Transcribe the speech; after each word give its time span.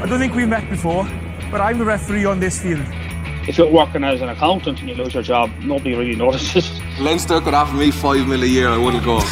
I 0.00 0.06
don't 0.06 0.20
think 0.20 0.34
we've 0.34 0.48
met 0.48 0.68
before, 0.70 1.04
but 1.50 1.60
I'm 1.60 1.76
the 1.78 1.84
referee 1.84 2.24
on 2.24 2.38
this 2.38 2.60
field. 2.62 2.84
If 3.48 3.58
you're 3.58 3.70
working 3.70 4.04
as 4.04 4.20
an 4.20 4.28
accountant 4.28 4.78
and 4.78 4.88
you 4.88 4.94
lose 4.94 5.12
your 5.12 5.24
job, 5.24 5.50
nobody 5.60 5.96
really 5.96 6.14
notices. 6.14 6.70
Leinster 7.00 7.40
could 7.40 7.54
offer 7.54 7.76
me 7.76 7.90
five 7.90 8.28
mil 8.28 8.42
a 8.42 8.46
year, 8.46 8.68
I 8.68 8.78
wouldn't 8.78 9.04
go. 9.04 9.16
it 9.16 9.24
is 9.24 9.30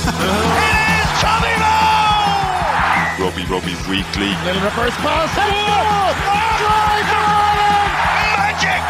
Tommy 1.22 1.54
Moe! 1.62 3.24
Rugby, 3.24 3.44
rugby 3.44 3.74
weekly. 3.88 4.34
Little 4.44 4.62
reverse 4.62 4.96
pass. 4.96 5.36
Magic! 8.36 8.82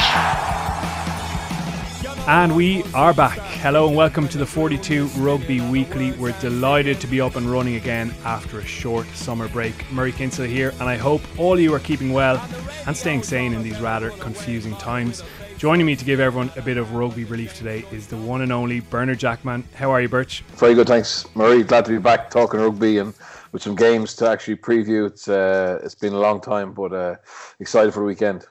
And 2.27 2.57
we 2.57 2.85
are 2.95 3.13
back. 3.13 3.39
Hello 3.67 3.89
and 3.89 3.97
welcome 3.97 4.29
to 4.29 4.39
the 4.39 4.47
42 4.47 5.07
Rugby 5.17 5.61
Weekly. 5.61 6.13
We're 6.13 6.39
delighted 6.39 7.01
to 7.01 7.09
be 7.09 7.21
up 7.21 7.35
and 7.35 7.51
running 7.51 7.75
again 7.75 8.15
after 8.25 8.61
a 8.61 8.65
short 8.65 9.09
summer 9.09 9.49
break. 9.49 9.75
Murray 9.91 10.13
Kinsella 10.13 10.47
here, 10.47 10.73
and 10.79 10.83
I 10.83 10.97
hope 10.97 11.21
all 11.37 11.55
of 11.55 11.59
you 11.59 11.75
are 11.75 11.81
keeping 11.81 12.13
well 12.13 12.41
and 12.87 12.97
staying 12.97 13.25
sane 13.25 13.53
in 13.53 13.65
these 13.65 13.81
rather 13.81 14.11
confusing 14.11 14.77
times. 14.77 15.25
Joining 15.59 15.85
me 15.85 15.97
to 15.97 16.05
give 16.05 16.21
everyone 16.21 16.53
a 16.55 16.63
bit 16.63 16.77
of 16.77 16.95
rugby 16.95 17.25
relief 17.25 17.55
today 17.55 17.85
is 17.91 18.07
the 18.07 18.17
one 18.17 18.43
and 18.43 18.53
only 18.53 18.79
Bernard 18.79 19.19
Jackman. 19.19 19.65
How 19.75 19.91
are 19.91 20.01
you, 20.01 20.09
Birch? 20.09 20.43
Very 20.55 20.75
good, 20.75 20.87
thanks, 20.87 21.27
Murray. 21.35 21.65
Glad 21.65 21.87
to 21.87 21.91
be 21.91 21.99
back 21.99 22.31
talking 22.31 22.61
rugby 22.61 22.99
and 22.99 23.15
with 23.51 23.65
some 23.65 23.75
games 23.75 24.15
to 24.15 24.31
actually 24.31 24.59
preview. 24.59 25.09
It's 25.09 25.27
uh, 25.27 25.81
it's 25.83 25.97
been 25.97 26.13
a 26.13 26.21
long 26.21 26.41
time, 26.41 26.73
but 26.73 26.93
uh, 26.93 27.17
excited 27.59 27.93
for 27.93 27.99
the 27.99 28.07
weekend. 28.07 28.47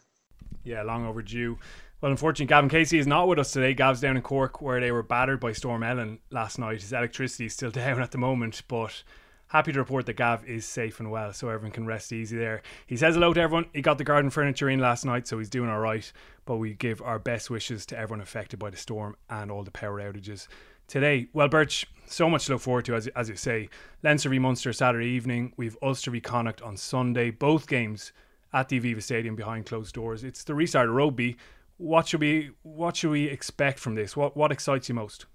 Yeah, 0.66 0.82
long 0.82 1.06
overdue. 1.06 1.58
Well, 2.06 2.12
unfortunately, 2.12 2.46
Gavin 2.46 2.70
Casey 2.70 3.00
is 3.00 3.08
not 3.08 3.28
with 3.28 3.40
us 3.40 3.50
today. 3.52 3.74
Gav's 3.74 4.00
down 4.00 4.16
in 4.16 4.22
Cork 4.22 4.62
where 4.62 4.80
they 4.80 4.92
were 4.92 5.02
battered 5.02 5.40
by 5.40 5.54
Storm 5.54 5.82
Ellen 5.82 6.20
last 6.30 6.60
night. 6.60 6.82
His 6.84 6.94
electricity 6.94 7.48
is 7.48 7.54
still 7.54 7.72
down 7.82 8.00
at 8.00 8.12
the 8.12 8.20
moment, 8.20 8.62
but 8.68 9.02
happy 9.48 9.72
to 9.72 9.80
report 9.80 10.06
that 10.06 10.14
Gav 10.14 10.48
is 10.48 10.68
safe 10.68 11.00
and 11.00 11.10
well, 11.10 11.34
so 11.34 11.50
everyone 11.50 11.72
can 11.72 11.88
rest 11.88 12.14
easy 12.14 12.38
there. 12.38 12.62
He 12.86 12.96
says 12.96 13.16
hello 13.16 13.34
to 13.34 13.42
everyone. 13.42 13.66
He 13.74 13.82
got 13.82 13.98
the 13.98 14.04
garden 14.04 14.30
furniture 14.30 14.70
in 14.70 14.78
last 14.78 15.04
night, 15.04 15.28
so 15.28 15.40
he's 15.40 15.50
doing 15.50 15.68
all 15.68 15.80
right. 15.80 16.14
But 16.46 16.58
we 16.58 16.76
give 16.76 17.02
our 17.02 17.18
best 17.18 17.50
wishes 17.50 17.88
to 17.88 17.98
everyone 17.98 18.22
affected 18.22 18.60
by 18.60 18.70
the 18.70 18.78
storm 18.78 19.16
and 19.28 19.50
all 19.50 19.64
the 19.64 19.72
power 19.72 20.00
outages 20.00 20.48
today. 20.88 21.28
Well, 21.34 21.48
Birch, 21.48 21.88
so 22.06 22.30
much 22.30 22.46
to 22.46 22.52
look 22.52 22.62
forward 22.62 22.86
to, 22.86 22.94
as, 22.94 23.08
as 23.16 23.30
you 23.30 23.36
say. 23.36 23.68
Leinster 24.04 24.30
v 24.30 24.38
Munster 24.38 24.74
Saturday 24.74 25.08
evening. 25.08 25.54
We've 25.58 25.76
Ulster 25.82 26.12
v 26.12 26.22
Connacht 26.22 26.62
on 26.62 26.78
Sunday. 26.78 27.32
Both 27.32 27.66
games 27.66 28.12
at 28.54 28.70
the 28.70 28.80
Aviva 28.80 29.02
Stadium 29.02 29.36
behind 29.36 29.66
closed 29.66 29.96
doors. 29.96 30.24
It's 30.24 30.44
the 30.44 30.54
restart 30.54 30.88
of 30.88 30.94
rugby 30.94 31.38
what 31.78 32.08
should 32.08 32.22
we 32.22 32.52
what 32.64 32.96
should 32.96 33.12
we 33.12 33.26
expect 33.26 33.80
from 33.80 33.96
this? 33.96 34.16
What 34.16 34.36
what 34.36 34.52
excites 34.52 34.90
you 34.90 34.96
most? 34.96 35.26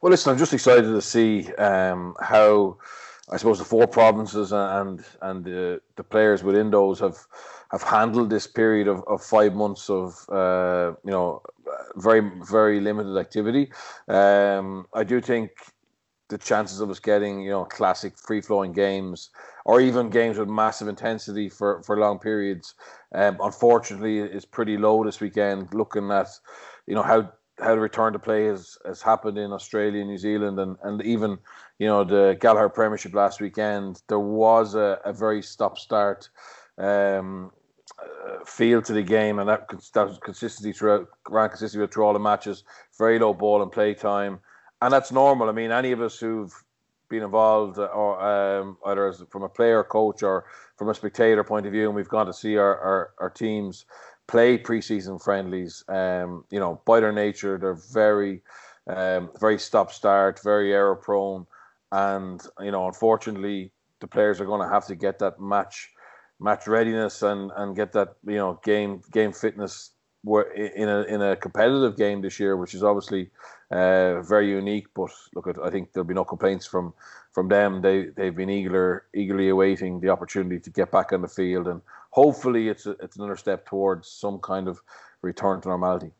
Well, 0.00 0.10
listen, 0.10 0.32
I'm 0.32 0.38
just 0.38 0.52
excited 0.52 0.82
to 0.82 1.02
see 1.02 1.52
um, 1.54 2.14
how 2.20 2.78
I 3.30 3.36
suppose 3.36 3.58
the 3.58 3.64
four 3.64 3.86
provinces 3.86 4.52
and 4.52 5.04
and 5.22 5.44
the, 5.44 5.80
the 5.96 6.04
players 6.04 6.42
within 6.42 6.70
those 6.70 7.00
have 7.00 7.16
have 7.70 7.82
handled 7.82 8.30
this 8.30 8.46
period 8.46 8.88
of, 8.88 9.04
of 9.06 9.22
five 9.22 9.54
months 9.54 9.88
of 9.88 10.28
uh, 10.30 10.92
you 11.04 11.10
know 11.10 11.42
very 11.96 12.20
very 12.48 12.80
limited 12.80 13.18
activity. 13.18 13.70
Um, 14.08 14.86
I 14.94 15.04
do 15.04 15.20
think 15.20 15.50
the 16.30 16.38
chances 16.38 16.80
of 16.80 16.88
us 16.88 16.98
getting 16.98 17.42
you 17.42 17.50
know 17.50 17.64
classic 17.64 18.16
free 18.16 18.40
flowing 18.40 18.72
games 18.72 19.30
or 19.66 19.80
even 19.80 20.08
games 20.08 20.38
with 20.38 20.48
massive 20.48 20.88
intensity 20.88 21.48
for, 21.48 21.82
for 21.82 21.98
long 21.98 22.18
periods 22.18 22.74
um, 23.14 23.36
unfortunately 23.42 24.18
is 24.18 24.44
pretty 24.46 24.78
low 24.78 25.04
this 25.04 25.20
weekend 25.20 25.68
looking 25.74 26.10
at 26.10 26.28
you 26.86 26.94
know 26.94 27.02
how 27.02 27.30
how 27.60 27.74
the 27.74 27.80
return 27.80 28.12
to 28.12 28.18
play 28.18 28.46
has, 28.46 28.78
has 28.86 29.02
happened 29.02 29.36
in 29.36 29.52
Australia, 29.52 30.02
New 30.02 30.16
Zealand, 30.16 30.58
and, 30.58 30.76
and 30.82 31.02
even 31.02 31.36
you 31.78 31.86
know 31.86 32.04
the 32.04 32.36
Gallagher 32.40 32.70
Premiership 32.70 33.14
last 33.14 33.38
weekend. 33.38 34.00
There 34.08 34.18
was 34.18 34.74
a, 34.74 34.98
a 35.04 35.12
very 35.12 35.42
stop 35.42 35.76
start 35.78 36.30
um, 36.78 37.50
uh, 37.98 38.44
feel 38.46 38.80
to 38.82 38.94
the 38.94 39.02
game, 39.02 39.38
and 39.38 39.48
that, 39.50 39.68
that 39.92 40.20
consistency 40.22 40.72
throughout 40.72 41.08
ran 41.28 41.50
consistency 41.50 41.86
through 41.86 42.04
all 42.04 42.14
the 42.14 42.18
matches. 42.18 42.64
Very 42.96 43.18
low 43.18 43.34
ball 43.34 43.62
and 43.62 43.70
play 43.70 43.92
time 43.92 44.40
and 44.82 44.92
that's 44.92 45.12
normal. 45.12 45.48
I 45.48 45.52
mean, 45.52 45.70
any 45.70 45.92
of 45.92 46.00
us 46.00 46.18
who've 46.18 46.52
been 47.08 47.22
involved, 47.22 47.78
uh, 47.78 47.86
or 47.86 48.20
um, 48.20 48.78
either 48.86 49.08
as, 49.08 49.22
from 49.30 49.42
a 49.42 49.48
player, 49.48 49.82
coach, 49.84 50.22
or 50.22 50.46
from 50.76 50.88
a 50.88 50.94
spectator 50.94 51.44
point 51.44 51.66
of 51.66 51.72
view, 51.72 51.86
and 51.86 51.94
we've 51.94 52.08
gone 52.08 52.26
to 52.26 52.32
see 52.32 52.56
our, 52.56 52.78
our, 52.78 53.10
our 53.18 53.30
teams 53.30 53.84
play 54.26 54.56
preseason 54.56 55.22
friendlies. 55.22 55.84
Um, 55.88 56.44
you 56.50 56.60
know, 56.60 56.80
by 56.86 57.00
their 57.00 57.12
nature, 57.12 57.58
they're 57.58 57.74
very, 57.92 58.42
um, 58.86 59.30
very 59.40 59.58
stop 59.58 59.92
start, 59.92 60.40
very 60.42 60.72
error 60.72 60.96
prone, 60.96 61.46
and 61.92 62.40
you 62.60 62.70
know, 62.70 62.86
unfortunately, 62.86 63.72
the 64.00 64.06
players 64.06 64.40
are 64.40 64.46
going 64.46 64.62
to 64.62 64.72
have 64.72 64.86
to 64.86 64.94
get 64.94 65.18
that 65.18 65.40
match 65.40 65.90
match 66.38 66.66
readiness 66.66 67.20
and 67.22 67.50
and 67.56 67.76
get 67.76 67.92
that 67.92 68.14
you 68.26 68.36
know 68.36 68.58
game 68.64 69.02
game 69.12 69.32
fitness 69.32 69.90
in 70.24 70.88
a 70.88 71.02
in 71.02 71.22
a 71.22 71.36
competitive 71.36 71.96
game 71.96 72.20
this 72.20 72.38
year, 72.38 72.56
which 72.56 72.74
is 72.74 72.82
obviously 72.82 73.30
uh, 73.70 74.20
very 74.22 74.50
unique. 74.50 74.86
But 74.94 75.10
look, 75.34 75.46
at, 75.46 75.58
I 75.62 75.70
think 75.70 75.92
there'll 75.92 76.06
be 76.06 76.14
no 76.14 76.24
complaints 76.24 76.66
from 76.66 76.92
from 77.32 77.48
them. 77.48 77.80
They 77.80 78.06
they've 78.16 78.34
been 78.34 78.50
eager 78.50 79.06
eagerly 79.14 79.48
awaiting 79.48 80.00
the 80.00 80.10
opportunity 80.10 80.60
to 80.60 80.70
get 80.70 80.90
back 80.90 81.12
on 81.12 81.22
the 81.22 81.28
field, 81.28 81.68
and 81.68 81.80
hopefully 82.10 82.68
it's 82.68 82.86
a, 82.86 82.90
it's 83.02 83.16
another 83.16 83.36
step 83.36 83.66
towards 83.66 84.08
some 84.08 84.38
kind 84.38 84.68
of 84.68 84.80
return 85.22 85.60
to 85.62 85.68
normality. 85.68 86.12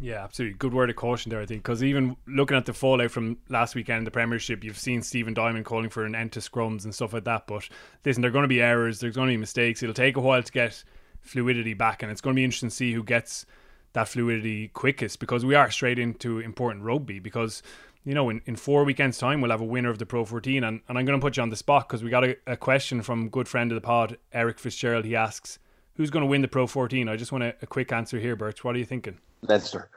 Yeah, 0.00 0.22
absolutely. 0.22 0.56
Good 0.58 0.74
word 0.74 0.90
of 0.90 0.96
caution 0.96 1.30
there, 1.30 1.40
I 1.40 1.46
think, 1.46 1.62
because 1.62 1.82
even 1.82 2.16
looking 2.26 2.56
at 2.56 2.66
the 2.66 2.72
fallout 2.72 3.10
from 3.10 3.38
last 3.48 3.74
weekend 3.74 3.98
in 3.98 4.04
the 4.04 4.10
Premiership, 4.10 4.62
you've 4.62 4.78
seen 4.78 5.02
Stephen 5.02 5.34
Diamond 5.34 5.64
calling 5.64 5.90
for 5.90 6.04
an 6.04 6.14
end 6.14 6.32
to 6.32 6.40
scrums 6.40 6.84
and 6.84 6.94
stuff 6.94 7.12
like 7.12 7.24
that. 7.24 7.46
But 7.46 7.68
listen, 8.04 8.22
there 8.22 8.28
are 8.28 8.32
going 8.32 8.44
to 8.44 8.48
be 8.48 8.62
errors, 8.62 9.00
there's 9.00 9.16
going 9.16 9.28
to 9.28 9.32
be 9.32 9.38
mistakes. 9.38 9.82
It'll 9.82 9.94
take 9.94 10.16
a 10.16 10.20
while 10.20 10.42
to 10.42 10.52
get 10.52 10.84
fluidity 11.24 11.74
back, 11.74 12.02
and 12.02 12.12
it's 12.12 12.20
going 12.20 12.34
to 12.34 12.38
be 12.38 12.44
interesting 12.44 12.68
to 12.68 12.74
see 12.74 12.92
who 12.92 13.02
gets 13.02 13.46
that 13.94 14.08
fluidity 14.08 14.68
quickest 14.68 15.18
because 15.18 15.44
we 15.44 15.54
are 15.54 15.70
straight 15.70 15.98
into 15.98 16.40
important 16.40 16.84
rugby 16.84 17.18
because 17.18 17.62
you 18.04 18.12
know 18.12 18.28
in, 18.28 18.42
in 18.44 18.56
four 18.56 18.84
weekends 18.84 19.18
time 19.18 19.40
we'll 19.40 19.52
have 19.52 19.60
a 19.60 19.64
winner 19.64 19.88
of 19.88 19.98
the 19.98 20.06
pro 20.06 20.24
14 20.24 20.64
and, 20.64 20.80
and 20.88 20.98
i'm 20.98 21.04
going 21.04 21.18
to 21.18 21.24
put 21.24 21.36
you 21.36 21.42
on 21.42 21.48
the 21.48 21.56
spot 21.56 21.88
because 21.88 22.02
we 22.02 22.10
got 22.10 22.24
a, 22.24 22.36
a, 22.46 22.56
question 22.56 23.00
from 23.02 23.28
good 23.28 23.48
friend 23.48 23.70
of 23.70 23.76
the 23.76 23.80
pod 23.80 24.18
eric 24.32 24.58
fitzgerald. 24.58 25.04
He 25.04 25.16
asks 25.16 25.58
who's 25.94 26.10
going 26.10 26.24
to 26.24 26.26
win 26.26 26.42
the 26.42 26.48
pro 26.48 26.66
14 26.66 27.08
i 27.08 27.16
just 27.16 27.32
want 27.32 27.44
a, 27.44 27.54
a 27.62 27.66
quick 27.66 27.92
answer 27.92 28.18
here 28.18 28.36
birch 28.36 28.64
what 28.64 28.74
are 28.74 28.78
you 28.78 28.84
thinking? 28.84 29.16
Leinster. 29.42 29.90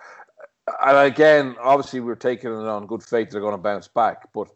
And 0.81 0.97
again 0.97 1.55
obviously 1.59 1.99
we're 1.99 2.15
taking 2.15 2.51
it 2.51 2.67
on 2.67 2.85
good 2.85 3.01
faith 3.01 3.31
they're 3.31 3.41
going 3.41 3.53
to 3.53 3.57
bounce 3.57 3.87
back 3.87 4.31
but 4.31 4.47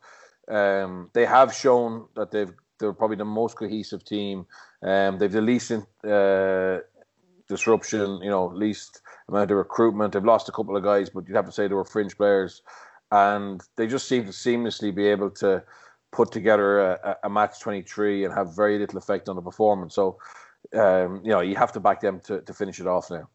um, 0.47 1.09
they 1.13 1.25
have 1.25 1.53
shown 1.53 2.05
that 2.15 2.29
they've 2.29 2.53
they're 2.81 2.91
probably 2.91 3.15
the 3.15 3.23
most 3.23 3.55
cohesive 3.55 4.03
team 4.03 4.45
um, 4.83 5.19
they've 5.19 5.31
the 5.31 5.41
least 5.41 5.71
uh, 5.71 6.79
disruption, 7.47 8.19
you 8.23 8.29
know, 8.29 8.47
least 8.47 9.01
amount 9.27 9.51
of 9.51 9.57
recruitment. 9.57 10.13
They've 10.13 10.23
lost 10.23 10.49
a 10.49 10.51
couple 10.51 10.75
of 10.75 10.83
guys, 10.83 11.09
but 11.09 11.27
you'd 11.27 11.35
have 11.35 11.45
to 11.45 11.51
say 11.51 11.67
they 11.67 11.73
were 11.73 11.85
fringe 11.85 12.17
players, 12.17 12.63
and 13.11 13.61
they 13.75 13.87
just 13.87 14.07
seem 14.07 14.25
to 14.25 14.31
seamlessly 14.31 14.93
be 14.93 15.07
able 15.07 15.29
to 15.31 15.63
put 16.11 16.31
together 16.31 16.79
a, 16.79 17.17
a 17.23 17.29
match 17.29 17.59
23 17.59 18.25
and 18.25 18.33
have 18.33 18.55
very 18.55 18.79
little 18.79 18.97
effect 18.97 19.29
on 19.29 19.35
the 19.35 19.41
performance. 19.41 19.95
So, 19.95 20.17
um, 20.73 21.21
you 21.23 21.31
know, 21.31 21.41
you 21.41 21.55
have 21.55 21.71
to 21.73 21.79
back 21.79 22.01
them 22.01 22.19
to, 22.21 22.41
to 22.41 22.53
finish 22.53 22.79
it 22.79 22.87
off 22.87 23.11
now. 23.11 23.29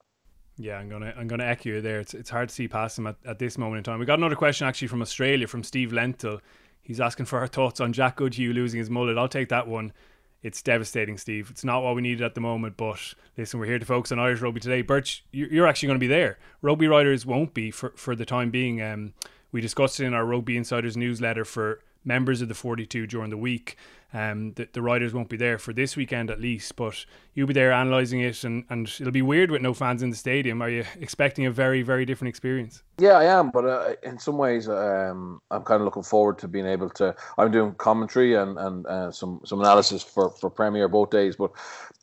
Yeah, 0.59 0.79
I'm 0.79 0.89
gonna 0.89 1.13
I'm 1.15 1.29
gonna 1.29 1.45
echo 1.45 1.69
you 1.69 1.81
there. 1.83 2.01
It's 2.01 2.15
it's 2.15 2.31
hard 2.31 2.49
to 2.49 2.55
see 2.55 2.67
past 2.67 2.97
them 2.97 3.07
at, 3.07 3.17
at 3.27 3.39
this 3.39 3.59
moment 3.59 3.79
in 3.79 3.85
time. 3.85 4.01
We 4.01 4.07
got 4.07 4.19
another 4.19 4.37
question 4.37 4.67
actually 4.67 4.89
from 4.89 5.03
Australia 5.03 5.47
from 5.47 5.63
Steve 5.63 5.93
Lentil. 5.93 6.41
He's 6.87 7.01
asking 7.01 7.27
for 7.27 7.39
our 7.39 7.47
thoughts 7.47 7.81
on 7.81 7.93
Jack 7.93 8.17
Goodhue 8.17 8.53
losing 8.53 8.79
his 8.79 8.89
mullet. 8.89 9.19
I'll 9.19 9.29
take 9.29 9.49
that 9.49 9.67
one 9.67 9.93
it's 10.47 10.63
devastating, 10.63 11.19
Steve. 11.19 11.51
It's 11.51 11.65
not 11.65 11.83
what 11.83 11.97
we 11.97 12.03
needed 12.03 12.23
at 12.23 12.37
the 12.37 12.41
moment, 12.41 12.77
but 12.77 13.15
listen, 13.37 13.59
we're 13.59 13.67
here 13.67 13.81
to 13.81 13.85
focus 13.85 14.13
on 14.13 14.21
Irish 14.21 14.41
rugby 14.41 14.61
today. 14.61 14.81
Birch, 14.81 15.25
you're 15.33 15.67
actually 15.67 15.89
going 15.89 15.99
to 15.99 16.01
be 16.01 16.07
there. 16.07 16.39
Rugby 16.63 16.87
writers 16.87 17.27
won't 17.27 17.53
be 17.53 17.73
for, 17.73 17.93
for 17.97 18.15
the 18.15 18.25
time 18.25 18.53
being. 18.53 18.81
Um, 18.81 19.15
we 19.51 19.61
discussed 19.61 19.99
it 19.99 20.05
in 20.05 20.15
our 20.15 20.25
Rugby 20.25 20.57
Insiders 20.57 20.97
newsletter 20.97 21.45
for 21.45 21.81
members 22.05 22.43
of 22.43 22.49
the 22.49 22.55
42 22.55 23.09
during 23.09 23.31
the 23.31 23.37
week. 23.37 23.77
Um, 24.13 24.53
the, 24.55 24.69
the 24.73 24.83
writers 24.83 25.13
won't 25.13 25.29
be 25.29 25.37
there 25.37 25.59
for 25.59 25.73
this 25.73 25.97
weekend 25.97 26.31
at 26.31 26.41
least, 26.41 26.77
but 26.77 27.05
you'll 27.35 27.49
be 27.49 27.53
there 27.55 27.73
analysing 27.73 28.21
it, 28.21 28.45
and, 28.45 28.65
and 28.71 28.87
it'll 29.01 29.13
be 29.13 29.23
weird 29.23 29.51
with 29.51 29.63
no 29.63 29.75
fans 29.75 30.03
in 30.03 30.11
the 30.11 30.17
stadium. 30.17 30.63
Are 30.63 30.71
you 30.71 30.85
expecting 31.01 31.45
a 31.47 31.51
very, 31.51 31.83
very 31.83 32.05
different 32.05 32.29
experience? 32.29 32.83
Yeah, 32.99 33.19
I 33.19 33.25
am, 33.25 33.51
but 33.51 33.65
uh, 33.65 33.95
in 34.03 34.19
some 34.19 34.39
ways, 34.39 34.69
um, 34.69 35.41
I'm 35.51 35.63
kind 35.65 35.81
of 35.81 35.85
looking 35.85 36.05
forward 36.05 36.39
to 36.39 36.49
being 36.49 36.67
able 36.67 36.89
to. 36.91 37.15
I'm 37.37 37.51
doing 37.51 37.75
commentary 37.75 38.35
and 38.35 38.57
and 38.59 38.87
uh, 38.87 39.11
some 39.11 39.41
some 39.45 39.61
analysis 39.61 40.03
for 40.03 40.31
for 40.31 40.51
Premier 40.51 40.89
both 40.89 41.11
days, 41.11 41.37
but 41.37 41.51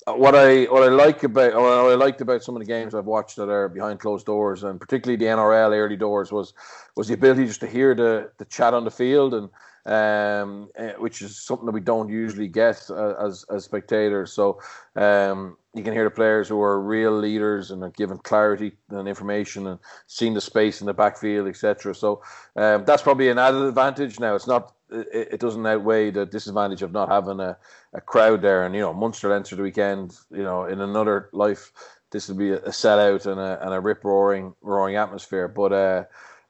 what 0.05 0.35
I 0.35 0.65
what 0.65 0.83
I 0.83 0.87
like 0.87 1.23
about 1.23 1.55
what 1.55 1.91
I 1.91 1.95
liked 1.95 2.21
about 2.21 2.43
some 2.43 2.55
of 2.55 2.59
the 2.59 2.67
games 2.67 2.93
I've 2.93 3.05
watched 3.05 3.37
that 3.37 3.49
are 3.49 3.69
behind 3.69 3.99
closed 3.99 4.25
doors, 4.25 4.63
and 4.63 4.79
particularly 4.79 5.17
the 5.17 5.31
NRL 5.31 5.71
early 5.71 5.95
doors, 5.95 6.31
was 6.31 6.53
was 6.95 7.07
the 7.07 7.13
ability 7.13 7.45
just 7.45 7.61
to 7.61 7.67
hear 7.67 7.95
the 7.95 8.29
the 8.37 8.45
chat 8.45 8.73
on 8.73 8.83
the 8.83 8.91
field 8.91 9.33
and 9.33 9.49
um, 9.85 10.69
eh, 10.75 10.93
which 10.97 11.21
is 11.21 11.37
something 11.37 11.65
that 11.65 11.73
we 11.73 11.81
don't 11.81 12.09
usually 12.09 12.47
get 12.47 12.89
uh, 12.89 13.15
as 13.19 13.45
as 13.53 13.65
spectators. 13.65 14.31
So 14.31 14.59
um, 14.95 15.57
you 15.73 15.83
can 15.83 15.93
hear 15.93 16.03
the 16.03 16.11
players 16.11 16.47
who 16.47 16.61
are 16.61 16.79
real 16.79 17.11
leaders 17.17 17.71
and 17.71 17.83
are 17.83 17.89
giving 17.89 18.19
clarity 18.19 18.73
and 18.89 19.07
information 19.07 19.67
and 19.67 19.79
seeing 20.07 20.33
the 20.33 20.41
space 20.41 20.81
in 20.81 20.87
the 20.87 20.93
backfield, 20.93 21.47
etc. 21.47 21.95
So 21.95 22.21
um, 22.55 22.85
that's 22.85 23.01
probably 23.01 23.29
an 23.29 23.39
added 23.39 23.63
advantage. 23.63 24.19
Now 24.19 24.35
it's 24.35 24.47
not 24.47 24.73
it, 24.93 25.39
doesn't 25.39 25.65
outweigh 25.65 26.11
the 26.11 26.25
disadvantage 26.25 26.81
of 26.81 26.91
not 26.91 27.09
having 27.09 27.39
a, 27.39 27.57
a 27.93 28.01
crowd 28.01 28.41
there. 28.41 28.65
And 28.65 28.75
you 28.75 28.81
know, 28.81 28.93
Munster 28.93 29.29
Leinster 29.29 29.55
the 29.55 29.63
weekend. 29.63 30.17
You 30.31 30.43
know, 30.43 30.65
in 30.65 30.81
another 30.81 31.29
life, 31.33 31.71
this 32.11 32.27
would 32.27 32.37
be 32.37 32.51
a, 32.51 32.57
a 32.57 32.69
sellout 32.69 33.25
and 33.25 33.39
a 33.39 33.59
and 33.61 33.73
a 33.73 33.79
rip 33.79 34.03
roaring 34.03 34.53
roaring 34.61 34.95
atmosphere. 34.95 35.47
But 35.47 35.73
uh, 35.73 36.03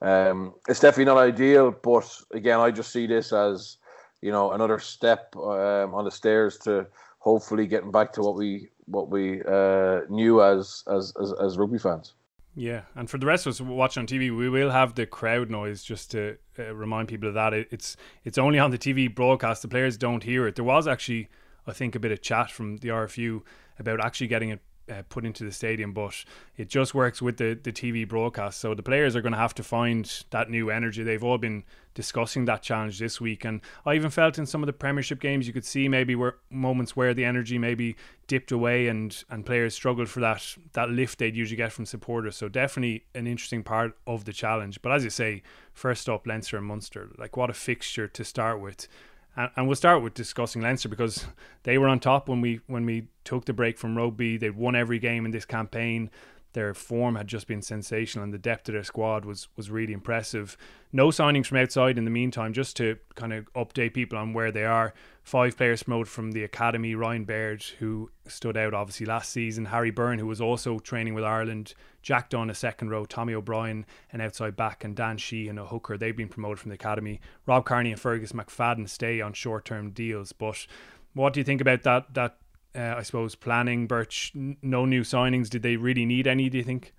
um, 0.03 0.53
it's 0.67 0.79
definitely 0.79 1.05
not 1.05 1.17
ideal. 1.17 1.71
But 1.71 2.09
again, 2.31 2.59
I 2.59 2.69
just 2.71 2.91
see 2.91 3.07
this 3.07 3.33
as 3.33 3.77
you 4.21 4.31
know 4.31 4.51
another 4.51 4.77
step 4.77 5.33
um, 5.35 5.95
on 5.95 6.05
the 6.05 6.11
stairs 6.11 6.57
to 6.59 6.85
hopefully 7.19 7.65
getting 7.65 7.91
back 7.91 8.11
to 8.13 8.21
what 8.21 8.35
we 8.35 8.69
what 8.85 9.09
we 9.09 9.41
uh, 9.44 10.01
knew 10.09 10.44
as, 10.44 10.83
as 10.91 11.13
as 11.21 11.33
as 11.41 11.57
rugby 11.57 11.79
fans. 11.79 12.13
Yeah, 12.55 12.81
and 12.95 13.09
for 13.09 13.17
the 13.17 13.25
rest 13.25 13.47
of 13.47 13.51
us 13.51 13.61
watching 13.61 14.01
on 14.01 14.07
TV, 14.07 14.35
we 14.35 14.47
will 14.47 14.69
have 14.69 14.94
the 14.94 15.07
crowd 15.07 15.50
noise 15.50 15.83
just 15.83 16.11
to 16.11 16.38
uh, 16.59 16.75
remind 16.75 17.07
people 17.07 17.29
of 17.29 17.33
that. 17.33 17.53
It, 17.53 17.67
it's 17.71 17.97
it's 18.23 18.38
only 18.38 18.59
on 18.59 18.71
the 18.71 18.77
TV 18.77 19.13
broadcast; 19.13 19.61
the 19.61 19.67
players 19.67 19.97
don't 19.97 20.23
hear 20.23 20.45
it. 20.47 20.56
There 20.56 20.65
was 20.65 20.88
actually, 20.88 21.29
I 21.65 21.73
think, 21.73 21.95
a 21.95 21.99
bit 21.99 22.11
of 22.11 22.21
chat 22.21 22.51
from 22.51 22.77
the 22.77 22.89
RFU 22.89 23.41
about 23.79 24.06
actually 24.06 24.27
getting 24.27 24.49
it 24.49 24.59
uh, 24.91 25.03
put 25.09 25.25
into 25.25 25.44
the 25.44 25.51
stadium, 25.51 25.94
but 25.94 26.25
it 26.57 26.69
just 26.69 26.94
works 26.94 27.21
with 27.21 27.38
the, 27.38 27.57
the 27.62 27.71
TV 27.71 28.07
broadcast. 28.07 28.59
So 28.59 28.74
the 28.74 28.83
players 28.83 29.15
are 29.15 29.21
going 29.21 29.33
to 29.33 29.38
have 29.38 29.56
to 29.56 29.63
find 29.63 30.24
that 30.31 30.50
new 30.50 30.69
energy. 30.69 31.03
They've 31.03 31.24
all 31.24 31.38
been 31.38 31.63
discussing 31.94 32.45
that 32.45 32.62
challenge 32.63 33.00
this 33.00 33.21
week, 33.21 33.45
and 33.45 33.62
I 33.85 33.95
even 33.95 34.09
felt 34.09 34.38
in 34.38 34.45
some 34.45 34.63
of 34.63 34.68
the 34.68 34.74
Premiership 34.74 35.19
games 35.19 35.47
you 35.47 35.53
could 35.53 35.65
see 35.65 35.88
maybe 35.88 36.15
where 36.15 36.35
moments 36.50 36.95
where 36.95 37.13
the 37.13 37.25
energy 37.25 37.57
maybe 37.57 37.95
dipped 38.27 38.51
away 38.51 38.88
and 38.88 39.24
and 39.30 39.45
players 39.45 39.75
struggled 39.75 40.09
for 40.09 40.19
that 40.21 40.57
that 40.74 40.89
lift 40.89 41.19
they'd 41.19 41.35
usually 41.35 41.57
get 41.57 41.71
from 41.71 41.85
supporters. 41.85 42.35
So 42.35 42.50
definitely 42.50 43.06
an 43.13 43.27
interesting 43.27 43.63
part 43.63 43.97
of 44.07 44.25
the 44.25 44.33
challenge. 44.33 44.81
But 44.81 44.91
as 44.91 45.03
you 45.03 45.09
say, 45.09 45.44
first 45.74 46.09
up 46.09 46.25
Leinster 46.25 46.57
and 46.57 46.65
Munster, 46.65 47.09
like 47.18 47.38
what 47.38 47.50
a 47.50 47.53
fixture 47.53 48.07
to 48.07 48.24
start 48.24 48.59
with. 48.59 48.88
And, 49.35 49.50
and 49.56 49.68
we'll 49.68 49.75
start 49.75 50.03
with 50.03 50.13
discussing 50.13 50.62
Leinster 50.62 50.89
because 50.89 51.25
they 51.63 51.77
were 51.77 51.88
on 51.88 52.00
top 52.00 52.30
when 52.30 52.41
we 52.41 52.62
when 52.68 52.85
we 52.85 53.07
took 53.24 53.45
the 53.45 53.53
break 53.53 53.77
from 53.77 53.97
rugby. 53.97 54.38
They'd 54.38 54.56
won 54.56 54.75
every 54.75 55.00
game 55.00 55.25
in 55.25 55.31
this 55.31 55.45
campaign. 55.45 56.09
Their 56.53 56.73
form 56.73 57.15
had 57.15 57.27
just 57.27 57.47
been 57.47 57.61
sensational, 57.61 58.23
and 58.23 58.33
the 58.33 58.38
depth 58.38 58.69
of 58.69 58.73
their 58.73 58.83
squad 58.83 59.25
was 59.25 59.47
was 59.55 59.69
really 59.69 59.94
impressive. 59.94 60.55
No 60.91 61.07
signings 61.07 61.47
from 61.47 61.57
outside 61.57 61.97
in 61.97 62.05
the 62.05 62.11
meantime, 62.11 62.53
just 62.53 62.77
to 62.77 62.97
kind 63.15 63.33
of 63.33 63.51
update 63.53 63.94
people 63.94 64.17
on 64.17 64.33
where 64.33 64.51
they 64.51 64.63
are. 64.63 64.94
Five 65.23 65.57
players 65.57 65.83
promoted 65.83 66.09
from 66.09 66.31
the 66.31 66.44
academy: 66.44 66.94
Ryan 66.94 67.25
Baird, 67.25 67.63
who 67.79 68.11
stood 68.27 68.55
out 68.55 68.73
obviously 68.73 69.07
last 69.07 69.31
season; 69.31 69.65
Harry 69.65 69.91
Byrne, 69.91 70.19
who 70.19 70.27
was 70.27 70.41
also 70.41 70.77
training 70.77 71.15
with 71.15 71.23
Ireland; 71.23 71.73
Jack 72.03 72.29
Dunne, 72.29 72.51
a 72.51 72.56
second 72.56 72.89
row; 72.89 73.06
Tommy 73.06 73.33
O'Brien, 73.33 73.85
an 74.11 74.21
outside 74.21 74.56
back; 74.56 74.83
and 74.83 74.95
Dan 74.95 75.17
Sheehan, 75.17 75.57
a 75.57 75.65
hooker. 75.65 75.97
They've 75.97 76.15
been 76.15 76.29
promoted 76.29 76.59
from 76.59 76.69
the 76.69 76.75
academy. 76.75 77.19
Rob 77.47 77.65
Kearney 77.65 77.91
and 77.91 77.99
Fergus 77.99 78.31
McFadden 78.31 78.88
stay 78.88 79.21
on 79.21 79.33
short-term 79.33 79.89
deals, 79.91 80.31
but 80.31 80.67
what 81.13 81.33
do 81.33 81.39
you 81.39 81.44
think 81.44 81.61
about 81.61 81.83
that 81.83 82.13
that 82.13 82.38
uh, 82.75 82.95
I 82.97 83.03
suppose 83.03 83.35
planning, 83.35 83.87
Birch, 83.87 84.31
no 84.33 84.85
new 84.85 85.01
signings. 85.01 85.49
Did 85.49 85.63
they 85.63 85.75
really 85.75 86.05
need 86.05 86.27
any? 86.27 86.49
Do 86.49 86.57
you 86.57 86.63
think? 86.63 86.93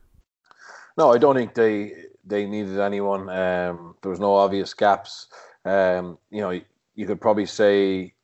No, 0.97 1.13
I 1.13 1.19
don't 1.19 1.35
think 1.35 1.55
they 1.55 1.93
they 2.25 2.47
needed 2.47 2.79
anyone. 2.79 3.29
Um, 3.29 3.97
there 4.03 4.11
was 4.11 4.21
no 4.21 4.35
obvious 4.35 4.73
gaps. 4.75 5.29
Um, 5.65 6.19
you 6.31 6.41
know, 6.41 6.61
you 6.95 7.07
could 7.07 7.21
probably 7.21 7.47
say 7.47 8.15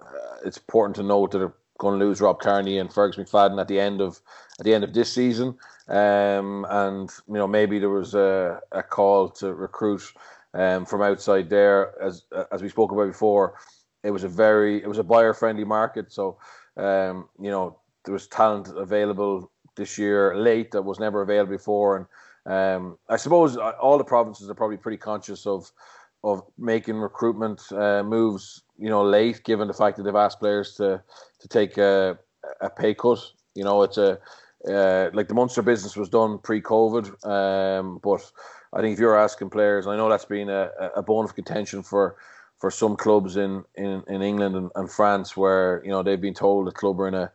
uh, 0.00 0.36
it's 0.44 0.58
important 0.58 0.96
to 0.96 1.02
note 1.02 1.32
that 1.32 1.38
they're 1.38 1.54
going 1.78 1.98
to 1.98 2.04
lose 2.04 2.20
Rob 2.20 2.40
Kearney 2.40 2.78
and 2.78 2.92
Fergus 2.92 3.16
McFadden 3.16 3.60
at 3.60 3.68
the 3.68 3.80
end 3.80 4.00
of 4.00 4.20
at 4.58 4.64
the 4.64 4.74
end 4.74 4.84
of 4.84 4.94
this 4.94 5.12
season. 5.12 5.56
Um, 5.88 6.64
and 6.70 7.10
you 7.26 7.34
know, 7.34 7.48
maybe 7.48 7.78
there 7.78 7.90
was 7.90 8.14
a, 8.14 8.60
a 8.70 8.82
call 8.82 9.28
to 9.30 9.52
recruit 9.52 10.12
um, 10.54 10.86
from 10.86 11.02
outside 11.02 11.50
there, 11.50 12.00
as 12.00 12.24
as 12.52 12.62
we 12.62 12.68
spoke 12.68 12.92
about 12.92 13.08
before. 13.08 13.54
It 14.04 14.10
was 14.10 14.24
a 14.24 14.28
very 14.28 14.82
it 14.82 14.88
was 14.88 14.98
a 14.98 15.04
buyer 15.04 15.34
friendly 15.34 15.64
market, 15.64 16.12
so 16.12 16.38
um, 16.76 17.28
you 17.40 17.50
know, 17.50 17.78
there 18.04 18.12
was 18.12 18.26
talent 18.26 18.68
available 18.76 19.50
this 19.76 19.98
year 19.98 20.36
late 20.36 20.70
that 20.72 20.82
was 20.82 20.98
never 20.98 21.22
available 21.22 21.52
before, 21.52 21.96
and 21.96 22.06
um, 22.44 22.98
I 23.08 23.16
suppose 23.16 23.56
uh, 23.56 23.72
all 23.80 23.98
the 23.98 24.04
provinces 24.04 24.50
are 24.50 24.54
probably 24.54 24.76
pretty 24.76 24.98
conscious 24.98 25.46
of 25.46 25.70
of 26.24 26.42
making 26.56 26.96
recruitment 26.96 27.60
uh, 27.72 28.02
moves, 28.04 28.62
you 28.78 28.88
know, 28.88 29.02
late, 29.02 29.42
given 29.42 29.66
the 29.66 29.74
fact 29.74 29.96
that 29.96 30.04
they've 30.04 30.14
asked 30.14 30.40
players 30.40 30.74
to 30.76 31.02
to 31.40 31.48
take 31.48 31.78
a, 31.78 32.18
a 32.60 32.70
pay 32.70 32.94
cut. 32.94 33.18
You 33.54 33.64
know, 33.64 33.82
it's 33.82 33.98
a 33.98 34.18
uh, 34.68 35.10
like 35.12 35.28
the 35.28 35.34
Munster 35.34 35.62
business 35.62 35.96
was 35.96 36.08
done 36.08 36.38
pre-COVID, 36.38 37.26
um, 37.26 37.98
but 38.02 38.30
I 38.72 38.80
think 38.80 38.94
if 38.94 39.00
you're 39.00 39.18
asking 39.18 39.50
players, 39.50 39.86
I 39.86 39.96
know 39.96 40.08
that's 40.08 40.24
been 40.24 40.48
a, 40.48 40.70
a 40.96 41.02
bone 41.02 41.24
of 41.24 41.34
contention 41.34 41.82
for 41.82 42.16
for 42.62 42.70
some 42.70 42.94
clubs 42.94 43.36
in, 43.36 43.64
in, 43.74 44.04
in 44.06 44.22
England 44.22 44.54
and, 44.54 44.70
and 44.76 44.88
France 44.88 45.36
where 45.36 45.82
you 45.84 45.90
know 45.90 46.00
they've 46.00 46.20
been 46.20 46.32
told 46.32 46.64
the 46.64 46.70
club 46.70 47.00
are 47.00 47.08
in 47.08 47.14
a 47.14 47.32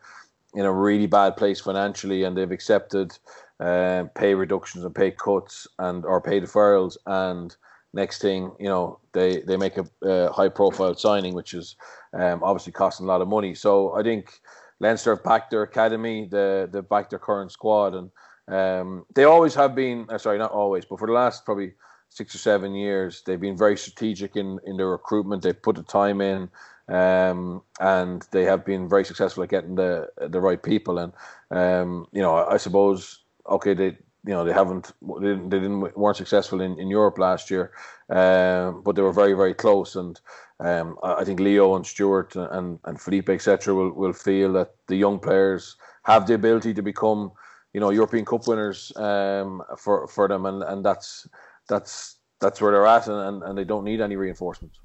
in 0.54 0.64
a 0.64 0.72
really 0.72 1.06
bad 1.06 1.36
place 1.36 1.60
financially 1.60 2.24
and 2.24 2.38
they've 2.38 2.54
accepted 2.54 3.12
uh, 3.60 4.06
pay 4.16 4.34
reductions 4.34 4.86
and 4.86 4.96
pay 4.96 5.12
cuts 5.12 5.68
and 5.80 6.06
or 6.06 6.22
pay 6.22 6.40
deferrals. 6.40 6.96
And 7.06 7.54
next 7.94 8.22
thing 8.22 8.54
you 8.58 8.70
know 8.70 9.00
they 9.12 9.42
they 9.42 9.58
make 9.58 9.76
a, 9.76 9.86
a 10.02 10.32
high 10.32 10.48
profile 10.48 10.96
signing 10.96 11.34
which 11.34 11.54
is 11.54 11.76
um, 12.14 12.42
obviously 12.42 12.72
costing 12.72 13.06
a 13.06 13.10
lot 13.10 13.22
of 13.22 13.28
money. 13.28 13.54
So 13.54 13.94
I 14.00 14.04
think 14.04 14.32
Leinster 14.80 15.14
have 15.14 15.26
backed 15.26 15.52
their 15.52 15.64
academy 15.64 16.26
the 16.32 16.70
the 16.72 16.82
backed 16.82 17.10
their 17.10 17.20
current 17.20 17.52
squad. 17.52 17.96
And 17.96 18.12
um, 18.48 19.06
they 19.14 19.26
always 19.26 19.56
have 19.56 19.76
been 19.76 20.06
uh, 20.08 20.20
sorry 20.20 20.38
not 20.38 20.52
always 20.52 20.86
but 20.86 21.00
for 21.00 21.08
the 21.08 21.20
last 21.22 21.44
probably 21.44 21.74
six 22.10 22.34
or 22.34 22.40
seven 22.40 22.74
years. 22.74 23.22
They've 23.26 23.40
been 23.40 23.58
very 23.58 23.78
strategic 23.78 24.36
in, 24.36 24.60
in 24.66 24.78
their 24.78 24.90
recruitment. 24.90 25.44
They've 25.44 25.62
put 25.62 25.76
the 25.76 25.84
time 25.84 26.22
in, 26.22 26.50
um, 26.88 27.62
and 27.80 28.26
they 28.32 28.44
have 28.46 28.66
been 28.66 28.90
very 28.90 29.06
successful 29.06 29.44
at 29.44 29.50
getting 29.50 29.76
the 29.76 30.10
the 30.28 30.42
right 30.42 30.62
people. 30.62 30.98
And 31.00 31.14
um, 31.52 32.08
you 32.12 32.22
know, 32.22 32.36
I 32.36 32.58
suppose 32.58 33.20
okay, 33.50 33.74
they 33.74 33.98
you 34.26 34.34
know 34.34 34.44
they 34.44 34.54
haven't 34.54 34.92
they 35.02 35.28
didn't, 35.28 35.50
they 35.50 35.60
didn't 35.60 35.98
weren't 35.98 36.18
successful 36.18 36.62
in, 36.62 36.80
in 36.80 36.90
Europe 36.90 37.18
last 37.18 37.50
year, 37.50 37.72
um, 38.10 38.82
but 38.84 38.96
they 38.96 39.02
were 39.02 39.14
very 39.14 39.34
very 39.34 39.54
close. 39.54 39.96
And 39.96 40.20
um, 40.60 40.98
I 41.04 41.24
think 41.24 41.40
Leo 41.40 41.76
and 41.76 41.86
Stuart 41.86 42.36
and 42.36 42.80
and 42.84 43.00
Felipe 43.00 43.30
etc. 43.30 43.74
will 43.74 43.92
will 43.92 44.14
feel 44.14 44.54
that 44.54 44.76
the 44.88 44.96
young 44.96 45.20
players 45.20 45.76
have 46.04 46.26
the 46.26 46.34
ability 46.34 46.74
to 46.74 46.82
become 46.82 47.32
you 47.74 47.80
know 47.80 47.90
European 47.90 48.26
Cup 48.26 48.48
winners 48.48 48.92
um, 48.96 49.62
for 49.78 50.08
for 50.08 50.28
them, 50.28 50.46
and 50.46 50.64
and 50.64 50.84
that's 50.84 51.28
that's 51.68 52.18
that's 52.40 52.62
where 52.62 52.72
they're 52.72 52.86
at, 52.86 53.08
and, 53.08 53.44
and 53.44 53.58
they 53.58 53.64
don't 53.64 53.84
need 53.84 54.02
any 54.02 54.16
reinforcements. 54.16 54.80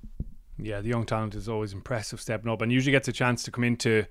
Yeah, 0.58 0.80
the 0.80 0.88
young 0.88 1.04
talent 1.04 1.34
is 1.34 1.48
always 1.48 1.72
impressive 1.72 2.20
stepping 2.20 2.50
up, 2.50 2.62
and 2.62 2.72
usually 2.72 2.92
gets 2.92 3.08
a 3.08 3.12
chance 3.12 3.42
to 3.44 3.50
come 3.50 3.64
into 3.64 4.06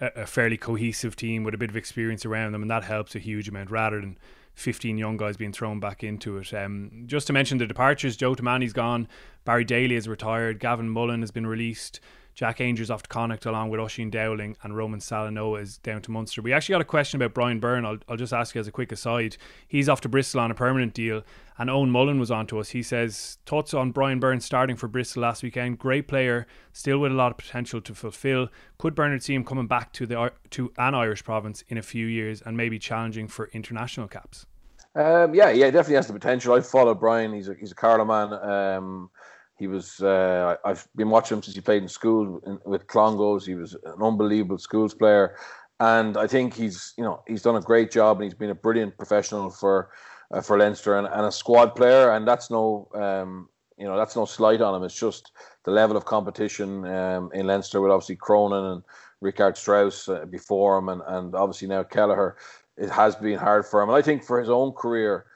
a, 0.00 0.22
a 0.22 0.26
fairly 0.26 0.56
cohesive 0.56 1.16
team 1.16 1.44
with 1.44 1.54
a 1.54 1.58
bit 1.58 1.70
of 1.70 1.76
experience 1.76 2.24
around 2.24 2.52
them, 2.52 2.62
and 2.62 2.70
that 2.70 2.84
helps 2.84 3.14
a 3.14 3.18
huge 3.18 3.48
amount 3.48 3.70
rather 3.70 4.00
than 4.00 4.18
15 4.54 4.98
young 4.98 5.16
guys 5.16 5.36
being 5.36 5.52
thrown 5.52 5.80
back 5.80 6.02
into 6.02 6.38
it. 6.38 6.52
Um, 6.52 7.04
just 7.06 7.26
to 7.28 7.32
mention 7.32 7.58
the 7.58 7.66
departures, 7.66 8.16
Joe 8.16 8.34
Tomane's 8.34 8.72
gone, 8.72 9.08
Barry 9.44 9.64
Daly 9.64 9.94
has 9.94 10.08
retired, 10.08 10.58
Gavin 10.58 10.88
Mullin 10.88 11.20
has 11.20 11.30
been 11.30 11.46
released, 11.46 12.00
Jack 12.40 12.56
Aungier's 12.56 12.90
off 12.90 13.02
to 13.02 13.08
Connacht 13.10 13.44
along 13.44 13.68
with 13.68 13.80
Oisin 13.80 14.08
Dowling 14.08 14.56
and 14.62 14.74
Roman 14.74 14.98
Salanoa 14.98 15.60
is 15.60 15.76
down 15.76 16.00
to 16.00 16.10
Munster. 16.10 16.40
We 16.40 16.54
actually 16.54 16.72
got 16.72 16.80
a 16.80 16.86
question 16.86 17.20
about 17.20 17.34
Bryan 17.34 17.60
Byrne. 17.60 17.84
I'll, 17.84 17.98
I'll 18.08 18.16
just 18.16 18.32
ask 18.32 18.54
you 18.54 18.62
as 18.62 18.66
a 18.66 18.72
quick 18.72 18.92
aside. 18.92 19.36
He's 19.68 19.90
off 19.90 20.00
to 20.00 20.08
Bristol 20.08 20.40
on 20.40 20.50
a 20.50 20.54
permanent 20.54 20.94
deal 20.94 21.22
and 21.58 21.68
Owen 21.68 21.90
Mullen 21.90 22.18
was 22.18 22.30
on 22.30 22.46
to 22.46 22.58
us. 22.58 22.70
He 22.70 22.82
says, 22.82 23.36
thoughts 23.44 23.74
on 23.74 23.90
Bryan 23.90 24.20
Byrne 24.20 24.40
starting 24.40 24.76
for 24.76 24.88
Bristol 24.88 25.20
last 25.20 25.42
weekend. 25.42 25.78
Great 25.78 26.08
player, 26.08 26.46
still 26.72 26.96
with 26.96 27.12
a 27.12 27.14
lot 27.14 27.30
of 27.30 27.36
potential 27.36 27.82
to 27.82 27.94
fulfil. 27.94 28.48
Could 28.78 28.94
Bernard 28.94 29.22
see 29.22 29.34
him 29.34 29.44
coming 29.44 29.66
back 29.66 29.92
to 29.92 30.06
the 30.06 30.32
to 30.48 30.72
an 30.78 30.94
Irish 30.94 31.22
province 31.22 31.62
in 31.68 31.76
a 31.76 31.82
few 31.82 32.06
years 32.06 32.40
and 32.40 32.56
maybe 32.56 32.78
challenging 32.78 33.28
for 33.28 33.50
international 33.52 34.08
caps? 34.08 34.46
Um, 34.94 35.34
yeah, 35.34 35.50
yeah, 35.50 35.66
definitely 35.66 35.96
has 35.96 36.06
the 36.06 36.14
potential. 36.14 36.54
I 36.54 36.62
follow 36.62 36.94
Bryan. 36.94 37.34
He's 37.34 37.48
a 37.48 37.54
he's 37.54 37.72
a 37.72 37.74
Carlow 37.74 38.06
man. 38.06 38.32
Um, 38.32 39.10
he 39.60 39.66
was. 39.66 40.00
Uh, 40.00 40.56
I've 40.64 40.88
been 40.96 41.10
watching 41.10 41.36
him 41.36 41.42
since 41.42 41.54
he 41.54 41.60
played 41.60 41.82
in 41.82 41.88
school 41.88 42.40
in, 42.46 42.58
with 42.64 42.86
Clongowes. 42.86 43.44
He 43.46 43.54
was 43.54 43.74
an 43.84 44.02
unbelievable 44.02 44.58
schools 44.58 44.94
player, 44.94 45.36
and 45.78 46.16
I 46.16 46.26
think 46.26 46.54
he's 46.54 46.94
you 46.96 47.04
know 47.04 47.22
he's 47.28 47.42
done 47.42 47.56
a 47.56 47.60
great 47.60 47.90
job 47.90 48.16
and 48.16 48.24
he's 48.24 48.34
been 48.34 48.50
a 48.50 48.54
brilliant 48.54 48.96
professional 48.96 49.50
for 49.50 49.90
uh, 50.32 50.40
for 50.40 50.58
Leinster 50.58 50.96
and, 50.96 51.06
and, 51.06 51.26
a 51.26 51.30
squad 51.30 51.76
player. 51.76 52.12
And 52.12 52.26
that's 52.26 52.50
no 52.50 52.88
um, 52.94 53.50
you 53.76 53.84
know 53.84 53.98
that's 53.98 54.16
no 54.16 54.24
slight 54.24 54.62
on 54.62 54.74
him. 54.74 54.82
It's 54.82 54.98
just 54.98 55.30
the 55.64 55.70
level 55.70 55.96
of 55.96 56.06
competition 56.06 56.86
um, 56.86 57.30
in 57.34 57.46
Leinster 57.46 57.82
with 57.82 57.92
obviously 57.92 58.16
Cronin 58.16 58.64
and 58.64 58.82
Richardt 59.22 59.58
Strauss 59.58 60.08
uh, 60.08 60.24
before 60.24 60.78
him, 60.78 60.88
and, 60.88 61.02
and 61.06 61.34
obviously 61.34 61.68
now 61.68 61.82
Kelleher. 61.82 62.36
It 62.78 62.88
has 62.88 63.14
been 63.14 63.38
hard 63.38 63.66
for 63.66 63.82
him, 63.82 63.90
and 63.90 63.98
I 63.98 64.00
think 64.00 64.24
for 64.24 64.40
his 64.40 64.48
own 64.48 64.72
career 64.72 65.26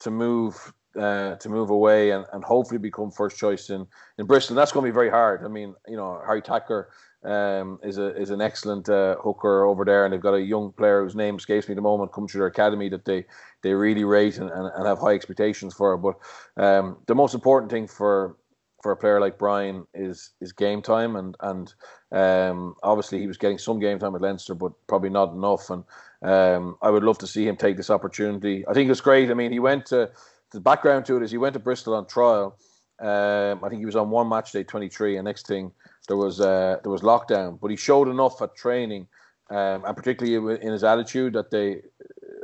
to 0.00 0.10
move 0.10 0.72
uh, 0.98 1.36
to 1.36 1.48
move 1.48 1.70
away 1.70 2.10
and, 2.10 2.24
and 2.32 2.44
hopefully 2.44 2.78
become 2.78 3.10
first 3.10 3.36
choice 3.36 3.70
in, 3.70 3.86
in 4.18 4.26
Bristol. 4.26 4.54
And 4.54 4.58
that's 4.58 4.72
going 4.72 4.84
to 4.84 4.90
be 4.90 4.94
very 4.94 5.10
hard. 5.10 5.44
I 5.44 5.48
mean, 5.48 5.74
you 5.88 5.96
know, 5.96 6.20
Harry 6.26 6.40
Thacker 6.40 6.90
um, 7.24 7.78
is 7.82 7.98
a 7.98 8.14
is 8.20 8.30
an 8.30 8.40
excellent 8.40 8.88
uh, 8.88 9.16
hooker 9.16 9.64
over 9.64 9.84
there, 9.84 10.04
and 10.04 10.12
they've 10.12 10.20
got 10.20 10.34
a 10.34 10.40
young 10.40 10.72
player 10.72 11.02
whose 11.02 11.16
name 11.16 11.36
escapes 11.36 11.68
me 11.68 11.72
at 11.72 11.76
the 11.76 11.82
moment, 11.82 12.12
come 12.12 12.28
through 12.28 12.40
their 12.40 12.48
academy 12.48 12.88
that 12.90 13.04
they 13.04 13.24
they 13.62 13.72
really 13.72 14.04
rate 14.04 14.38
and, 14.38 14.50
and, 14.50 14.70
and 14.74 14.86
have 14.86 14.98
high 14.98 15.14
expectations 15.14 15.74
for. 15.74 15.96
But 15.96 16.16
um, 16.62 16.98
the 17.06 17.14
most 17.14 17.34
important 17.34 17.70
thing 17.72 17.86
for 17.86 18.36
for 18.82 18.92
a 18.92 18.96
player 18.96 19.20
like 19.20 19.38
Bryan 19.38 19.86
is 19.94 20.32
is 20.42 20.52
game 20.52 20.82
time, 20.82 21.16
and 21.16 21.34
and 21.40 21.74
um, 22.12 22.74
obviously 22.82 23.20
he 23.20 23.26
was 23.26 23.38
getting 23.38 23.58
some 23.58 23.80
game 23.80 23.98
time 23.98 24.14
at 24.14 24.20
Leinster, 24.20 24.54
but 24.54 24.72
probably 24.86 25.10
not 25.10 25.32
enough. 25.32 25.70
And 25.70 25.84
um, 26.20 26.76
I 26.82 26.90
would 26.90 27.02
love 27.02 27.16
to 27.18 27.26
see 27.26 27.48
him 27.48 27.56
take 27.56 27.78
this 27.78 27.88
opportunity. 27.88 28.64
I 28.68 28.74
think 28.74 28.90
it's 28.90 29.00
great. 29.00 29.30
I 29.30 29.34
mean, 29.34 29.52
he 29.52 29.60
went 29.60 29.86
to 29.86 30.10
the 30.54 30.60
background 30.60 31.04
to 31.06 31.16
it 31.16 31.22
is 31.22 31.30
he 31.30 31.38
went 31.38 31.54
to 31.54 31.60
Bristol 31.60 31.94
on 31.94 32.06
trial. 32.06 32.56
Um, 33.00 33.62
I 33.64 33.68
think 33.68 33.80
he 33.80 33.86
was 33.86 33.96
on 33.96 34.10
one 34.10 34.28
match 34.28 34.52
day, 34.52 34.62
23, 34.62 35.16
and 35.16 35.24
next 35.24 35.46
thing 35.46 35.72
there 36.08 36.16
was 36.16 36.40
uh, 36.40 36.78
there 36.82 36.92
was 36.92 37.02
lockdown. 37.02 37.58
But 37.60 37.70
he 37.70 37.76
showed 37.76 38.08
enough 38.08 38.40
at 38.40 38.54
training, 38.54 39.06
um, 39.50 39.84
and 39.84 39.96
particularly 39.96 40.60
in 40.62 40.72
his 40.72 40.84
attitude 40.84 41.32
that 41.34 41.50
they, 41.50 41.82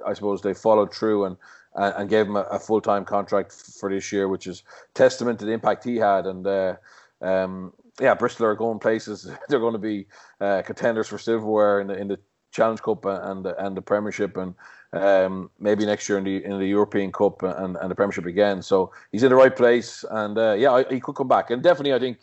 I 0.05 0.13
suppose, 0.13 0.43
they 0.43 0.55
followed 0.55 0.93
through 0.93 1.25
and 1.25 1.37
and, 1.75 2.09
gave 2.09 2.27
him 2.27 2.37
a, 2.37 2.43
a 2.43 2.59
full 2.59 2.81
time 2.81 3.05
contract 3.05 3.53
for 3.53 3.89
this 3.91 4.11
year, 4.13 4.29
which 4.29 4.47
is 4.47 4.63
testament 4.95 5.39
to 5.39 5.45
the 5.45 5.53
impact 5.53 5.85
he 5.85 5.97
had. 5.97 6.27
And 6.27 6.47
uh, 6.47 6.77
um, 7.21 7.73
yeah, 8.01 8.15
Bristol 8.15 8.47
are 8.47 8.55
going 8.55 8.79
places. 8.79 9.31
They're 9.49 9.61
going 9.61 9.75
to 9.75 9.79
be 9.79 10.07
uh, 10.41 10.63
contenders 10.63 11.09
for 11.09 11.19
silverware 11.19 11.81
in 11.81 11.87
the 11.87 11.95
in 11.95 12.09
the 12.09 12.19
Challenge 12.53 12.83
Cup 12.83 13.05
and 13.05 13.45
the, 13.45 13.65
and 13.65 13.77
the 13.77 13.83
Premiership, 13.83 14.37
and 14.37 14.55
um, 14.93 15.51
maybe 15.59 15.87
next 15.87 16.09
year 16.09 16.19
in 16.19 16.25
the 16.25 16.45
in 16.45 16.59
the 16.59 16.67
European 16.67 17.13
Cup 17.13 17.43
and, 17.43 17.77
and 17.77 17.91
the 17.91 17.95
Premiership 17.95 18.27
again. 18.27 18.63
So 18.63 18.93
he's 19.13 19.23
in 19.23 19.31
the 19.31 19.37
right 19.37 19.55
place, 19.55 20.05
and 20.11 20.37
uh, 20.37 20.53
yeah, 20.53 20.83
he 20.91 21.01
could 21.01 21.15
come 21.15 21.29
back. 21.29 21.51
And 21.51 21.63
definitely, 21.63 21.95
I 21.95 21.99
think 21.99 22.19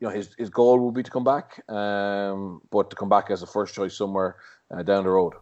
you 0.00 0.08
know 0.08 0.14
his 0.14 0.34
his 0.38 0.50
goal 0.50 0.78
will 0.78 0.92
be 0.92 1.02
to 1.02 1.10
come 1.10 1.24
back, 1.24 1.62
um, 1.68 2.60
but 2.70 2.90
to 2.90 2.96
come 2.96 3.08
back 3.08 3.30
as 3.30 3.42
a 3.42 3.46
first 3.46 3.74
choice 3.74 3.96
somewhere 3.96 4.36
uh, 4.70 4.82
down 4.82 5.04
the 5.04 5.10
road. 5.10 5.34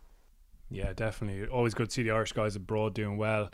Yeah, 0.70 0.92
definitely. 0.92 1.46
Always 1.46 1.74
good 1.74 1.90
to 1.90 1.94
see 1.94 2.02
the 2.02 2.10
Irish 2.10 2.32
guys 2.32 2.56
abroad 2.56 2.94
doing 2.94 3.16
well. 3.16 3.50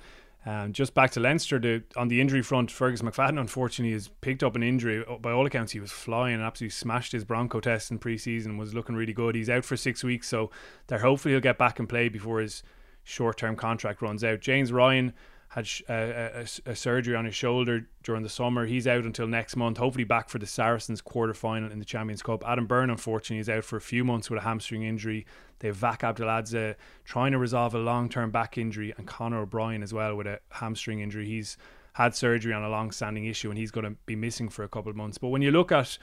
Um, 0.46 0.72
just 0.72 0.94
back 0.94 1.10
to 1.10 1.20
Leinster, 1.20 1.58
the, 1.58 1.82
on 1.96 2.08
the 2.08 2.18
injury 2.18 2.40
front, 2.40 2.70
Fergus 2.70 3.02
McFadden 3.02 3.38
unfortunately 3.38 3.92
has 3.92 4.08
picked 4.22 4.42
up 4.42 4.56
an 4.56 4.62
injury. 4.62 5.04
Oh, 5.06 5.18
by 5.18 5.32
all 5.32 5.44
accounts, 5.44 5.72
he 5.72 5.80
was 5.80 5.92
flying 5.92 6.34
and 6.34 6.42
absolutely 6.42 6.70
smashed 6.70 7.12
his 7.12 7.24
Bronco 7.24 7.60
test 7.60 7.90
in 7.90 7.98
pre-season. 7.98 8.56
Was 8.56 8.72
looking 8.72 8.96
really 8.96 9.12
good. 9.12 9.34
He's 9.34 9.50
out 9.50 9.66
for 9.66 9.76
six 9.76 10.02
weeks, 10.02 10.28
so 10.28 10.50
they're 10.86 11.00
hopefully 11.00 11.34
he'll 11.34 11.42
get 11.42 11.58
back 11.58 11.78
and 11.78 11.86
play 11.86 12.08
before 12.08 12.40
his 12.40 12.62
short-term 13.04 13.56
contract 13.56 14.02
runs 14.02 14.24
out. 14.24 14.40
James 14.40 14.72
Ryan 14.72 15.12
had 15.48 15.68
uh, 15.88 15.92
a, 15.92 16.46
a, 16.66 16.70
a, 16.70 16.76
surgery 16.76 17.16
on 17.16 17.24
his 17.24 17.34
shoulder 17.34 17.88
during 18.04 18.22
the 18.22 18.28
summer. 18.28 18.66
He's 18.66 18.86
out 18.86 19.04
until 19.04 19.26
next 19.26 19.56
month, 19.56 19.78
hopefully 19.78 20.04
back 20.04 20.28
for 20.28 20.38
the 20.38 20.46
Saracens 20.46 21.00
quarter 21.00 21.34
final 21.34 21.72
in 21.72 21.80
the 21.80 21.84
Champions 21.84 22.22
Cup. 22.22 22.44
Adam 22.46 22.66
Byrne, 22.66 22.88
unfortunately, 22.88 23.40
is 23.40 23.48
out 23.48 23.64
for 23.64 23.76
a 23.76 23.80
few 23.80 24.04
months 24.04 24.30
with 24.30 24.38
a 24.38 24.42
hamstring 24.42 24.84
injury. 24.84 25.26
They 25.58 25.66
have 25.66 25.76
Vakh 25.76 26.00
Abdaladze 26.00 26.76
trying 27.04 27.32
to 27.32 27.38
resolve 27.38 27.74
a 27.74 27.78
long 27.78 28.08
term 28.08 28.30
back 28.30 28.58
injury, 28.58 28.94
and 28.96 29.08
Conor 29.08 29.40
O'Brien 29.40 29.82
as 29.82 29.92
well 29.92 30.14
with 30.14 30.28
a 30.28 30.38
hamstring 30.50 31.00
injury. 31.00 31.26
He's 31.26 31.56
had 31.94 32.14
surgery 32.14 32.52
on 32.52 32.62
a 32.62 32.68
long 32.68 32.92
standing 32.92 33.26
issue 33.26 33.50
and 33.50 33.58
he's 33.58 33.70
going 33.70 33.84
to 33.84 33.96
be 34.06 34.16
missing 34.16 34.48
for 34.48 34.62
a 34.62 34.68
couple 34.68 34.90
of 34.90 34.96
months. 34.96 35.18
But 35.18 35.28
when 35.28 35.42
you 35.42 35.50
look 35.50 35.72
at 35.72 35.98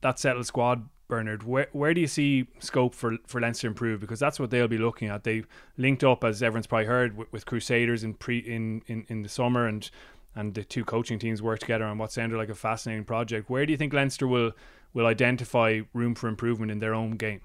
that 0.00 0.18
settled 0.18 0.46
squad 0.46 0.88
Bernard, 1.08 1.42
where 1.42 1.68
where 1.72 1.94
do 1.94 2.00
you 2.00 2.06
see 2.06 2.46
scope 2.58 2.94
for 2.94 3.16
for 3.26 3.40
Leinster 3.40 3.66
improve? 3.66 4.00
Because 4.00 4.20
that's 4.20 4.38
what 4.38 4.50
they'll 4.50 4.68
be 4.68 4.78
looking 4.78 5.08
at. 5.08 5.24
They 5.24 5.44
linked 5.78 6.04
up, 6.04 6.22
as 6.22 6.42
everyone's 6.42 6.66
probably 6.66 6.86
heard, 6.86 7.16
with, 7.16 7.32
with 7.32 7.46
Crusaders 7.46 8.04
in 8.04 8.14
pre 8.14 8.38
in, 8.38 8.82
in 8.86 9.06
in 9.08 9.22
the 9.22 9.28
summer, 9.28 9.66
and 9.66 9.90
and 10.34 10.54
the 10.54 10.62
two 10.62 10.84
coaching 10.84 11.18
teams 11.18 11.42
work 11.42 11.58
together 11.60 11.84
on 11.84 11.98
what 11.98 12.12
sounded 12.12 12.36
like 12.36 12.50
a 12.50 12.54
fascinating 12.54 13.04
project. 13.04 13.48
Where 13.48 13.64
do 13.64 13.72
you 13.72 13.78
think 13.78 13.92
Leinster 13.94 14.28
will 14.28 14.52
will 14.92 15.06
identify 15.06 15.80
room 15.94 16.14
for 16.14 16.28
improvement 16.28 16.70
in 16.70 16.78
their 16.78 16.94
own 16.94 17.12
game? 17.12 17.40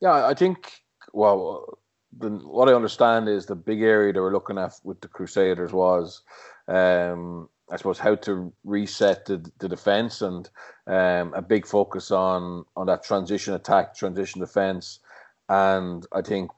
Yeah, 0.00 0.26
I 0.26 0.34
think 0.34 0.72
well, 1.12 1.78
the, 2.18 2.30
what 2.30 2.68
I 2.68 2.74
understand 2.74 3.28
is 3.28 3.46
the 3.46 3.54
big 3.54 3.82
area 3.82 4.12
they 4.12 4.20
were 4.20 4.32
looking 4.32 4.58
at 4.58 4.74
with 4.82 5.00
the 5.00 5.08
Crusaders 5.08 5.72
was 5.72 6.22
um, 6.66 7.48
I 7.70 7.76
suppose 7.76 7.98
how 7.98 8.14
to 8.16 8.52
reset 8.64 9.24
the, 9.24 9.50
the 9.58 9.68
defense 9.68 10.20
and 10.20 10.48
um, 10.86 11.32
a 11.34 11.42
big 11.42 11.66
focus 11.66 12.10
on 12.10 12.64
on 12.76 12.86
that 12.86 13.02
transition 13.02 13.54
attack, 13.54 13.94
transition 13.94 14.40
defense, 14.40 15.00
and 15.48 16.06
I 16.12 16.20
think 16.20 16.50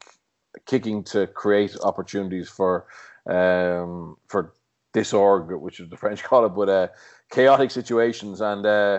kicking 0.67 1.05
to 1.05 1.27
create 1.29 1.77
opportunities 1.83 2.49
for 2.49 2.87
um, 3.27 4.17
for 4.29 4.55
disorg, 4.95 5.59
which 5.61 5.79
is 5.81 5.89
the 5.89 5.97
French 6.03 6.25
call 6.25 6.47
it, 6.47 6.51
but 6.51 6.69
uh, 6.69 6.89
chaotic 7.31 7.71
situations, 7.71 8.41
and 8.41 8.67
uh, 8.67 8.99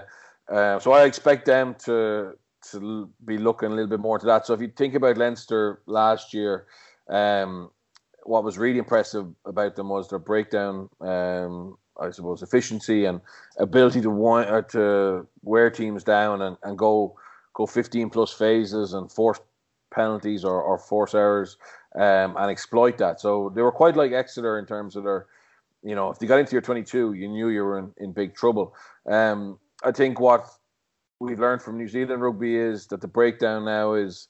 uh, 0.50 0.80
so 0.80 0.94
I 0.94 1.04
expect 1.04 1.46
them 1.46 1.76
to 1.86 2.38
to 2.72 3.10
be 3.26 3.38
looking 3.38 3.72
a 3.72 3.76
little 3.76 3.90
bit 3.90 4.00
more 4.00 4.18
to 4.18 4.26
that. 4.26 4.46
So 4.46 4.54
if 4.54 4.62
you 4.62 4.70
think 4.70 4.96
about 4.96 5.18
Leinster 5.18 5.82
last 5.86 6.34
year. 6.34 6.68
Um, 7.10 7.72
what 8.24 8.44
was 8.44 8.58
really 8.58 8.78
impressive 8.78 9.26
about 9.46 9.78
them 9.78 9.88
was 9.88 10.10
their 10.10 10.20
breakdown 10.20 10.90
um, 11.00 11.78
I 12.00 12.12
suppose, 12.12 12.42
efficiency 12.42 13.06
and 13.06 13.22
ability 13.58 14.02
to 14.02 14.10
want 14.10 14.50
uh, 14.50 14.62
to 14.74 15.28
wear 15.44 15.70
teams 15.70 16.04
down 16.04 16.42
and, 16.42 16.58
and 16.64 16.78
go 16.78 17.16
go 17.54 17.66
15 17.66 18.10
plus 18.12 18.32
phases 18.32 18.94
and 18.94 19.12
force 19.12 19.40
penalties 19.92 20.46
or, 20.46 20.62
or 20.62 20.78
force 20.78 21.16
errors 21.16 21.58
um, 21.96 22.36
and 22.38 22.52
exploit 22.52 22.98
that. 23.00 23.20
So 23.20 23.52
they 23.56 23.62
were 23.64 23.72
quite 23.72 23.96
like 23.96 24.12
Exeter 24.12 24.60
in 24.60 24.66
terms 24.66 24.96
of 24.96 25.04
their, 25.04 25.26
you 25.84 25.96
know, 25.96 26.12
if 26.12 26.18
you 26.22 26.28
got 26.28 26.40
into 26.40 26.52
your 26.52 26.62
22, 26.62 27.14
you 27.14 27.28
knew 27.28 27.50
you 27.50 27.64
were 27.64 27.80
in, 27.80 27.92
in 27.98 28.12
big 28.12 28.36
trouble. 28.36 28.76
Um, 29.10 29.58
I 29.84 29.92
think 29.92 30.20
what 30.20 30.46
we've 31.20 31.40
learned 31.40 31.64
from 31.64 31.78
New 31.78 31.88
Zealand 31.88 32.22
rugby 32.22 32.56
is 32.56 32.88
that 32.88 33.02
the 33.02 33.08
breakdown 33.08 33.66
now 33.66 33.94
is 33.94 34.28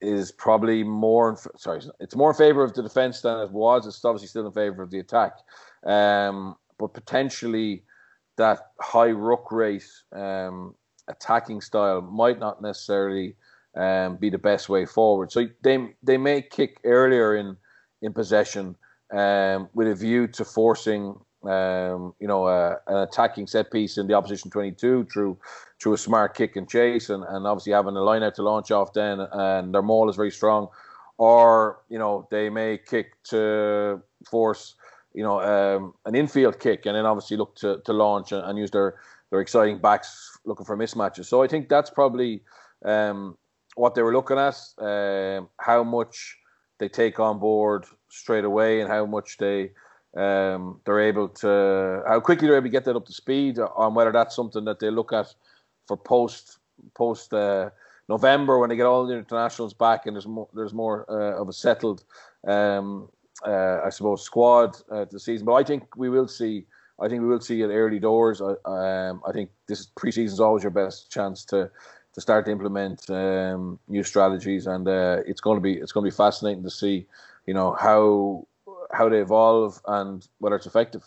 is 0.00 0.32
probably 0.32 0.82
more 0.82 1.38
sorry 1.56 1.80
it's 2.00 2.16
more 2.16 2.30
in 2.30 2.36
favor 2.36 2.64
of 2.64 2.74
the 2.74 2.82
defense 2.82 3.20
than 3.20 3.38
it 3.38 3.52
was 3.52 3.86
it's 3.86 4.04
obviously 4.04 4.26
still 4.26 4.44
in 4.46 4.52
favor 4.52 4.82
of 4.82 4.90
the 4.90 4.98
attack 4.98 5.34
um, 5.84 6.56
but 6.78 6.94
potentially 6.94 7.82
that 8.36 8.58
high 8.80 9.10
ruck 9.10 9.52
rate 9.52 9.86
um, 10.12 10.74
attacking 11.08 11.60
style 11.60 12.00
might 12.00 12.38
not 12.38 12.62
necessarily 12.62 13.36
um, 13.76 14.16
be 14.16 14.30
the 14.30 14.38
best 14.38 14.68
way 14.68 14.86
forward. 14.86 15.32
So 15.32 15.46
they 15.62 15.94
they 16.02 16.16
may 16.16 16.42
kick 16.42 16.80
earlier 16.84 17.36
in 17.36 17.56
in 18.02 18.12
possession 18.12 18.76
um, 19.12 19.68
with 19.74 19.88
a 19.88 19.94
view 19.94 20.26
to 20.28 20.44
forcing 20.44 21.14
um, 21.44 22.14
you 22.20 22.28
know 22.28 22.44
uh, 22.44 22.76
an 22.86 22.98
attacking 22.98 23.46
set 23.46 23.70
piece 23.70 23.98
in 23.98 24.06
the 24.06 24.14
opposition 24.14 24.50
22 24.50 25.06
through 25.12 25.38
through 25.80 25.92
a 25.92 25.98
smart 25.98 26.34
kick 26.34 26.56
and 26.56 26.68
chase 26.68 27.10
and, 27.10 27.24
and 27.24 27.46
obviously 27.46 27.72
having 27.72 27.96
a 27.96 28.02
line 28.02 28.22
out 28.22 28.34
to 28.34 28.42
launch 28.42 28.70
off 28.70 28.92
then 28.94 29.20
and 29.20 29.74
their 29.74 29.82
maul 29.82 30.08
is 30.08 30.16
very 30.16 30.30
strong 30.30 30.68
or 31.18 31.80
you 31.90 31.98
know 31.98 32.26
they 32.30 32.48
may 32.48 32.78
kick 32.78 33.22
to 33.24 34.00
force 34.30 34.74
you 35.14 35.22
know, 35.22 35.40
um, 35.40 35.94
an 36.04 36.14
infield 36.14 36.58
kick, 36.58 36.86
and 36.86 36.96
then 36.96 37.06
obviously 37.06 37.36
look 37.36 37.54
to, 37.56 37.80
to 37.84 37.92
launch 37.92 38.32
and, 38.32 38.44
and, 38.44 38.58
use 38.58 38.70
their, 38.70 38.96
their 39.30 39.40
exciting 39.40 39.78
backs 39.78 40.38
looking 40.44 40.66
for 40.66 40.76
mismatches. 40.76 41.26
So 41.26 41.42
I 41.42 41.46
think 41.46 41.68
that's 41.68 41.90
probably 41.90 42.42
um, 42.84 43.38
what 43.76 43.94
they 43.94 44.02
were 44.02 44.12
looking 44.12 44.38
at. 44.38 44.58
Um, 44.78 45.48
how 45.58 45.84
much 45.84 46.36
they 46.78 46.88
take 46.88 47.20
on 47.20 47.38
board 47.38 47.86
straight 48.10 48.44
away, 48.44 48.80
and 48.80 48.90
how 48.90 49.06
much 49.06 49.38
they 49.38 49.70
um, 50.16 50.80
they're 50.84 51.00
able 51.00 51.28
to, 51.28 52.02
how 52.06 52.20
quickly 52.20 52.48
they're 52.48 52.56
able 52.56 52.66
to 52.66 52.70
get 52.70 52.84
that 52.84 52.96
up 52.96 53.06
to 53.06 53.12
speed, 53.12 53.58
on 53.58 53.94
whether 53.94 54.12
that's 54.12 54.36
something 54.36 54.64
that 54.64 54.80
they 54.80 54.90
look 54.90 55.12
at 55.12 55.32
for 55.86 55.96
post 55.96 56.58
post 56.94 57.32
uh, 57.32 57.70
November 58.08 58.58
when 58.58 58.68
they 58.68 58.76
get 58.76 58.86
all 58.86 59.06
the 59.06 59.16
internationals 59.16 59.72
back 59.72 60.06
and 60.06 60.16
there's 60.16 60.26
more 60.26 60.48
there's 60.54 60.74
more 60.74 61.06
uh, 61.08 61.40
of 61.40 61.48
a 61.48 61.52
settled 61.52 62.04
um, 62.46 63.08
uh, 63.46 63.80
I 63.84 63.90
suppose, 63.90 64.22
squad 64.22 64.76
uh, 64.90 65.04
the 65.10 65.20
season. 65.20 65.46
But 65.46 65.54
I 65.54 65.64
think 65.64 65.96
we 65.96 66.08
will 66.08 66.28
see. 66.28 66.66
I 67.00 67.08
think 67.08 67.22
we 67.22 67.28
will 67.28 67.40
see 67.40 67.60
it 67.60 67.66
early 67.66 67.98
doors. 67.98 68.40
I, 68.40 68.54
um, 68.64 69.20
I 69.26 69.32
think 69.32 69.50
this 69.66 69.88
preseason 69.98 70.24
is 70.26 70.40
always 70.40 70.62
your 70.62 70.70
best 70.70 71.10
chance 71.10 71.44
to 71.46 71.70
to 72.14 72.20
start 72.20 72.44
to 72.46 72.52
implement 72.52 73.10
um, 73.10 73.78
new 73.88 74.04
strategies, 74.04 74.66
and 74.66 74.86
uh, 74.86 75.18
it's 75.26 75.40
going 75.40 75.56
to 75.56 75.60
be 75.60 75.74
it's 75.74 75.92
going 75.92 76.04
to 76.04 76.10
be 76.10 76.16
fascinating 76.16 76.62
to 76.62 76.70
see, 76.70 77.06
you 77.46 77.54
know, 77.54 77.72
how 77.72 78.46
how 78.92 79.08
they 79.08 79.18
evolve 79.18 79.80
and 79.86 80.26
whether 80.38 80.56
it's 80.56 80.66
effective. 80.66 81.02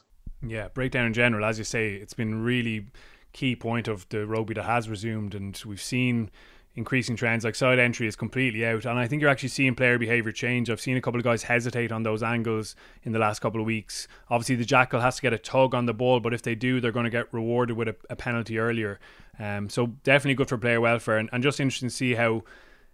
Yeah, 0.46 0.67
breakdown 0.67 1.06
in 1.06 1.13
general, 1.13 1.46
as 1.46 1.58
you 1.58 1.63
say, 1.63 1.94
it's 1.94 2.13
been 2.13 2.44
really 2.44 2.88
key 3.34 3.56
point 3.56 3.88
of 3.88 4.08
the 4.10 4.25
rugby 4.25 4.53
that 4.56 4.63
has 4.63 4.89
resumed, 4.89 5.34
and 5.34 5.60
we've 5.65 5.82
seen 5.82 6.29
increasing 6.77 7.15
trends. 7.15 7.43
Like 7.43 7.55
side 7.55 7.79
entry 7.79 8.07
is 8.07 8.15
completely 8.15 8.65
out, 8.65 8.86
and 8.86 8.98
I 8.98 9.07
think 9.07 9.22
you're 9.22 9.31
actually 9.31 9.50
seeing 9.50 9.75
player 9.75 9.98
behaviour 9.98 10.31
change. 10.31 10.69
I've 10.69 10.79
seen 10.79 10.96
a 10.96 11.01
couple 11.01 11.19
of 11.19 11.24
guys 11.24 11.43
hesitate 11.43 11.91
on 11.91 12.03
those 12.03 12.24
angles 12.24 12.75
in 13.03 13.12
the 13.12 13.19
last 13.19 13.39
couple 13.39 13.60
of 13.60 13.65
weeks. 13.65 14.07
Obviously, 14.29 14.55
the 14.55 14.65
jackal 14.65 15.01
has 15.01 15.17
to 15.17 15.22
get 15.22 15.34
a 15.34 15.38
tug 15.38 15.75
on 15.75 15.88
the 15.88 15.93
ball, 15.93 16.22
but 16.22 16.34
if 16.34 16.43
they 16.43 16.55
do, 16.55 16.79
they're 16.79 16.91
going 16.91 17.03
to 17.03 17.10
get 17.10 17.34
rewarded 17.34 17.75
with 17.75 17.89
a, 17.89 17.96
a 18.10 18.15
penalty 18.15 18.60
earlier. 18.60 19.00
Um, 19.39 19.69
so 19.69 19.88
definitely 20.03 20.36
good 20.36 20.50
for 20.50 20.57
player 20.57 20.79
welfare, 20.79 21.17
and, 21.17 21.29
and 21.34 21.43
just 21.43 21.60
interesting 21.60 21.89
to 21.89 21.96
see 21.96 22.13
how 22.13 22.43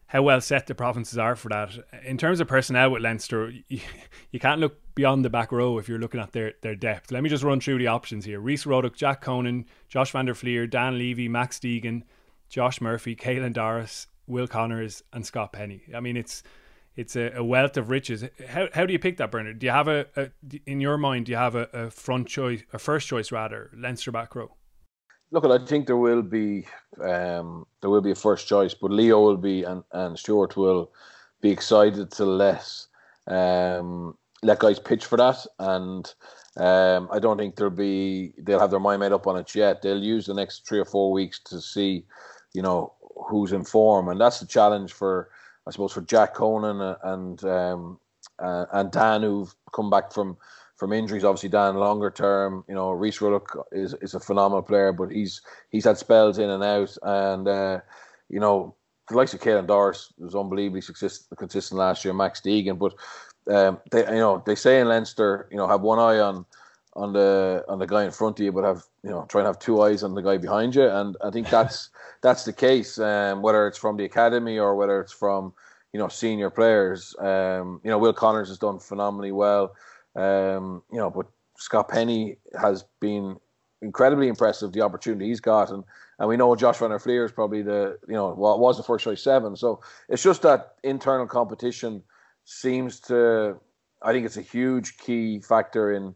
how 0.08 0.22
well 0.22 0.40
set 0.40 0.68
the 0.68 0.76
provinces 0.76 1.18
are 1.18 1.36
for 1.36 1.50
that. 1.50 1.72
In 2.06 2.18
terms 2.20 2.40
of 2.40 2.48
personnel 2.48 2.92
with 2.92 3.02
Leinster, 3.02 3.50
you, 3.50 3.80
you, 4.32 4.40
can't 4.40 4.62
look 4.62 4.78
beyond 4.94 5.26
the 5.26 5.30
back 5.30 5.52
row 5.52 5.80
if 5.80 5.90
you're 5.90 5.98
looking 5.98 6.20
at 6.20 6.34
their, 6.34 6.54
their 6.62 6.76
depth. 6.76 7.12
Let 7.12 7.24
me 7.24 7.30
just 7.30 7.44
run 7.44 7.60
through 7.60 7.80
the 7.80 7.88
options 7.88 8.24
here. 8.24 8.40
Rhys 8.40 8.66
Ruddock, 8.66 8.96
Jack 8.96 9.22
Conan, 9.22 9.66
Josh 9.90 10.12
van 10.12 10.26
der 10.26 10.36
Flier, 10.36 10.68
Dan 10.68 11.00
Leavy, 11.00 11.28
Max 11.28 11.58
Deegan, 11.58 12.04
Josh 12.54 12.80
Murphy, 12.82 13.16
Caelan 13.16 13.54
Doris, 13.54 14.06
Will 14.28 14.48
Connors, 14.48 15.02
and 15.12 15.26
Scott 15.26 15.54
Penny. 15.54 15.82
I 15.96 16.00
mean, 16.00 16.16
it's 16.16 16.44
it's 16.96 17.16
a, 17.16 17.32
a, 17.38 17.44
wealth 17.44 17.78
of 17.78 17.90
riches. 17.90 18.24
How, 18.48 18.68
how 18.72 18.86
do 18.86 18.94
you 18.94 19.00
pick 19.00 19.18
that, 19.18 19.32
Bernard? 19.32 19.58
Do 19.58 19.66
you 19.66 19.72
have 19.72 19.88
a, 19.88 20.06
a 20.16 20.30
in 20.68 20.80
your 20.80 21.00
mind? 21.00 21.26
Do 21.26 21.32
you 21.32 21.38
have 21.40 21.56
a, 21.56 21.68
a, 21.74 21.90
front 21.90 22.28
choice, 22.28 22.62
a 22.72 22.78
first 22.78 23.08
choice 23.08 23.32
rather, 23.32 23.72
Leinster 23.76 24.12
back 24.12 24.36
row? 24.36 24.52
look, 25.32 25.46
I 25.46 25.66
think 25.66 25.88
there 25.88 25.98
will 25.98 26.22
be 26.22 26.68
um, 27.02 27.66
there 27.82 27.90
will 27.90 28.02
be 28.02 28.12
a 28.12 28.16
first 28.16 28.48
choice, 28.48 28.76
but 28.76 28.92
Leo 28.92 29.20
will 29.20 29.38
be 29.38 29.64
and 29.64 29.84
and 29.92 30.18
Stuart 30.18 30.56
will 30.56 30.92
be 31.42 31.50
excited 31.50 32.12
to 32.12 32.26
let 32.26 32.70
um, 33.26 34.16
let 34.44 34.60
guys 34.60 34.78
pitch 34.78 35.06
for 35.06 35.18
that, 35.18 35.44
and 35.58 36.14
um, 36.58 37.10
I 37.12 37.18
don't 37.18 37.38
think 37.38 37.56
there'll 37.56 37.72
be 37.72 38.34
they'll 38.38 38.60
have 38.60 38.70
their 38.70 38.80
mind 38.80 39.00
made 39.00 39.12
up 39.12 39.26
on 39.26 39.38
it 39.38 39.56
yet. 39.56 39.82
They'll 39.82 40.04
use 40.04 40.28
the 40.28 40.36
next 40.36 40.68
three 40.68 40.80
or 40.80 40.86
four 40.86 41.12
weeks 41.12 41.40
to 41.46 41.60
see, 41.60 42.06
you 42.54 42.62
know, 42.62 42.94
who's 43.30 43.52
in 43.52 43.64
form, 43.64 44.10
and 44.10 44.20
that's 44.20 44.40
the 44.40 44.46
challenge 44.46 44.94
for 44.94 45.30
I 45.68 45.72
suppose 45.72 45.94
for 45.94 46.02
Jack 46.02 46.34
Conan 46.34 46.96
and 47.04 47.44
um, 47.46 48.00
uh, 48.40 48.66
and 48.74 48.92
Dan 48.92 49.22
who've 49.22 49.54
come 49.74 49.90
back 49.90 50.12
from 50.12 50.38
from 50.76 50.94
injuries. 50.94 51.24
Obviously, 51.24 51.50
Dan 51.50 51.76
longer 51.76 52.12
term. 52.12 52.64
You 52.68 52.76
know, 52.76 52.92
Rhys 52.92 53.22
Ruddock 53.22 53.68
is 53.72 53.94
is 54.02 54.14
a 54.14 54.20
phenomenal 54.20 54.62
player, 54.62 54.92
but 54.92 55.12
he's 55.12 55.42
he's 55.70 55.86
had 55.86 55.98
spells 55.98 56.40
in 56.40 56.50
and 56.50 56.64
out, 56.64 56.96
and 57.04 57.48
uh, 57.48 57.80
you 58.30 58.40
know 58.40 58.76
the 59.10 59.16
likes 59.16 59.34
of 59.34 59.42
Caelan 59.42 59.68
Doris 59.68 60.14
was 60.18 60.36
unbelievably 60.36 60.82
consistent 61.38 61.80
last 61.80 62.06
year. 62.06 62.14
Max 62.14 62.42
Deegan, 62.42 62.80
but 62.80 62.94
um, 63.54 63.80
they 63.92 64.06
you 64.06 64.20
know 64.20 64.44
they 64.46 64.56
say 64.56 64.80
in 64.80 64.88
Leinster, 64.88 65.48
you 65.52 65.58
know, 65.58 65.68
have 65.68 65.82
one 65.82 66.00
eye 66.00 66.20
on 66.20 66.46
on 66.96 67.14
the 67.14 67.66
on 67.68 67.80
the 67.80 67.88
guy 67.88 68.04
in 68.04 68.12
front 68.12 68.40
of 68.40 68.46
you, 68.46 68.52
but 68.52 68.64
have 68.64 68.84
you 69.04 69.10
know 69.10 69.26
try 69.28 69.42
and 69.42 69.48
have 69.48 69.60
two 69.60 69.82
eyes 69.82 70.04
on 70.04 70.14
the 70.14 70.22
guy 70.22 70.38
behind 70.38 70.76
you, 70.76 70.88
and 70.88 71.16
I 71.24 71.32
think 71.32 71.50
that's 71.50 71.90
that's 72.22 72.46
the 72.46 72.54
case. 72.54 73.00
Um, 73.00 73.42
whether 73.42 73.68
it's 73.68 73.78
from 73.78 73.98
the 73.98 74.06
academy 74.06 74.60
or 74.60 74.76
whether 74.76 75.00
it's 75.02 75.14
from 75.14 75.54
you 75.92 76.00
know 76.00 76.08
senior 76.08 76.50
players. 76.50 77.16
Um, 77.20 77.82
you 77.84 77.90
know, 77.90 77.98
Will 77.98 78.14
Connors 78.14 78.50
has 78.50 78.58
done 78.58 78.80
phenomenally 78.80 79.32
well. 79.32 79.74
Um, 80.16 80.84
you 80.92 81.00
know, 81.00 81.10
but 81.10 81.28
Scott 81.58 81.90
Penny 81.90 82.38
has 82.60 82.86
been 83.00 83.38
incredibly 83.82 84.28
impressive. 84.28 84.72
The 84.72 84.82
opportunity 84.82 85.28
he's 85.28 85.40
got, 85.40 85.72
and 85.72 85.84
we 86.28 86.38
know 86.38 86.56
Josh 86.56 86.78
Van 86.78 86.92
der 86.92 87.00
Flier 87.00 87.26
is 87.26 87.32
probably 87.32 87.64
the 87.64 87.98
you 88.08 88.14
know 88.14 88.36
well 88.38 88.54
it 88.54 88.60
was 88.60 88.78
the 88.78 88.84
first 88.84 89.04
choice 89.04 89.24
seven. 89.24 89.56
So 89.56 89.82
it's 90.10 90.24
just 90.24 90.44
that 90.44 90.76
internal 90.84 91.28
competition 91.28 92.04
seems 92.46 93.00
to. 93.02 93.58
I 94.06 94.12
think 94.12 94.26
it's 94.26 94.38
a 94.38 94.42
huge 94.42 94.98
key 94.98 95.40
factor 95.40 95.94
in 95.94 96.14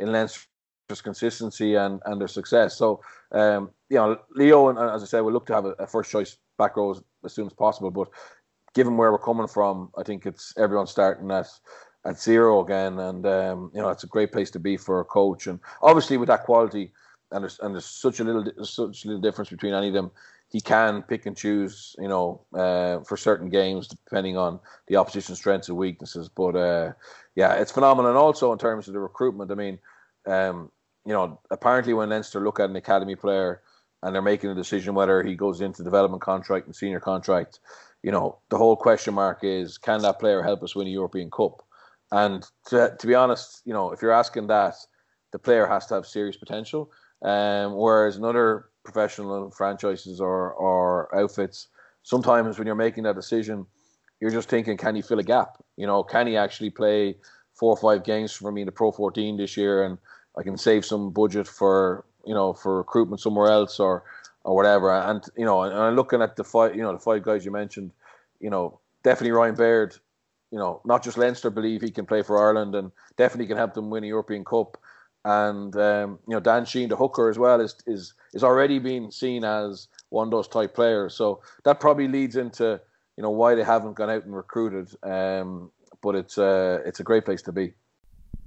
in 0.00 0.12
Leinster's 0.12 1.02
consistency 1.02 1.74
and, 1.74 2.00
and 2.06 2.20
their 2.20 2.28
success. 2.28 2.76
So, 2.76 3.00
um, 3.32 3.70
you 3.88 3.96
know, 3.96 4.18
Leo 4.34 4.68
and 4.68 4.78
as 4.78 5.02
I 5.02 5.06
said, 5.06 5.20
we'll 5.20 5.34
look 5.34 5.46
to 5.46 5.54
have 5.54 5.66
a, 5.66 5.70
a, 5.78 5.86
first 5.86 6.10
choice 6.10 6.36
back 6.58 6.76
row 6.76 6.90
as, 6.90 7.02
as, 7.24 7.32
soon 7.32 7.46
as 7.46 7.52
possible. 7.52 7.90
But 7.90 8.08
given 8.74 8.96
where 8.96 9.12
we're 9.12 9.18
coming 9.18 9.46
from, 9.46 9.90
I 9.96 10.02
think 10.02 10.26
it's 10.26 10.54
everyone 10.56 10.86
starting 10.86 11.30
at 11.30 11.48
at 12.06 12.18
zero 12.18 12.64
again, 12.64 12.98
and 12.98 13.26
um, 13.26 13.70
you 13.74 13.80
know 13.80 13.90
it's 13.90 14.04
a 14.04 14.08
great 14.08 14.32
place 14.32 14.50
to 14.52 14.58
be 14.58 14.76
for 14.76 15.00
a 15.00 15.04
coach. 15.04 15.46
And 15.46 15.60
obviously, 15.82 16.16
with 16.16 16.28
that 16.28 16.44
quality, 16.44 16.92
and 17.30 17.42
there's 17.42 17.58
and 17.60 17.74
there's 17.74 17.86
such 17.86 18.20
a 18.20 18.24
little 18.24 18.44
such 18.64 19.04
a 19.04 19.08
little 19.08 19.20
difference 19.20 19.50
between 19.50 19.74
any 19.74 19.88
of 19.88 19.94
them. 19.94 20.10
He 20.50 20.60
can 20.60 21.02
pick 21.02 21.26
and 21.26 21.36
choose, 21.36 21.94
you 21.98 22.08
know, 22.08 22.42
uh, 22.54 23.00
for 23.04 23.16
certain 23.16 23.48
games 23.48 23.86
depending 23.86 24.36
on 24.36 24.58
the 24.88 24.96
opposition's 24.96 25.38
strengths 25.38 25.68
and 25.68 25.78
weaknesses. 25.78 26.28
But 26.28 26.56
uh, 26.56 26.92
yeah, 27.36 27.54
it's 27.54 27.70
phenomenal. 27.70 28.10
And 28.10 28.18
also 28.18 28.52
in 28.52 28.58
terms 28.58 28.88
of 28.88 28.94
the 28.94 29.00
recruitment, 29.00 29.52
I 29.52 29.54
mean, 29.54 29.78
um, 30.26 30.70
you 31.06 31.12
know, 31.12 31.40
apparently 31.50 31.94
when 31.94 32.10
Leinster 32.10 32.40
look 32.40 32.58
at 32.58 32.68
an 32.68 32.76
academy 32.76 33.14
player 33.14 33.62
and 34.02 34.14
they're 34.14 34.22
making 34.22 34.50
a 34.50 34.54
decision 34.54 34.94
whether 34.94 35.22
he 35.22 35.36
goes 35.36 35.60
into 35.60 35.84
development 35.84 36.22
contract 36.22 36.66
and 36.66 36.74
senior 36.74 37.00
contract, 37.00 37.60
you 38.02 38.10
know, 38.10 38.38
the 38.48 38.58
whole 38.58 38.76
question 38.76 39.14
mark 39.14 39.40
is 39.42 39.78
can 39.78 40.02
that 40.02 40.18
player 40.18 40.42
help 40.42 40.62
us 40.62 40.74
win 40.74 40.88
a 40.88 40.90
European 40.90 41.30
Cup? 41.30 41.62
And 42.10 42.44
to, 42.66 42.96
to 42.98 43.06
be 43.06 43.14
honest, 43.14 43.62
you 43.64 43.72
know, 43.72 43.92
if 43.92 44.02
you're 44.02 44.10
asking 44.10 44.48
that, 44.48 44.74
the 45.32 45.38
player 45.38 45.66
has 45.66 45.86
to 45.86 45.94
have 45.94 46.06
serious 46.06 46.36
potential. 46.36 46.90
Um, 47.22 47.76
whereas 47.76 48.16
in 48.16 48.24
other 48.24 48.69
professional 48.84 49.50
franchises 49.50 50.20
or, 50.20 50.52
or 50.52 51.14
outfits, 51.14 51.68
sometimes 52.02 52.58
when 52.58 52.66
you're 52.66 52.76
making 52.76 53.04
that 53.04 53.14
decision, 53.14 53.66
you're 54.20 54.30
just 54.30 54.48
thinking, 54.48 54.76
can 54.76 54.94
he 54.94 55.02
fill 55.02 55.18
a 55.18 55.24
gap? 55.24 55.62
You 55.76 55.86
know, 55.86 56.02
can 56.02 56.26
he 56.26 56.36
actually 56.36 56.70
play 56.70 57.16
four 57.54 57.72
or 57.72 57.76
five 57.76 58.04
games 58.04 58.32
for 58.32 58.50
me 58.50 58.62
in 58.62 58.66
the 58.66 58.72
Pro 58.72 58.90
14 58.90 59.36
this 59.36 59.56
year, 59.56 59.84
and 59.84 59.98
I 60.36 60.42
can 60.42 60.56
save 60.56 60.84
some 60.84 61.10
budget 61.10 61.46
for 61.46 62.04
you 62.24 62.34
know 62.34 62.52
for 62.52 62.78
recruitment 62.78 63.20
somewhere 63.20 63.50
else, 63.50 63.78
or 63.78 64.02
or 64.44 64.56
whatever. 64.56 64.90
And 64.90 65.22
you 65.36 65.44
know, 65.44 65.62
and, 65.62 65.96
looking 65.96 66.22
at 66.22 66.36
the 66.36 66.44
five, 66.44 66.74
you 66.74 66.82
know, 66.82 66.92
the 66.92 66.98
five 66.98 67.22
guys 67.22 67.44
you 67.44 67.50
mentioned, 67.50 67.92
you 68.40 68.50
know, 68.50 68.80
definitely 69.04 69.32
Ryan 69.32 69.54
Baird. 69.54 69.96
You 70.50 70.58
know, 70.58 70.80
not 70.84 71.04
just 71.04 71.16
Leinster 71.16 71.48
believe 71.48 71.80
he 71.80 71.90
can 71.90 72.06
play 72.06 72.22
for 72.22 72.38
Ireland, 72.44 72.74
and 72.74 72.90
definitely 73.16 73.46
can 73.46 73.56
help 73.56 73.74
them 73.74 73.90
win 73.90 74.04
a 74.04 74.08
European 74.08 74.44
Cup. 74.44 74.76
And 75.24 75.74
um, 75.76 76.18
you 76.26 76.34
know, 76.34 76.40
Dan 76.40 76.64
Sheehan, 76.64 76.88
the 76.88 76.96
hooker 76.96 77.28
as 77.28 77.38
well, 77.38 77.60
is 77.60 77.76
is 77.86 78.14
is 78.32 78.42
already 78.42 78.78
being 78.78 79.10
seen 79.10 79.44
as 79.44 79.88
one 80.08 80.28
of 80.28 80.30
those 80.30 80.48
type 80.48 80.74
players. 80.74 81.14
So 81.14 81.42
that 81.64 81.80
probably 81.80 82.08
leads 82.08 82.36
into 82.36 82.80
you 83.16 83.22
know 83.22 83.30
why 83.30 83.54
they 83.54 83.62
haven't 83.62 83.94
gone 83.94 84.10
out 84.10 84.24
and 84.24 84.34
recruited. 84.34 84.88
Um, 85.02 85.70
but 86.02 86.14
it's 86.14 86.38
uh, 86.38 86.80
it's 86.86 87.00
a 87.00 87.04
great 87.04 87.24
place 87.24 87.42
to 87.42 87.52
be. 87.52 87.74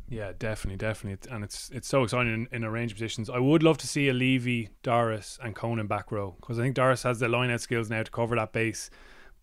Yeah, 0.10 0.34
definitely, 0.38 0.78
definitely, 0.78 1.30
and 1.34 1.44
it's 1.44 1.70
it's 1.72 1.88
so 1.88 2.04
exciting 2.04 2.34
in, 2.34 2.48
in 2.52 2.64
a 2.64 2.72
range 2.72 2.92
of 2.92 2.98
positions. 2.98 3.30
I 3.30 3.40
would 3.40 3.64
love 3.64 3.78
to 3.80 3.88
see 3.88 4.10
a 4.10 4.14
Leavy, 4.14 4.70
Doris, 4.84 5.40
and 5.44 5.56
Conan 5.56 5.88
back 5.88 6.12
row 6.12 6.36
because 6.40 6.60
I 6.60 6.64
think 6.64 6.76
Doris 6.76 7.04
has 7.04 7.20
the 7.20 7.28
line 7.28 7.50
out 7.52 7.62
skills 7.62 7.90
now 7.90 8.04
to 8.04 8.12
cover 8.12 8.36
that 8.36 8.52
base. 8.52 8.90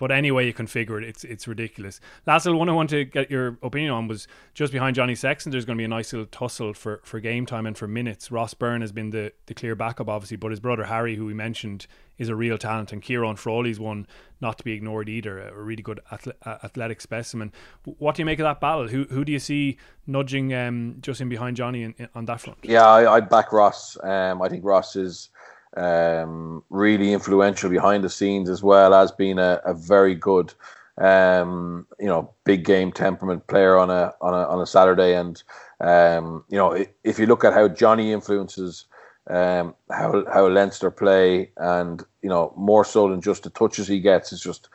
But 0.01 0.11
any 0.11 0.31
way 0.31 0.47
you 0.47 0.55
configure 0.55 0.97
it, 0.97 1.07
it's 1.07 1.25
it's 1.25 1.47
ridiculous. 1.47 2.01
Last 2.27 2.47
little 2.47 2.59
one 2.59 2.71
I 2.71 2.73
want 2.73 2.89
to 2.89 3.05
get 3.05 3.31
your 3.31 3.59
opinion 3.63 3.93
on 3.93 4.09
was 4.09 4.27
just 4.55 4.73
behind 4.73 4.97
Johnny 4.97 5.15
Sexton. 5.15 5.53
There's 5.53 5.67
going 5.67 5.77
to 5.77 5.81
be 5.81 5.85
a 5.85 5.89
nice 5.89 6.11
little 6.15 6.25
tussle 6.25 6.73
for, 6.73 7.03
for 7.05 7.21
game 7.21 7.45
time 7.45 7.67
and 7.67 7.77
for 7.77 7.87
minutes. 7.87 8.33
Ross 8.33 8.55
Byrne 8.55 8.81
has 8.81 8.93
been 8.93 9.11
the, 9.11 9.31
the 9.45 9.53
clear 9.53 9.75
backup, 9.75 10.09
obviously, 10.09 10.39
but 10.39 10.53
his 10.53 10.59
brother 10.59 10.85
Harry, 10.85 11.17
who 11.17 11.27
we 11.27 11.35
mentioned, 11.35 11.87
is 12.17 12.31
a 12.31 12.35
real 12.35 12.57
talent, 12.57 12.95
and 12.95 13.03
Ciarán 13.03 13.37
Frawley's 13.37 13.79
one 13.79 14.07
not 14.41 14.57
to 14.57 14.65
be 14.65 14.73
ignored 14.73 15.11
either. 15.11 15.39
A 15.39 15.61
really 15.61 15.83
good 15.83 16.01
athletic 16.11 17.03
specimen. 17.03 17.53
What 17.85 18.15
do 18.15 18.23
you 18.23 18.27
make 18.27 18.39
of 18.39 18.45
that 18.45 18.59
battle? 18.59 18.89
Who 18.89 19.05
who 19.11 19.23
do 19.23 19.33
you 19.33 19.39
see 19.39 19.77
nudging 20.07 20.55
um, 20.55 20.97
just 21.03 21.21
in 21.21 21.29
behind 21.29 21.59
Johnny 21.59 21.83
in, 21.83 21.95
in, 21.99 22.09
on 22.15 22.25
that 22.25 22.41
front? 22.41 22.61
Yeah, 22.63 22.87
I, 22.87 23.17
I'd 23.17 23.29
back 23.29 23.53
Ross. 23.53 23.99
Um, 24.03 24.41
I 24.41 24.49
think 24.49 24.65
Ross 24.65 24.97
is 24.97 25.29
um, 25.77 26.63
really 26.71 27.13
influential 27.13 27.71
behind 27.71 28.05
the 28.05 28.11
scenes 28.11 28.49
as 28.49 28.63
well 28.63 28.95
as 28.95 29.13
being 29.13 29.39
a, 29.39 29.61
a 29.65 29.75
very 29.75 30.15
good 30.15 30.53
um, 30.99 31.87
you 31.99 32.07
know 32.07 32.31
big 32.45 32.65
game 32.65 32.93
temperament 32.93 33.47
player 33.47 33.77
on 33.77 33.91
a 33.91 34.13
on 34.21 34.35
a 34.35 34.49
on 34.49 34.61
a 34.61 34.67
Saturday. 34.67 35.15
And 35.15 35.43
um, 35.81 36.45
you 36.49 36.59
know 36.59 36.85
if 37.05 37.19
you 37.19 37.27
look 37.27 37.45
at 37.45 37.55
how 37.55 37.69
Johnny 37.69 38.13
influences 38.13 38.87
um, 39.29 39.75
how 39.91 40.25
how 40.33 40.49
Leinster 40.49 40.91
play 40.91 41.51
and 41.57 42.03
you 42.23 42.29
know 42.29 42.53
more 42.57 42.85
so 42.85 43.09
than 43.09 43.21
just 43.21 43.45
the 43.45 43.51
touches 43.51 43.87
he 43.87 44.01
gets 44.01 44.33
it's 44.33 44.43
just 44.43 44.69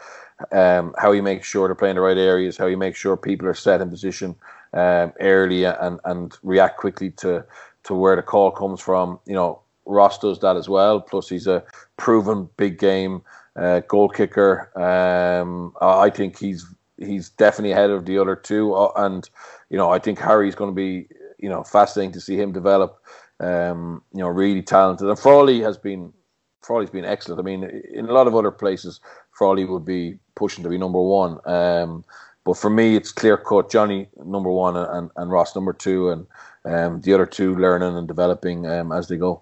um, 0.51 0.93
how 0.97 1.11
he 1.11 1.21
makes 1.21 1.47
sure 1.47 1.67
to 1.67 1.75
play 1.75 1.89
in 1.89 1.95
the 1.95 2.01
right 2.01 2.17
areas 2.17 2.57
how 2.57 2.67
he 2.67 2.75
makes 2.75 2.99
sure 2.99 3.17
people 3.17 3.47
are 3.47 3.53
set 3.53 3.81
in 3.81 3.89
position 3.89 4.35
um, 4.73 5.13
early 5.19 5.63
and 5.65 5.99
and 6.05 6.37
react 6.43 6.77
quickly 6.77 7.09
to 7.11 7.45
to 7.83 7.95
where 7.95 8.15
the 8.15 8.21
call 8.21 8.51
comes 8.51 8.81
from. 8.81 9.19
You 9.25 9.33
know 9.35 9.61
Ross 9.85 10.17
does 10.19 10.39
that 10.39 10.55
as 10.55 10.67
well. 10.69 10.99
Plus, 11.01 11.29
he's 11.29 11.47
a 11.47 11.63
proven 11.97 12.49
big 12.57 12.79
game 12.79 13.21
uh, 13.55 13.81
goal 13.81 14.09
kicker. 14.09 14.71
Um, 14.79 15.73
I 15.81 16.09
think 16.09 16.37
he's 16.39 16.65
he's 16.97 17.29
definitely 17.29 17.71
ahead 17.71 17.89
of 17.89 18.05
the 18.05 18.17
other 18.17 18.35
two, 18.35 18.73
uh, 18.73 18.91
and 18.95 19.29
you 19.69 19.77
know 19.77 19.91
I 19.91 19.99
think 19.99 20.19
Harry's 20.19 20.55
going 20.55 20.71
to 20.71 20.75
be 20.75 21.07
you 21.39 21.49
know 21.49 21.63
fascinating 21.63 22.13
to 22.13 22.21
see 22.21 22.37
him 22.37 22.51
develop. 22.51 23.01
Um, 23.39 24.01
you 24.13 24.21
know, 24.21 24.29
really 24.29 24.61
talented, 24.61 25.09
and 25.09 25.19
Frawley 25.19 25.61
has 25.61 25.77
been 25.77 26.13
Frawley's 26.61 26.89
been 26.89 27.05
excellent. 27.05 27.39
I 27.39 27.43
mean, 27.43 27.63
in 27.63 28.05
a 28.05 28.13
lot 28.13 28.27
of 28.27 28.35
other 28.35 28.51
places, 28.51 28.99
Frawley 29.31 29.65
would 29.65 29.85
be 29.85 30.17
pushing 30.35 30.63
to 30.63 30.69
be 30.69 30.77
number 30.77 31.01
one. 31.01 31.39
Um, 31.45 32.03
but 32.43 32.57
for 32.57 32.69
me, 32.69 32.95
it's 32.95 33.11
clear 33.11 33.37
cut. 33.37 33.69
Johnny 33.69 34.07
number 34.23 34.51
one 34.51 34.77
and, 34.77 35.09
and 35.15 35.31
Ross 35.31 35.55
number 35.55 35.73
two, 35.73 36.09
and 36.09 36.27
um, 36.65 37.01
the 37.01 37.13
other 37.13 37.25
two 37.25 37.55
learning 37.55 37.97
and 37.97 38.07
developing 38.07 38.67
um, 38.67 38.91
as 38.91 39.07
they 39.07 39.17
go. 39.17 39.41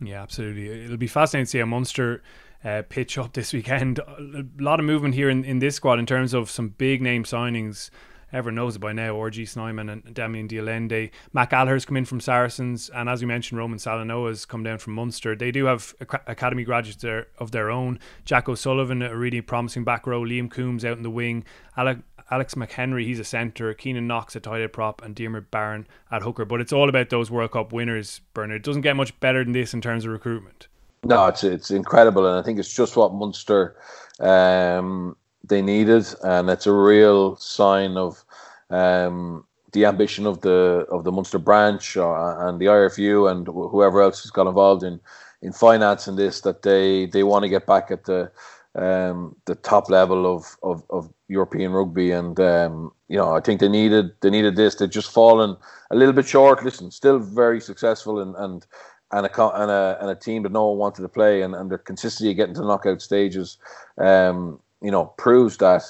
Yeah, 0.00 0.22
absolutely. 0.22 0.84
It'll 0.84 0.96
be 0.96 1.06
fascinating 1.06 1.46
to 1.46 1.50
see 1.50 1.60
a 1.60 1.66
Munster 1.66 2.22
uh, 2.64 2.82
pitch 2.88 3.18
up 3.18 3.32
this 3.34 3.52
weekend. 3.52 3.98
A 3.98 4.44
lot 4.58 4.80
of 4.80 4.86
movement 4.86 5.14
here 5.14 5.30
in, 5.30 5.44
in 5.44 5.58
this 5.58 5.76
squad 5.76 5.98
in 5.98 6.06
terms 6.06 6.34
of 6.34 6.50
some 6.50 6.68
big 6.68 7.02
name 7.02 7.24
signings. 7.24 7.90
Everyone 8.32 8.56
knows 8.56 8.74
it 8.74 8.80
by 8.80 8.92
now. 8.92 9.14
RG 9.14 9.48
Snyman 9.48 9.88
and 9.88 10.12
Damian 10.12 10.48
de 10.48 10.60
Mac 10.60 11.12
Matt 11.32 11.50
Gallagher's 11.50 11.84
come 11.84 11.96
in 11.96 12.04
from 12.04 12.18
Saracens, 12.18 12.90
and 12.92 13.08
as 13.08 13.22
you 13.22 13.28
mentioned, 13.28 13.60
Roman 13.60 13.78
Salanoa's 13.78 14.44
come 14.44 14.64
down 14.64 14.78
from 14.78 14.94
Munster. 14.94 15.36
They 15.36 15.52
do 15.52 15.66
have 15.66 15.94
academy 16.00 16.64
graduates 16.64 17.00
there 17.00 17.28
of 17.38 17.52
their 17.52 17.70
own. 17.70 18.00
Jack 18.24 18.48
O'Sullivan, 18.48 19.02
a 19.02 19.16
really 19.16 19.40
promising 19.40 19.84
back 19.84 20.04
row. 20.04 20.22
Liam 20.22 20.50
Coombes 20.50 20.84
out 20.84 20.96
in 20.96 21.04
the 21.04 21.10
wing. 21.10 21.44
Alec, 21.76 21.98
Alex 22.30 22.54
McHenry, 22.54 23.04
he's 23.04 23.20
a 23.20 23.24
centre. 23.24 23.72
Keenan 23.74 24.06
Knox 24.06 24.34
at 24.34 24.44
tight 24.44 24.60
head 24.60 24.72
prop, 24.72 25.02
and 25.02 25.14
Diarmuid 25.14 25.50
Barron 25.50 25.86
at 26.10 26.22
hooker. 26.22 26.44
But 26.44 26.60
it's 26.60 26.72
all 26.72 26.88
about 26.88 27.10
those 27.10 27.30
World 27.30 27.52
Cup 27.52 27.72
winners, 27.72 28.20
Bernard. 28.32 28.56
It 28.56 28.62
doesn't 28.62 28.82
get 28.82 28.96
much 28.96 29.18
better 29.20 29.44
than 29.44 29.52
this 29.52 29.74
in 29.74 29.80
terms 29.80 30.04
of 30.04 30.12
recruitment. 30.12 30.68
No, 31.04 31.26
it's 31.26 31.44
it's 31.44 31.70
incredible, 31.70 32.26
and 32.26 32.38
I 32.38 32.42
think 32.42 32.58
it's 32.58 32.74
just 32.74 32.96
what 32.96 33.12
Munster 33.12 33.76
um, 34.20 35.16
they 35.42 35.60
needed, 35.60 36.06
and 36.22 36.48
it's 36.48 36.66
a 36.66 36.72
real 36.72 37.36
sign 37.36 37.96
of 37.98 38.24
um, 38.70 39.44
the 39.72 39.84
ambition 39.84 40.26
of 40.26 40.40
the 40.40 40.86
of 40.90 41.04
the 41.04 41.12
Munster 41.12 41.38
branch 41.38 41.96
uh, 41.96 42.36
and 42.38 42.58
the 42.58 42.66
IRFU 42.66 43.30
and 43.30 43.46
whoever 43.46 44.00
else 44.00 44.22
has 44.22 44.30
got 44.30 44.46
involved 44.46 44.82
in 44.82 44.98
in 45.42 45.52
financing 45.52 46.16
this 46.16 46.40
that 46.40 46.62
they 46.62 47.06
they 47.06 47.22
want 47.22 47.42
to 47.42 47.50
get 47.50 47.66
back 47.66 47.90
at 47.90 48.04
the 48.04 48.30
um, 48.76 49.36
the 49.44 49.54
top 49.54 49.88
level 49.88 50.32
of, 50.32 50.56
of, 50.62 50.82
of 50.90 51.12
European 51.28 51.72
rugby, 51.72 52.10
and 52.10 52.38
um, 52.40 52.92
you 53.08 53.16
know 53.16 53.34
I 53.34 53.40
think 53.40 53.60
they 53.60 53.68
needed 53.68 54.10
they 54.20 54.30
needed 54.30 54.56
this. 54.56 54.74
They've 54.74 54.90
just 54.90 55.12
fallen 55.12 55.56
a 55.90 55.96
little 55.96 56.14
bit 56.14 56.26
short. 56.26 56.64
Listen, 56.64 56.90
still 56.90 57.18
very 57.18 57.60
successful 57.60 58.20
and 58.20 58.34
and 58.36 58.66
and 59.12 59.26
a 59.26 59.62
and 59.62 59.70
a, 59.70 59.98
and 60.00 60.10
a 60.10 60.14
team 60.14 60.42
that 60.42 60.52
no 60.52 60.68
one 60.68 60.78
wanted 60.78 61.02
to 61.02 61.08
play, 61.08 61.42
and, 61.42 61.54
and 61.54 61.70
their 61.70 61.78
consistency 61.78 62.30
of 62.30 62.36
getting 62.36 62.54
to 62.54 62.62
knockout 62.62 63.00
stages, 63.00 63.58
um, 63.98 64.58
you 64.82 64.90
know, 64.90 65.06
proves 65.18 65.56
that. 65.58 65.82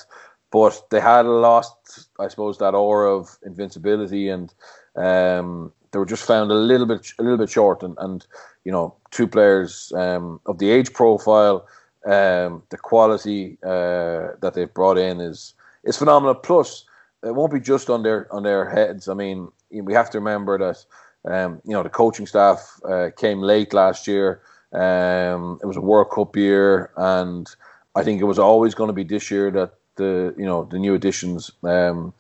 But 0.52 0.88
they 0.90 1.00
had 1.00 1.26
lost, 1.26 2.08
I 2.20 2.28
suppose, 2.28 2.58
that 2.58 2.74
aura 2.74 3.16
of 3.16 3.38
invincibility, 3.44 4.28
and 4.28 4.54
um, 4.94 5.72
they 5.90 5.98
were 5.98 6.06
just 6.06 6.26
found 6.26 6.50
a 6.50 6.54
little 6.54 6.86
bit 6.86 7.12
a 7.18 7.22
little 7.22 7.38
bit 7.38 7.50
short. 7.50 7.82
And, 7.82 7.96
and 7.98 8.26
you 8.64 8.70
know, 8.70 8.94
two 9.10 9.26
players 9.26 9.92
um, 9.96 10.40
of 10.46 10.58
the 10.58 10.70
age 10.70 10.92
profile 10.92 11.66
um, 12.06 12.62
the 12.70 12.76
quality 12.76 13.58
uh, 13.62 14.36
that 14.40 14.52
they've 14.54 14.72
brought 14.72 14.98
in 14.98 15.20
is 15.20 15.54
is 15.84 15.96
phenomenal. 15.96 16.34
Plus, 16.34 16.84
it 17.22 17.34
won't 17.34 17.52
be 17.52 17.60
just 17.60 17.90
on 17.90 18.02
their 18.02 18.32
on 18.32 18.42
their 18.42 18.68
heads. 18.68 19.08
I 19.08 19.14
mean, 19.14 19.48
we 19.70 19.94
have 19.94 20.10
to 20.10 20.18
remember 20.18 20.58
that 20.58 20.84
um, 21.32 21.60
you 21.64 21.72
know 21.72 21.82
the 21.82 21.88
coaching 21.88 22.26
staff 22.26 22.80
uh, 22.84 23.10
came 23.16 23.40
late 23.40 23.72
last 23.72 24.06
year. 24.06 24.42
Um, 24.72 25.58
it 25.62 25.66
was 25.66 25.76
a 25.76 25.80
World 25.80 26.10
Cup 26.10 26.36
year, 26.36 26.90
and 26.96 27.48
I 27.94 28.02
think 28.02 28.20
it 28.20 28.24
was 28.24 28.38
always 28.38 28.74
going 28.74 28.88
to 28.88 28.94
be 28.94 29.04
this 29.04 29.30
year 29.30 29.50
that 29.52 29.74
the 29.96 30.34
you 30.36 30.44
know 30.44 30.64
the 30.64 30.78
new 30.78 30.94
additions, 30.94 31.50
um, 31.62 32.12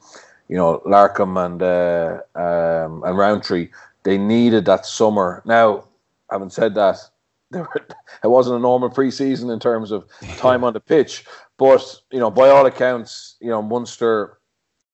you 0.48 0.56
know 0.56 0.80
Larkham 0.86 1.36
and 1.44 1.62
uh, 1.62 2.20
um, 2.40 3.02
and 3.04 3.18
Rowntree, 3.18 3.68
they 4.04 4.16
needed 4.18 4.64
that 4.66 4.86
summer. 4.86 5.42
Now, 5.44 5.84
having 6.30 6.50
said 6.50 6.74
that, 6.76 6.98
were, 7.58 7.86
it 8.22 8.28
wasn't 8.28 8.56
a 8.56 8.60
normal 8.60 8.90
preseason 8.90 9.52
in 9.52 9.58
terms 9.58 9.90
of 9.90 10.06
time 10.36 10.64
on 10.64 10.72
the 10.72 10.80
pitch. 10.80 11.24
But 11.58 12.00
you 12.10 12.18
know, 12.18 12.30
by 12.30 12.48
all 12.48 12.66
accounts, 12.66 13.36
you 13.40 13.50
know 13.50 13.62
Munster. 13.62 14.38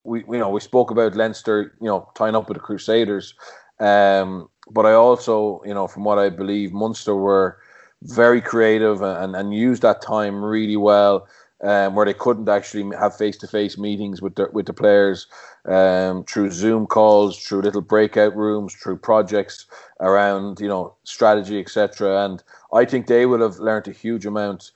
We 0.02 0.20
you 0.20 0.38
know 0.38 0.48
we 0.48 0.60
spoke 0.60 0.90
about 0.90 1.14
Leinster, 1.14 1.76
you 1.80 1.86
know, 1.86 2.08
tying 2.14 2.34
up 2.34 2.48
with 2.48 2.56
the 2.56 2.62
Crusaders. 2.62 3.34
Um, 3.78 4.48
but 4.70 4.86
I 4.86 4.92
also, 4.92 5.62
you 5.64 5.74
know, 5.74 5.86
from 5.86 6.04
what 6.04 6.18
I 6.18 6.30
believe, 6.30 6.72
Munster 6.72 7.16
were 7.16 7.58
very 8.02 8.40
creative 8.40 9.02
and, 9.02 9.36
and 9.36 9.54
used 9.54 9.82
that 9.82 10.00
time 10.00 10.42
really 10.42 10.76
well 10.76 11.26
um, 11.62 11.94
where 11.94 12.06
they 12.06 12.14
couldn't 12.14 12.48
actually 12.48 12.96
have 12.96 13.16
face-to-face 13.16 13.76
meetings 13.78 14.22
with 14.22 14.34
the 14.36 14.48
with 14.52 14.66
the 14.66 14.72
players 14.72 15.26
um, 15.66 16.24
through 16.24 16.50
Zoom 16.50 16.86
calls, 16.86 17.38
through 17.38 17.62
little 17.62 17.82
breakout 17.82 18.34
rooms, 18.36 18.74
through 18.74 18.96
projects 18.98 19.66
around 20.00 20.60
you 20.60 20.68
know 20.68 20.94
strategy, 21.04 21.60
etc. 21.60 22.24
And 22.24 22.42
I 22.72 22.84
think 22.84 23.06
they 23.06 23.26
will 23.26 23.42
have 23.42 23.58
learned 23.58 23.88
a 23.88 23.92
huge 23.92 24.26
amount 24.26 24.70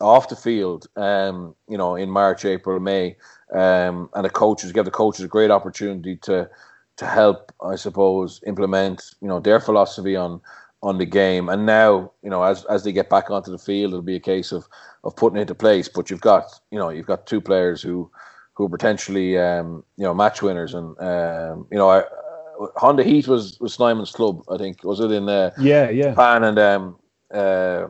off 0.00 0.28
the 0.28 0.36
field, 0.36 0.86
um, 0.96 1.54
you 1.68 1.76
know, 1.76 1.94
in 1.94 2.10
March, 2.10 2.44
April, 2.44 2.80
May, 2.80 3.16
um, 3.52 4.08
and 4.14 4.24
the 4.24 4.30
coaches 4.30 4.72
give 4.72 4.86
the 4.86 4.90
coaches 4.90 5.24
a 5.24 5.28
great 5.28 5.50
opportunity 5.50 6.16
to 6.16 6.48
to 6.96 7.06
help, 7.06 7.50
I 7.62 7.76
suppose, 7.76 8.40
implement 8.46 9.14
you 9.20 9.28
know 9.28 9.40
their 9.40 9.60
philosophy 9.60 10.16
on 10.16 10.40
on 10.82 10.98
the 10.98 11.06
game. 11.06 11.48
And 11.48 11.66
now, 11.66 12.12
you 12.22 12.30
know, 12.30 12.42
as 12.42 12.64
as 12.66 12.84
they 12.84 12.92
get 12.92 13.10
back 13.10 13.30
onto 13.30 13.50
the 13.50 13.58
field, 13.58 13.92
it'll 13.92 14.02
be 14.02 14.16
a 14.16 14.20
case 14.20 14.52
of 14.52 14.66
of 15.04 15.16
putting 15.16 15.38
it 15.38 15.42
into 15.42 15.54
place. 15.54 15.88
But 15.88 16.10
you've 16.10 16.20
got, 16.20 16.44
you 16.70 16.78
know, 16.78 16.90
you've 16.90 17.06
got 17.06 17.26
two 17.26 17.40
players 17.40 17.82
who 17.82 18.10
who 18.54 18.66
are 18.66 18.70
potentially, 18.70 19.38
um, 19.38 19.84
you 19.96 20.04
know, 20.04 20.14
match 20.14 20.42
winners. 20.42 20.74
And 20.74 20.98
um, 21.00 21.66
you 21.70 21.78
know, 21.78 21.88
I, 21.88 22.00
uh, 22.00 22.66
Honda 22.76 23.04
Heat 23.04 23.28
was 23.28 23.58
was 23.60 23.74
Snyman's 23.74 24.12
club. 24.12 24.42
I 24.50 24.56
think 24.56 24.82
was 24.84 25.00
it 25.00 25.10
in 25.10 25.28
uh, 25.28 25.50
yeah, 25.58 25.90
yeah, 25.90 26.10
Japan 26.10 26.44
and 26.44 26.58
um, 26.58 26.96
uh, 27.32 27.88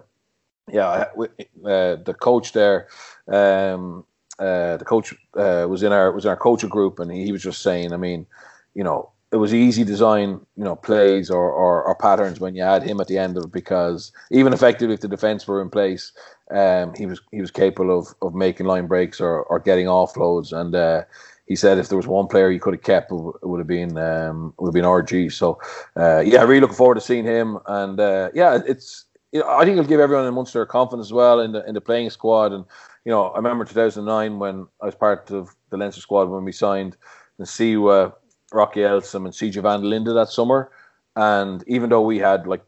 yeah, 0.73 0.87
uh, 0.87 1.97
the 1.97 2.17
coach 2.19 2.53
there. 2.53 2.89
Um, 3.29 4.05
uh, 4.39 4.79
the 4.79 4.85
coach 4.85 5.13
uh, 5.35 5.67
was 5.69 5.83
in 5.83 5.93
our 5.93 6.13
was 6.13 6.25
in 6.25 6.31
our 6.31 6.37
coach 6.37 6.67
group, 6.69 6.99
and 6.99 7.11
he 7.11 7.31
was 7.31 7.43
just 7.43 7.63
saying, 7.63 7.93
I 7.93 7.97
mean, 7.97 8.27
you 8.75 8.83
know, 8.83 9.11
it 9.33 9.37
was 9.37 9.55
easy 9.55 9.85
design, 9.85 10.41
you 10.57 10.65
know, 10.65 10.75
plays 10.75 11.31
or, 11.31 11.51
or, 11.51 11.85
or, 11.85 11.95
patterns 11.95 12.41
when 12.41 12.57
you 12.57 12.63
had 12.63 12.83
him 12.83 13.01
at 13.01 13.07
the 13.07 13.17
end 13.17 13.37
of 13.37 13.45
it 13.45 13.53
because 13.53 14.11
even 14.33 14.53
effectively 14.53 14.95
if 14.95 15.01
the 15.01 15.09
defense 15.09 15.47
were 15.47 15.63
in 15.63 15.71
place, 15.71 16.13
um, 16.51 16.93
he 16.95 17.07
was 17.07 17.21
he 17.31 17.41
was 17.41 17.51
capable 17.51 17.97
of, 17.97 18.09
of 18.23 18.35
making 18.35 18.67
line 18.67 18.89
breaks 18.89 19.21
or, 19.21 19.45
or 19.45 19.61
getting 19.61 19.87
offloads. 19.87 20.53
And 20.53 20.75
uh, 20.75 21.05
he 21.47 21.55
said 21.55 21.79
if 21.79 21.89
there 21.89 21.97
was 21.97 22.09
one 22.09 22.27
player 22.27 22.51
he 22.51 22.59
could 22.59 22.75
have 22.75 22.83
kept, 22.83 23.13
it 23.13 23.47
would 23.47 23.59
have 23.59 23.69
been 23.69 23.97
um, 23.99 24.53
would 24.59 24.69
have 24.69 24.75
been 24.75 24.85
RG. 24.85 25.33
So 25.33 25.61
uh, 25.97 26.21
yeah, 26.21 26.43
really 26.43 26.61
looking 26.61 26.77
forward 26.77 26.97
to 26.97 27.01
seeing 27.01 27.25
him. 27.25 27.59
And 27.67 28.01
uh, 28.01 28.31
yeah, 28.35 28.59
it's 28.67 29.05
you 29.33 29.41
know, 29.41 29.49
I 29.49 29.65
think 29.65 29.79
it'll 29.79 29.89
give 29.89 30.01
everyone 30.01 30.27
in 30.27 30.35
Munster 30.35 30.67
confidence 30.67 31.09
as 31.09 31.13
well 31.13 31.39
in 31.39 31.53
the 31.53 31.65
in 31.69 31.75
the 31.75 31.81
playing 31.81 32.11
squad. 32.11 32.53
And 32.53 32.65
you 33.05 33.13
know, 33.13 33.29
I 33.29 33.37
remember 33.37 33.65
2009 33.65 34.41
when 34.41 34.67
I 34.83 34.87
was 34.87 34.97
part 34.97 35.31
of 35.31 35.55
the 35.71 35.77
Leinster 35.77 36.01
squad 36.01 36.29
when 36.29 36.45
we 36.45 36.53
signed 36.53 36.97
the 37.39 37.45
Siwa 37.45 38.13
Rocky 38.53 38.81
Elsom 38.81 39.25
and 39.25 39.35
CJ 39.35 39.63
van 39.63 39.83
Linde 39.83 40.15
that 40.15 40.29
summer. 40.29 40.71
And 41.17 41.65
even 41.67 41.91
though 41.91 42.03
we 42.03 42.19
had 42.19 42.47
like 42.47 42.63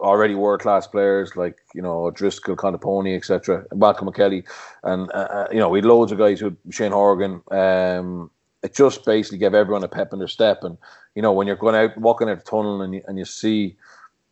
already 0.00 0.34
world 0.34 0.60
class 0.60 0.86
players 0.86 1.36
like 1.36 1.58
you 1.74 1.82
know 1.82 2.10
Driscoll, 2.10 2.56
Contepomi, 2.56 3.16
etc., 3.16 3.64
Malcolm 3.74 4.08
McKelly, 4.08 4.44
and 4.84 5.10
uh, 5.12 5.28
uh, 5.30 5.48
you 5.50 5.58
know 5.58 5.68
we 5.68 5.78
had 5.78 5.84
loads 5.84 6.12
of 6.12 6.18
guys 6.18 6.40
who 6.40 6.56
Shane 6.70 6.92
Horgan. 6.92 7.42
Um, 7.50 8.30
it 8.62 8.74
just 8.74 9.06
basically 9.06 9.38
gave 9.38 9.54
everyone 9.54 9.84
a 9.84 9.88
pep 9.88 10.12
in 10.12 10.18
their 10.18 10.28
step, 10.28 10.62
and 10.62 10.76
you 11.14 11.22
know 11.22 11.32
when 11.32 11.46
you're 11.46 11.56
going 11.56 11.74
out 11.74 11.96
walking 11.96 12.28
out 12.28 12.44
the 12.44 12.50
tunnel 12.50 12.82
and 12.82 12.94
you, 12.94 13.02
and 13.06 13.18
you 13.18 13.24
see 13.24 13.76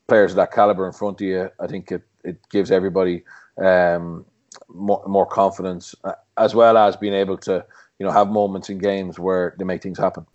players 0.06 0.32
of 0.32 0.36
that 0.36 0.52
caliber 0.52 0.86
in 0.86 0.92
front 0.92 1.20
of 1.20 1.26
you, 1.26 1.50
I 1.60 1.66
think 1.66 1.90
it 1.92 2.02
it 2.24 2.38
gives 2.50 2.70
everybody 2.70 3.24
um, 3.62 4.24
more, 4.68 5.02
more 5.06 5.26
confidence, 5.26 5.94
uh, 6.04 6.12
as 6.36 6.54
well 6.54 6.76
as 6.76 6.96
being 6.96 7.14
able 7.14 7.38
to 7.38 7.64
you 7.98 8.06
know 8.06 8.12
have 8.12 8.28
moments 8.28 8.68
in 8.68 8.78
games 8.78 9.18
where 9.18 9.54
they 9.58 9.64
make 9.64 9.82
things 9.82 9.98
happen. 9.98 10.26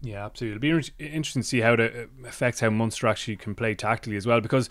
Yeah, 0.00 0.24
absolutely. 0.24 0.68
It'll 0.68 0.80
be 0.80 1.06
interesting 1.06 1.42
to 1.42 1.48
see 1.48 1.60
how 1.60 1.74
it 1.74 1.80
uh, 1.80 2.26
affects 2.26 2.60
how 2.60 2.70
Munster 2.70 3.08
actually 3.08 3.36
can 3.36 3.54
play 3.54 3.74
tactically 3.74 4.16
as 4.16 4.26
well, 4.26 4.40
because 4.40 4.68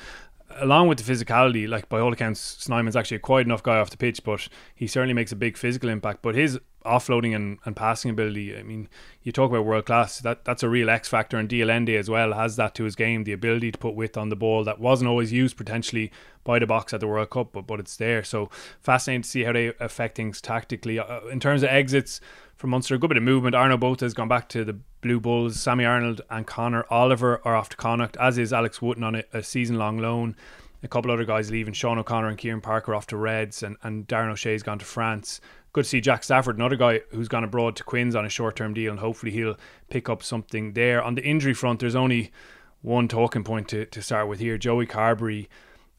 along 0.60 0.88
with 0.88 1.00
the 1.00 1.12
physicality, 1.12 1.68
like 1.68 1.90
by 1.90 2.00
all 2.00 2.14
accounts, 2.14 2.40
Snyman's 2.40 2.96
actually 2.96 3.18
a 3.18 3.22
quiet 3.22 3.46
enough 3.46 3.64
guy 3.64 3.78
off 3.78 3.90
the 3.90 3.98
pitch, 3.98 4.24
but 4.24 4.48
he 4.74 4.88
certainly 4.88 5.14
makes 5.14 5.32
a 5.32 5.36
big 5.36 5.58
physical 5.58 5.90
impact. 5.90 6.22
But 6.22 6.36
his 6.36 6.60
offloading 6.86 7.36
and, 7.36 7.60
and 7.66 7.76
passing 7.76 8.10
ability, 8.10 8.58
I 8.58 8.64
mean, 8.64 8.88
you 9.22 9.34
talk 9.34 9.52
about 9.52 9.66
world 9.66 9.86
class, 9.86 10.20
that 10.20 10.46
that's 10.46 10.64
a 10.64 10.70
real 10.70 10.90
X 10.90 11.10
factor, 11.10 11.38
and 11.38 11.52
Allende 11.52 11.98
as 11.98 12.10
well 12.10 12.34
has 12.34 12.56
that 12.56 12.74
to 12.76 12.86
his 12.86 12.96
game, 12.96 13.26
the 13.26 13.34
ability 13.34 13.74
to 13.74 13.78
put 13.78 13.96
width 13.96 14.16
on 14.16 14.30
the 14.30 14.38
ball 14.38 14.64
that 14.64 14.80
wasn't 14.80 15.10
always 15.10 15.34
used 15.34 15.58
potentially 15.58 16.10
by 16.46 16.58
the 16.60 16.66
Boks 16.66 16.94
at 16.94 17.02
the 17.02 17.08
World 17.08 17.30
Cup, 17.30 17.52
but, 17.52 17.68
but 17.68 17.82
it's 17.82 17.98
there. 17.98 18.24
So 18.24 18.50
fascinating 18.80 19.24
to 19.24 19.30
see 19.30 19.44
how 19.44 19.52
they 19.52 19.74
affect 19.82 20.16
things 20.16 20.40
tactically. 20.40 21.00
Uh, 21.00 21.26
in 21.28 21.42
terms 21.42 21.64
of 21.64 21.70
exits, 21.70 22.22
from 22.58 22.72
Munster. 22.72 22.96
A 22.96 22.98
good 22.98 23.10
bit 23.10 23.18
of 23.18 23.24
movement. 23.24 23.56
Arno 23.56 23.78
Botha 23.78 24.04
has 24.06 24.14
gone 24.14 24.28
back 24.28 24.50
to 24.50 24.66
the 24.66 24.78
Blue 25.08 25.22
Bulls. 25.22 25.58
Sammy 25.58 25.86
Arnold 25.86 26.20
and 26.30 26.46
Conor 26.46 26.86
Oliver 26.90 27.42
are 27.46 27.56
off 27.56 27.70
to 27.70 27.78
Connacht, 27.78 28.18
as 28.18 28.38
is 28.38 28.52
Alex 28.52 28.82
Wootton 28.82 29.04
on 29.04 29.16
a, 29.16 29.24
a 29.32 29.42
season 29.42 29.78
long 29.78 29.98
loan. 29.98 30.36
A 30.84 30.88
couple 30.90 31.12
other 31.12 31.24
guys 31.24 31.50
leaving. 31.50 31.74
Sean 31.74 31.98
O'Connor 31.98 32.28
and 32.28 32.38
Kieran 32.38 32.60
Parker 32.60 32.94
off 32.94 33.08
to 33.08 33.18
Reds, 33.18 33.64
and, 33.64 33.78
and 33.84 34.06
Darren 34.06 34.32
O'Shea's 34.32 34.64
gone 34.64 34.80
to 34.80 34.86
France. 34.86 35.40
Good 35.72 35.86
to 35.86 35.90
see 35.90 36.02
Jack 36.02 36.26
Stafford, 36.26 36.58
another 36.58 36.76
guy 36.76 37.02
who's 37.12 37.30
gone 37.30 37.46
abroad 37.46 37.78
to 37.78 37.86
Quins 37.86 38.16
on 38.16 38.26
a 38.26 38.30
short 38.30 38.58
term 38.58 38.74
deal, 38.74 38.92
and 38.92 39.00
hopefully 39.00 39.32
he'll 39.32 39.56
pick 39.90 40.10
up 40.10 40.22
something 40.22 40.74
there. 40.74 41.02
On 41.02 41.16
the 41.16 41.24
injury 41.24 41.54
front, 41.54 41.80
there's 41.80 41.96
only 41.96 42.32
one 42.82 43.08
talking 43.08 43.46
point 43.46 43.70
to, 43.70 43.86
to 43.86 44.02
start 44.02 44.28
with 44.28 44.40
here. 44.40 44.58
Joey 44.58 44.88
Carbery, 44.88 45.48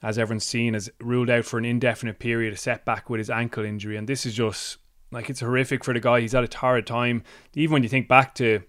as 0.02 0.18
everyone's 0.18 0.44
seen, 0.44 0.74
is 0.74 0.90
ruled 1.00 1.30
out 1.30 1.46
for 1.46 1.58
an 1.58 1.64
indefinite 1.64 2.18
period, 2.18 2.52
a 2.52 2.58
setback 2.58 3.08
with 3.08 3.18
his 3.18 3.30
ankle 3.30 3.64
injury, 3.64 3.96
and 3.96 4.06
this 4.06 4.26
is 4.26 4.34
just 4.34 4.76
like 5.10 5.30
it's 5.30 5.40
horrific 5.40 5.82
for 5.82 5.94
the 5.94 6.00
guy. 6.00 6.20
He's 6.20 6.32
had 6.32 6.44
a 6.44 6.48
torrid 6.48 6.86
time. 6.86 7.22
Even 7.54 7.72
when 7.72 7.82
you 7.82 7.88
think 7.88 8.06
back 8.06 8.34
to 8.36 8.62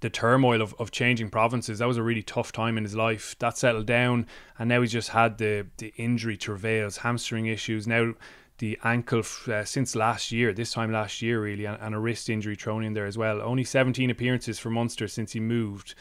the 0.00 0.10
turmoil 0.10 0.62
of, 0.62 0.74
of 0.78 0.90
changing 0.90 1.30
provinces, 1.30 1.78
that 1.78 1.88
was 1.88 1.96
a 1.96 2.02
really 2.02 2.22
tough 2.22 2.52
time 2.52 2.78
in 2.78 2.84
his 2.84 2.94
life. 2.94 3.36
That 3.38 3.58
settled 3.58 3.86
down, 3.86 4.26
and 4.58 4.68
now 4.68 4.80
he's 4.80 4.92
just 4.92 5.10
had 5.10 5.38
the 5.38 5.66
the 5.78 5.92
injury 5.96 6.36
travails, 6.36 6.98
hamstring 6.98 7.46
issues. 7.46 7.86
Now 7.86 8.14
the 8.58 8.78
ankle 8.82 9.22
uh, 9.46 9.64
since 9.64 9.94
last 9.94 10.32
year, 10.32 10.52
this 10.52 10.72
time 10.72 10.90
last 10.90 11.22
year 11.22 11.40
really, 11.40 11.64
and, 11.64 11.80
and, 11.80 11.94
a 11.94 11.98
wrist 11.98 12.28
injury 12.28 12.56
thrown 12.56 12.84
in 12.84 12.92
there 12.92 13.06
as 13.06 13.16
well. 13.16 13.40
Only 13.40 13.62
17 13.62 14.10
appearances 14.10 14.58
for 14.58 14.68
Munster 14.68 15.06
since 15.06 15.32
he 15.32 15.38
moved. 15.38 15.94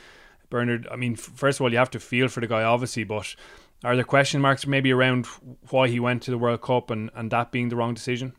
Bernard, 0.50 0.88
I 0.92 0.96
mean, 0.96 1.16
first 1.16 1.60
of 1.60 1.64
all, 1.64 1.72
you 1.72 1.78
have 1.78 1.92
to 1.92 2.00
feel 2.00 2.30
for 2.30 2.40
the 2.40 2.48
guy, 2.48 2.64
obviously, 2.64 3.04
but 3.04 3.36
are 3.84 3.96
there 3.96 4.04
question 4.04 4.42
marks 4.42 4.66
maybe 4.66 4.92
around 4.92 5.28
why 5.70 5.88
he 5.88 6.00
went 6.00 6.24
to 6.24 6.32
the 6.32 6.38
World 6.38 6.62
Cup 6.62 6.90
and, 6.90 7.12
and 7.14 7.30
that 7.30 7.52
being 7.52 7.70
the 7.70 7.76
wrong 7.76 7.94
decision? 7.94 8.34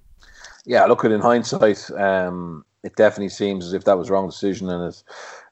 yeah, 0.69 0.85
look 0.85 1.05
at 1.05 1.13
in 1.13 1.21
hindsight, 1.21 1.91
um, 1.93 2.63
it 2.89 2.97
definitely 2.97 3.29
seems 3.29 3.67
as 3.67 3.75
if 3.75 3.85
that 3.85 3.99
was 3.99 4.09
wrong 4.09 4.27
decision, 4.27 4.71
and 4.71 4.83
it's 4.89 5.05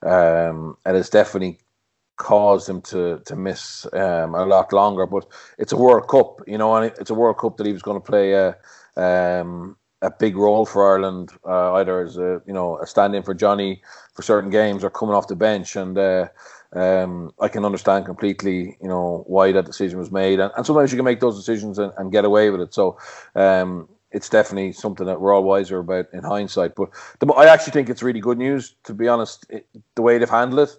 um, 0.03 0.77
and 0.87 0.97
it's 0.97 1.11
definitely 1.11 1.59
caused 2.17 2.67
him 2.67 2.81
to 2.81 3.21
to 3.27 3.37
miss 3.37 3.87
um, 3.93 4.35
a 4.35 4.47
lot 4.47 4.73
longer. 4.73 5.07
But 5.07 5.27
it's 5.59 5.73
a 5.73 5.77
World 5.77 6.09
Cup, 6.09 6.41
you 6.47 6.57
know, 6.57 6.75
and 6.77 6.87
it's 7.01 7.11
a 7.11 7.15
World 7.23 7.39
Cup 7.39 7.59
that 7.59 7.67
he 7.67 7.75
was 7.75 7.83
going 7.83 8.01
to 8.01 8.07
play 8.13 8.33
a, 8.33 8.57
um, 8.97 9.77
a 10.01 10.11
big 10.11 10.35
role 10.37 10.65
for 10.65 10.81
Ireland, 10.93 11.33
uh, 11.45 11.75
either 11.75 12.01
as 12.01 12.17
a 12.17 12.41
you 12.47 12.55
know 12.55 12.79
a 12.79 12.87
stand-in 12.87 13.23
for 13.23 13.35
Johnny 13.35 13.83
for 14.15 14.23
certain 14.23 14.51
games 14.51 14.83
or 14.83 14.89
coming 14.89 15.15
off 15.15 15.29
the 15.29 15.37
bench, 15.37 15.77
and 15.77 15.99
uh, 15.99 16.29
um, 16.73 17.33
I 17.39 17.49
can 17.49 17.67
understand 17.67 18.07
completely 18.07 18.79
you 18.81 18.89
know 18.89 19.25
why 19.27 19.53
that 19.53 19.67
decision 19.67 19.99
was 19.99 20.11
made, 20.11 20.41
and, 20.41 20.51
and 20.57 20.65
sometimes 20.65 20.91
you 20.91 20.97
can 20.97 21.05
make 21.05 21.21
those 21.21 21.37
decisions 21.37 21.79
and, 21.79 21.93
and 21.99 22.13
get 22.13 22.25
away 22.25 22.49
with 22.49 22.63
it. 22.63 22.73
So. 22.73 22.97
Um, 23.35 23.89
it's 24.17 24.31
definitely 24.31 24.73
something 24.73 25.07
that 25.07 25.21
we're 25.21 25.35
all 25.35 25.45
wiser 25.45 25.79
about 25.79 26.07
in 26.15 26.25
hindsight. 26.25 26.75
But 26.75 26.89
the, 27.21 27.27
I 27.35 27.53
actually 27.53 27.73
think 27.73 27.91
it's 27.91 28.03
really 28.03 28.21
good 28.21 28.39
news, 28.39 28.75
to 28.85 28.95
be 28.95 29.09
honest. 29.09 29.45
It, 29.51 29.67
the 29.95 30.01
way 30.01 30.17
they've 30.17 30.29
handled 30.29 30.71
it, 30.71 30.75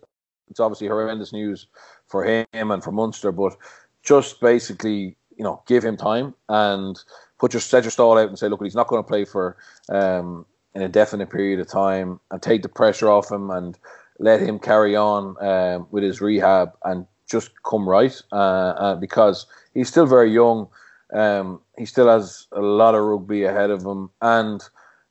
it's 0.50 0.60
obviously 0.60 0.88
horrendous 0.88 1.32
news 1.32 1.68
for 2.08 2.26
him 2.26 2.72
and 2.72 2.84
for 2.84 2.92
Munster, 2.92 3.32
but 3.32 3.56
just 4.02 4.42
basically, 4.42 5.16
you 5.38 5.44
know, 5.44 5.62
give 5.68 5.84
him 5.86 5.98
time 5.98 6.34
and 6.50 6.98
put 7.38 7.54
your 7.54 7.62
set 7.62 7.84
your 7.84 7.92
stall 7.92 8.18
out 8.18 8.28
and 8.28 8.40
say, 8.40 8.50
look, 8.50 8.64
he's 8.64 8.74
not 8.74 8.88
going 8.88 9.04
to 9.04 9.08
play 9.08 9.24
for 9.24 9.56
um, 9.90 10.44
an 10.74 10.82
indefinite 10.82 11.30
period 11.30 11.60
of 11.60 11.68
time, 11.68 12.20
and 12.32 12.42
take 12.42 12.64
the 12.64 12.70
pressure 12.70 13.08
off 13.10 13.32
him 13.32 13.52
and 13.52 13.78
let 14.18 14.42
him 14.42 14.58
carry 14.58 14.96
on 14.96 15.36
um, 15.46 15.86
with 15.92 16.02
his 16.02 16.22
rehab 16.22 16.72
and 16.86 17.06
just 17.30 17.52
come 17.62 17.88
right 17.88 18.20
uh, 18.32 18.36
uh, 18.36 18.96
because 18.96 19.46
he's 19.76 19.90
still 19.90 20.08
very 20.08 20.32
young. 20.32 20.68
Um, 21.14 21.62
he 21.78 21.86
still 21.86 22.10
has 22.10 22.48
a 22.52 22.62
lot 22.62 22.96
of 22.96 23.04
rugby 23.04 23.44
ahead 23.44 23.70
of 23.70 23.84
him, 23.84 24.10
and 24.22 24.62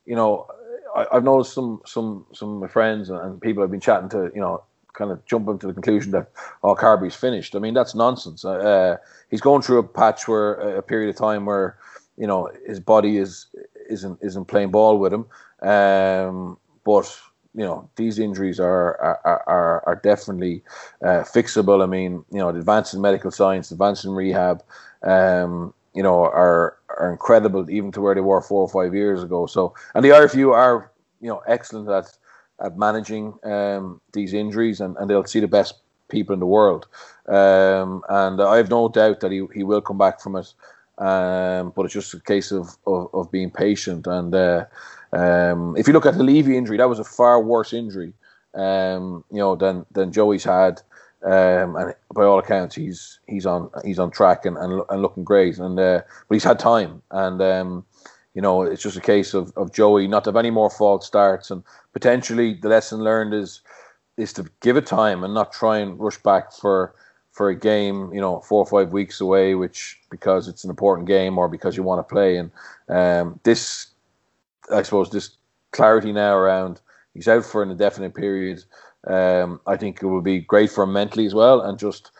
you 0.05 0.15
know, 0.15 0.47
I, 0.95 1.05
have 1.11 1.23
noticed 1.23 1.53
some 1.53 1.81
some 1.85 2.25
some 2.33 2.55
of 2.55 2.61
my 2.61 2.67
friends 2.67 3.09
and 3.09 3.39
people 3.41 3.63
I've 3.63 3.71
been 3.71 3.79
chatting 3.79 4.09
to, 4.09 4.31
you 4.33 4.41
know, 4.41 4.63
kind 4.93 5.11
of 5.11 5.23
jumping 5.25 5.59
to 5.59 5.67
the 5.67 5.73
conclusion 5.73 6.11
that 6.11 6.31
oh 6.63 6.75
Carbery's 6.75 7.15
finished. 7.15 7.55
I 7.55 7.59
mean 7.59 7.73
that's 7.73 7.93
nonsense. 7.93 8.43
Uh, 8.43 8.51
uh, 8.51 8.97
he's 9.29 9.41
going 9.41 9.61
through 9.61 9.79
a 9.79 9.83
patch 9.83 10.27
where 10.27 10.53
a 10.53 10.81
period 10.81 11.09
of 11.09 11.15
time 11.15 11.45
where 11.45 11.77
you 12.17 12.25
know 12.27 12.49
his 12.65 12.79
body 12.79 13.17
is 13.17 13.47
isn't 13.89 14.17
isn't 14.21 14.45
playing 14.45 14.71
ball 14.71 14.97
with 14.97 15.13
him. 15.13 15.25
Um, 15.61 16.57
but 16.83 17.15
you 17.53 17.63
know 17.63 17.89
these 17.95 18.17
injuries 18.17 18.59
are 18.59 18.97
are 18.97 19.43
are, 19.47 19.83
are 19.85 20.01
definitely 20.03 20.63
uh, 21.03 21.23
fixable. 21.23 21.83
I 21.83 21.85
mean 21.85 22.25
you 22.31 22.39
know 22.39 22.49
in 22.49 23.01
medical 23.01 23.31
science, 23.31 23.71
advances 23.71 24.05
in 24.05 24.11
rehab. 24.11 24.63
Um, 25.03 25.73
you 25.97 26.03
know 26.03 26.17
are 26.23 26.77
are 26.99 27.11
incredible 27.11 27.69
even 27.69 27.91
to 27.91 28.01
where 28.01 28.15
they 28.15 28.21
were 28.21 28.41
four 28.41 28.61
or 28.61 28.69
five 28.69 28.93
years 28.93 29.23
ago. 29.23 29.47
So 29.47 29.73
and 29.95 30.05
the 30.05 30.09
RFU 30.09 30.53
are 30.53 30.91
you 31.19 31.29
know 31.29 31.41
excellent 31.47 31.89
at 31.89 32.07
at 32.59 32.77
managing 32.77 33.33
um, 33.43 34.01
these 34.13 34.33
injuries, 34.33 34.79
and, 34.81 34.95
and 34.97 35.09
they'll 35.09 35.25
see 35.25 35.39
the 35.39 35.47
best 35.47 35.75
people 36.09 36.33
in 36.33 36.39
the 36.39 36.45
world. 36.45 36.87
Um, 37.27 38.03
and 38.09 38.41
I 38.41 38.57
have 38.57 38.69
no 38.69 38.89
doubt 38.89 39.19
that 39.19 39.31
he, 39.31 39.45
he 39.53 39.63
will 39.63 39.81
come 39.81 39.97
back 39.97 40.21
from 40.21 40.35
it. 40.35 40.53
Um, 40.97 41.73
but 41.75 41.85
it's 41.85 41.93
just 41.93 42.13
a 42.13 42.19
case 42.19 42.51
of, 42.51 42.75
of, 42.87 43.09
of 43.13 43.31
being 43.31 43.51
patient. 43.51 44.07
And 44.07 44.33
uh, 44.33 44.65
um, 45.13 45.75
if 45.77 45.87
you 45.87 45.93
look 45.93 46.07
at 46.07 46.17
the 46.17 46.23
Leavy 46.23 46.55
injury, 46.55 46.77
that 46.77 46.89
was 46.89 46.99
a 46.99 47.03
far 47.03 47.39
worse 47.39 47.73
injury, 47.73 48.13
um, 48.55 49.23
you 49.29 49.37
know, 49.37 49.55
than 49.55 49.85
than 49.91 50.11
Joey's 50.11 50.43
had. 50.43 50.81
Um, 51.23 51.75
and 51.75 51.95
by 52.13 52.23
all 52.23 52.39
accounts, 52.39 52.75
he's 52.75 53.19
he's 53.27 53.45
on 53.45 53.69
he's 53.83 53.99
on 53.99 54.11
track 54.11 54.45
and, 54.45 54.57
and, 54.57 54.83
and 54.89 55.01
looking 55.01 55.23
great. 55.23 55.57
And 55.57 55.79
uh, 55.79 56.01
but 56.27 56.35
he's 56.35 56.43
had 56.43 56.59
time, 56.59 57.01
and 57.11 57.41
um, 57.41 57.85
you 58.37 58.41
know, 58.41 58.61
it's 58.61 58.83
just 58.83 58.97
a 58.97 59.01
case 59.01 59.33
of, 59.33 59.51
of 59.57 59.73
Joey 59.73 60.07
not 60.07 60.23
to 60.25 60.29
have 60.29 60.37
any 60.37 60.51
more 60.51 60.69
false 60.69 61.07
starts 61.07 61.49
and 61.49 61.63
potentially 61.91 62.53
the 62.53 62.69
lesson 62.69 62.99
learned 62.99 63.33
is 63.33 63.61
is 64.17 64.31
to 64.33 64.45
give 64.61 64.77
it 64.77 64.85
time 64.85 65.23
and 65.23 65.33
not 65.33 65.51
try 65.51 65.79
and 65.79 65.99
rush 65.99 66.17
back 66.17 66.53
for 66.53 66.93
for 67.31 67.49
a 67.49 67.55
game, 67.55 68.11
you 68.13 68.21
know, 68.21 68.39
four 68.41 68.59
or 68.59 68.65
five 68.65 68.91
weeks 68.91 69.21
away, 69.21 69.55
which 69.55 69.99
because 70.11 70.47
it's 70.47 70.63
an 70.63 70.69
important 70.69 71.07
game 71.07 71.37
or 71.39 71.47
because 71.47 71.75
you 71.75 71.83
want 71.83 71.99
to 71.99 72.13
play. 72.13 72.37
And 72.37 72.51
um, 72.89 73.39
this, 73.43 73.87
I 74.71 74.83
suppose, 74.83 75.09
this 75.09 75.31
clarity 75.71 76.11
now 76.11 76.35
around 76.35 76.81
he's 77.13 77.27
out 77.27 77.45
for 77.45 77.63
an 77.63 77.71
indefinite 77.71 78.13
period. 78.13 78.63
Um, 79.05 79.61
I 79.67 79.77
think 79.77 80.01
it 80.01 80.07
will 80.07 80.21
be 80.21 80.39
great 80.39 80.71
for 80.71 80.83
him 80.83 80.93
mentally 80.93 81.25
as 81.25 81.33
well, 81.33 81.61
and 81.61 81.77
just 81.77 82.11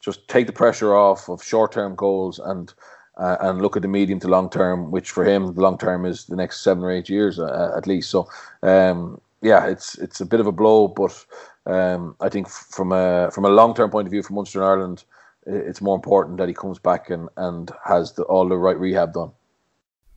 just 0.00 0.26
take 0.28 0.46
the 0.46 0.52
pressure 0.52 0.94
off 0.94 1.28
of 1.28 1.42
short 1.42 1.72
term 1.72 1.94
goals 1.94 2.38
and 2.38 2.72
uh, 3.18 3.36
and 3.40 3.60
look 3.60 3.76
at 3.76 3.82
the 3.82 3.88
medium 3.88 4.18
to 4.20 4.28
long 4.28 4.50
term, 4.50 4.90
which 4.90 5.10
for 5.10 5.24
him 5.24 5.54
the 5.54 5.60
long 5.60 5.78
term 5.78 6.04
is 6.04 6.26
the 6.26 6.36
next 6.36 6.62
seven 6.62 6.82
or 6.82 6.90
eight 6.90 7.08
years 7.08 7.38
uh, 7.38 7.72
at 7.76 7.86
least. 7.86 8.10
So 8.10 8.28
um, 8.62 9.20
yeah, 9.42 9.66
it's 9.66 9.96
it's 9.98 10.20
a 10.20 10.26
bit 10.26 10.40
of 10.40 10.46
a 10.46 10.52
blow, 10.52 10.88
but 10.88 11.24
um, 11.66 12.16
I 12.20 12.28
think 12.28 12.48
from 12.48 12.92
a 12.92 13.30
from 13.32 13.44
a 13.44 13.50
long 13.50 13.74
term 13.74 13.90
point 13.90 14.06
of 14.06 14.12
view 14.12 14.22
for 14.22 14.32
Munster 14.32 14.60
and 14.60 14.68
Ireland, 14.68 15.04
it's 15.46 15.80
more 15.80 15.94
important 15.94 16.38
that 16.38 16.48
he 16.48 16.54
comes 16.54 16.78
back 16.78 17.10
and 17.10 17.28
and 17.36 17.70
has 17.84 18.14
the, 18.14 18.22
all 18.24 18.48
the 18.48 18.56
right 18.56 18.78
rehab 18.78 19.12
done. 19.12 19.32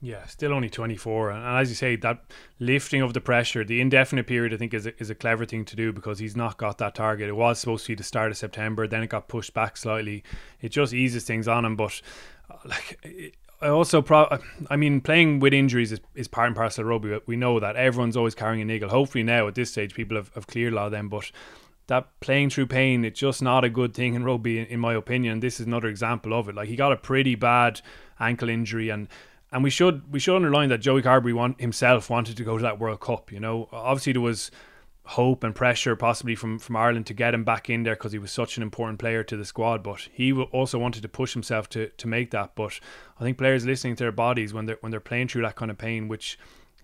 Yeah, 0.05 0.23
still 0.27 0.53
only 0.53 0.69
24. 0.69 1.31
And 1.31 1.57
as 1.57 1.69
you 1.69 1.73
say, 1.73 1.95
that 1.95 2.25
lifting 2.59 3.01
of 3.01 3.15
the 3.15 3.21
pressure, 3.21 3.63
the 3.63 3.81
indefinite 3.81 4.27
period, 4.27 4.53
I 4.53 4.57
think 4.57 4.75
is 4.75 4.85
a, 4.85 4.95
is 5.01 5.09
a 5.09 5.15
clever 5.15 5.47
thing 5.47 5.65
to 5.65 5.75
do 5.75 5.91
because 5.91 6.19
he's 6.19 6.35
not 6.35 6.57
got 6.57 6.77
that 6.77 6.93
target. 6.93 7.27
It 7.27 7.35
was 7.35 7.57
supposed 7.57 7.87
to 7.87 7.93
be 7.93 7.95
the 7.95 8.03
start 8.03 8.29
of 8.29 8.37
September, 8.37 8.87
then 8.87 9.01
it 9.01 9.07
got 9.07 9.27
pushed 9.27 9.55
back 9.55 9.77
slightly. 9.77 10.23
It 10.61 10.69
just 10.69 10.93
eases 10.93 11.23
things 11.23 11.47
on 11.47 11.65
him. 11.65 11.75
But 11.75 12.03
uh, 12.51 12.57
like 12.65 13.35
I 13.61 13.69
also 13.69 14.03
pro 14.03 14.25
uh, 14.25 14.37
I 14.69 14.75
mean 14.75 15.01
playing 15.01 15.39
with 15.39 15.55
injuries 15.55 15.91
is, 15.91 16.01
is 16.13 16.27
part 16.27 16.47
and 16.47 16.55
parcel 16.55 16.83
of 16.83 16.87
rugby. 16.87 17.19
We 17.25 17.35
know 17.35 17.59
that 17.59 17.75
everyone's 17.75 18.15
always 18.15 18.35
carrying 18.35 18.61
a 18.61 18.65
niggle. 18.65 18.89
Hopefully 18.89 19.23
now 19.23 19.47
at 19.47 19.55
this 19.55 19.71
stage 19.71 19.95
people 19.95 20.17
have, 20.17 20.31
have 20.35 20.45
cleared 20.45 20.73
a 20.73 20.75
lot 20.75 20.85
of 20.85 20.91
them, 20.91 21.09
but 21.09 21.31
that 21.87 22.19
playing 22.19 22.51
through 22.51 22.67
pain, 22.67 23.05
it's 23.05 23.19
just 23.19 23.41
not 23.41 23.63
a 23.63 23.69
good 23.69 23.95
thing 23.95 24.13
in 24.13 24.23
rugby, 24.23 24.59
in, 24.59 24.65
in 24.67 24.79
my 24.79 24.93
opinion. 24.93 25.39
This 25.39 25.59
is 25.59 25.65
another 25.65 25.87
example 25.87 26.33
of 26.33 26.47
it. 26.47 26.53
Like 26.53 26.67
he 26.67 26.75
got 26.75 26.91
a 26.91 26.97
pretty 26.97 27.33
bad 27.33 27.81
ankle 28.19 28.49
injury, 28.49 28.89
and 28.89 29.07
and 29.55 29.63
we 29.63 29.69
should 29.69 30.11
we 30.11 30.19
should 30.19 30.35
underline 30.35 30.67
that 30.67 30.79
Joey 30.79 31.01
Carbery 31.01 31.33
want, 31.33 31.61
himself 31.61 32.09
wanted 32.09 32.35
to 32.35 32.43
go 32.43 32.57
to 32.57 32.61
that 32.63 32.77
World 32.77 32.99
Cup. 32.99 33.31
You 33.31 33.39
know, 33.39 33.69
obviously 33.71 34.11
there 34.11 34.21
was 34.21 34.51
hope 35.05 35.45
and 35.45 35.55
pressure 35.55 35.95
possibly 35.95 36.35
from, 36.35 36.59
from 36.59 36.75
Ireland 36.75 37.05
to 37.05 37.13
get 37.13 37.33
him 37.33 37.45
back 37.45 37.69
in 37.69 37.83
there 37.83 37.95
because 37.95 38.11
he 38.11 38.19
was 38.19 38.33
such 38.33 38.57
an 38.57 38.63
important 38.63 38.99
player 38.99 39.23
to 39.23 39.37
the 39.37 39.45
squad. 39.45 39.81
But 39.81 40.09
he 40.11 40.33
also 40.33 40.77
wanted 40.77 41.03
to 41.03 41.07
push 41.07 41.31
himself 41.31 41.69
to, 41.69 41.87
to 41.87 42.05
make 42.05 42.31
that. 42.31 42.53
But 42.55 42.81
I 43.17 43.23
think 43.23 43.37
players 43.37 43.65
listening 43.65 43.95
to 43.95 44.03
their 44.03 44.11
bodies 44.11 44.53
when 44.53 44.65
they're 44.65 44.77
when 44.81 44.91
they're 44.91 44.99
playing 44.99 45.29
through 45.29 45.43
that 45.43 45.55
kind 45.55 45.71
of 45.71 45.77
pain, 45.77 46.09
which 46.09 46.37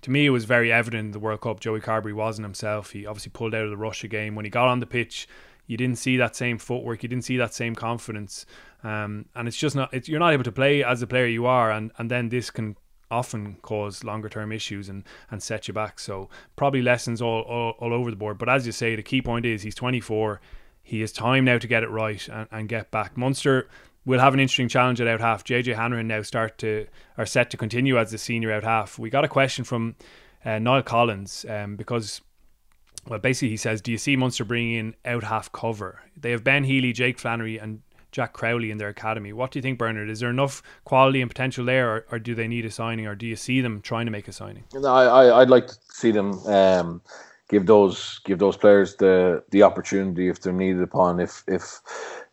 to 0.03 0.09
me 0.09 0.27
it 0.27 0.29
was 0.29 0.45
very 0.45 0.71
evident 0.71 1.07
in 1.07 1.11
the 1.11 1.19
World 1.19 1.41
Cup. 1.41 1.59
Joey 1.59 1.81
Carbery 1.81 2.13
wasn't 2.13 2.45
himself. 2.45 2.91
He 2.91 3.05
obviously 3.05 3.31
pulled 3.31 3.53
out 3.53 3.65
of 3.65 3.69
the 3.69 3.75
Russia 3.75 4.07
game 4.07 4.33
when 4.33 4.45
he 4.45 4.49
got 4.49 4.69
on 4.69 4.79
the 4.79 4.85
pitch. 4.85 5.27
You 5.67 5.75
didn't 5.75 5.97
see 5.97 6.15
that 6.15 6.37
same 6.37 6.57
footwork. 6.57 7.03
You 7.03 7.09
didn't 7.09 7.25
see 7.25 7.35
that 7.35 7.53
same 7.53 7.75
confidence. 7.75 8.45
Um, 8.83 9.25
and 9.35 9.47
it's 9.47 9.57
just 9.57 9.75
not. 9.75 9.93
It's, 9.93 10.07
you're 10.09 10.19
not 10.19 10.33
able 10.33 10.43
to 10.43 10.51
play 10.51 10.83
as 10.83 10.99
the 10.99 11.07
player 11.07 11.27
you 11.27 11.45
are, 11.45 11.71
and 11.71 11.91
and 11.97 12.09
then 12.09 12.29
this 12.29 12.49
can 12.49 12.75
often 13.11 13.57
cause 13.61 14.03
longer 14.03 14.29
term 14.29 14.51
issues 14.51 14.89
and, 14.89 15.03
and 15.29 15.43
set 15.43 15.67
you 15.67 15.73
back. 15.73 15.99
So 15.99 16.29
probably 16.55 16.81
lessons 16.81 17.21
all, 17.21 17.41
all, 17.41 17.71
all 17.79 17.93
over 17.93 18.09
the 18.09 18.15
board. 18.15 18.37
But 18.37 18.49
as 18.49 18.65
you 18.65 18.71
say, 18.71 18.95
the 18.95 19.03
key 19.03 19.21
point 19.21 19.45
is 19.45 19.61
he's 19.61 19.75
24. 19.75 20.39
He 20.81 21.01
has 21.01 21.11
time 21.11 21.45
now 21.45 21.57
to 21.57 21.67
get 21.67 21.83
it 21.83 21.89
right 21.89 22.25
and, 22.29 22.47
and 22.51 22.69
get 22.69 22.89
back. 22.89 23.17
Munster 23.17 23.69
will 24.05 24.19
have 24.19 24.33
an 24.33 24.39
interesting 24.39 24.69
challenge 24.69 24.99
at 24.99 25.07
out 25.07 25.19
half. 25.19 25.43
JJ 25.43 25.75
Hanrahan 25.75 26.07
now 26.07 26.21
start 26.23 26.57
to 26.59 26.87
are 27.17 27.25
set 27.25 27.51
to 27.51 27.57
continue 27.57 27.99
as 27.99 28.11
the 28.11 28.17
senior 28.17 28.51
out 28.51 28.63
half. 28.63 28.97
We 28.97 29.09
got 29.09 29.25
a 29.25 29.27
question 29.27 29.63
from 29.63 29.95
uh, 30.43 30.57
Niall 30.57 30.83
Collins 30.83 31.45
um, 31.47 31.75
because 31.75 32.21
well, 33.07 33.19
basically 33.19 33.49
he 33.49 33.57
says, 33.57 33.81
do 33.81 33.91
you 33.91 33.97
see 33.97 34.15
Munster 34.15 34.45
bringing 34.45 34.75
in 34.75 34.95
out 35.05 35.23
half 35.23 35.51
cover? 35.51 36.01
They 36.15 36.31
have 36.31 36.43
Ben 36.43 36.63
Healy, 36.63 36.93
Jake 36.93 37.19
Flannery, 37.19 37.57
and 37.57 37.81
Jack 38.11 38.33
Crowley 38.33 38.71
in 38.71 38.77
their 38.77 38.89
academy. 38.89 39.33
What 39.33 39.51
do 39.51 39.59
you 39.59 39.63
think, 39.63 39.77
Bernard? 39.77 40.09
Is 40.09 40.19
there 40.19 40.29
enough 40.29 40.61
quality 40.83 41.21
and 41.21 41.29
potential 41.29 41.65
there, 41.65 41.89
or, 41.89 42.05
or 42.11 42.19
do 42.19 42.35
they 42.35 42.47
need 42.47 42.65
a 42.65 42.71
signing, 42.71 43.07
or 43.07 43.15
do 43.15 43.25
you 43.25 43.35
see 43.35 43.61
them 43.61 43.81
trying 43.81 44.05
to 44.05 44.11
make 44.11 44.27
a 44.27 44.33
signing? 44.33 44.63
No, 44.73 44.87
I, 44.87 45.41
I'd 45.41 45.49
like 45.49 45.67
to 45.67 45.75
see 45.91 46.11
them 46.11 46.37
um, 46.47 47.01
give 47.49 47.65
those 47.65 48.19
give 48.23 48.39
those 48.39 48.57
players 48.57 48.95
the 48.95 49.43
the 49.51 49.63
opportunity 49.63 50.29
if 50.29 50.41
they're 50.41 50.53
needed 50.53 50.81
upon. 50.81 51.19
If 51.19 51.43
if 51.47 51.79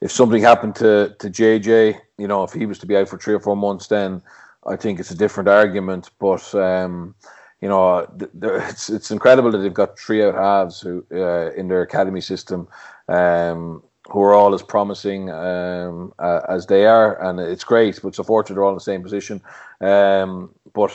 if 0.01 0.11
something 0.11 0.43
happened 0.43 0.77
to 0.77 1.15
to 1.19 1.29
JJ, 1.29 1.99
you 2.19 2.29
know, 2.29 2.45
if 2.45 2.53
he 2.53 2.67
was 2.67 2.79
to 2.79 2.87
be 2.87 2.97
out 2.97 3.09
for 3.09 3.19
three 3.19 3.35
or 3.35 3.41
four 3.41 3.57
months, 3.57 3.89
then 3.89 4.23
I 4.67 4.77
think 4.77 5.01
it's 5.01 5.11
a 5.11 5.17
different 5.17 5.49
argument. 5.49 6.11
But 6.19 6.55
um, 6.55 7.15
you 7.61 7.69
know, 7.69 8.07
it's 8.43 8.89
it's 8.89 9.11
incredible 9.11 9.51
that 9.51 9.59
they've 9.59 9.75
got 9.75 9.99
three 9.99 10.25
out 10.25 10.35
halves 10.35 10.81
who 10.81 11.05
uh, 11.13 11.51
in 11.53 11.69
their 11.69 11.83
academy 11.83 12.21
system. 12.21 12.69
Um, 13.09 13.83
who 14.09 14.23
are 14.23 14.35
all 14.35 14.55
as 14.55 14.63
promising 14.63 15.31
um, 15.31 16.13
uh, 16.19 16.41
as 16.49 16.67
they 16.67 16.87
are, 16.87 17.23
and 17.23 17.39
it's 17.39 17.65
great. 17.65 18.01
But 18.03 18.15
so 18.15 18.23
fortunate 18.23 18.55
they're 18.55 18.65
all 18.65 18.71
in 18.71 18.77
the 18.77 18.81
same 18.81 19.03
position. 19.03 19.43
Um, 19.81 20.55
but 20.75 20.93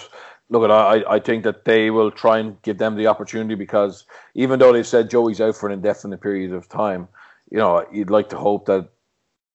look, 0.49 0.63
at 0.63 0.71
I 0.71 1.03
I 1.07 1.19
think 1.19 1.43
that 1.43 1.65
they 1.65 1.91
will 1.91 2.11
try 2.11 2.39
and 2.39 2.61
give 2.63 2.79
them 2.79 2.95
the 2.95 3.07
opportunity 3.07 3.55
because 3.55 4.05
even 4.33 4.59
though 4.59 4.73
they've 4.73 4.87
said 4.87 5.09
Joey's 5.09 5.41
out 5.41 5.55
for 5.55 5.67
an 5.67 5.73
indefinite 5.73 6.21
period 6.21 6.53
of 6.53 6.67
time, 6.67 7.07
you 7.51 7.57
know 7.57 7.85
you'd 7.91 8.09
like 8.09 8.29
to 8.29 8.37
hope 8.37 8.65
that 8.65 8.89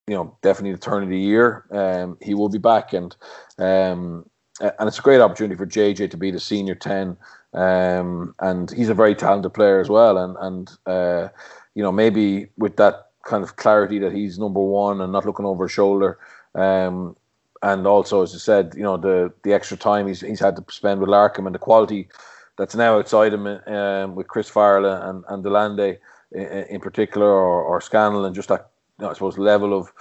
you 0.07 0.14
know 0.14 0.37
definitely 0.42 0.73
the 0.73 0.79
turn 0.79 1.03
of 1.03 1.09
the 1.11 1.18
year 1.18 1.64
um, 1.73 2.16
he 2.23 2.35
will 2.35 2.49
be 2.49 2.59
back 2.59 2.92
and 2.92 3.16
um, 3.59 4.25
and 4.61 4.88
it's 4.88 4.99
a 4.99 5.03
great 5.03 5.21
opportunity 5.21 5.57
for 5.57 5.66
JJ 5.66 6.11
to 6.11 6.16
be 6.16 6.31
the 6.31 6.40
senior 6.40 6.75
ten. 6.75 7.16
Um, 7.55 8.35
and 8.40 8.71
he's 8.71 8.90
a 8.90 8.94
very 8.94 9.14
talented 9.14 9.55
player 9.55 9.81
as 9.81 9.88
well, 9.88 10.18
and 10.18 10.37
and 10.40 10.71
uh, 10.87 11.29
you 11.75 11.83
know 11.83 11.90
maybe 11.90 12.49
with 12.57 12.77
that 12.77 13.08
kind 13.29 13.45
of 13.45 13.57
clarity 13.57 13.99
that 14.01 14.12
he's 14.12 14.38
number 14.38 14.61
one 14.61 15.01
and 15.01 15.12
not 15.12 15.27
looking 15.27 15.47
over 15.47 15.64
his 15.64 15.73
shoulder. 15.73 16.19
Um, 16.55 17.17
and 17.62 17.87
also, 17.87 18.23
as 18.23 18.35
I 18.35 18.38
said, 18.38 18.75
you 18.77 18.83
know 18.83 18.97
the 18.97 19.33
the 19.43 19.53
extra 19.53 19.77
time 19.77 20.07
he's 20.07 20.21
he's 20.21 20.41
had 20.41 20.57
to 20.57 20.64
spend 20.71 21.01
with 21.01 21.11
Larkham 21.11 21.47
and 21.47 21.55
the 21.55 21.59
quality 21.59 22.09
that's 22.57 22.75
now 22.75 22.99
outside 22.99 23.33
him 23.33 23.47
um, 23.47 24.14
with 24.14 24.29
Chris 24.29 24.49
Farrell 24.49 24.87
and 24.87 25.25
and 25.29 25.43
de 25.43 25.49
Allende 25.49 25.99
in, 26.33 26.43
in 26.43 26.81
particular, 26.81 27.27
or, 27.27 27.62
or 27.62 27.81
Scannell, 27.81 28.25
and 28.25 28.35
just 28.35 28.49
that 28.49 28.71
you 28.99 29.05
know, 29.05 29.11
I 29.11 29.14
suppose 29.14 29.38
level 29.38 29.75
of 29.79 29.93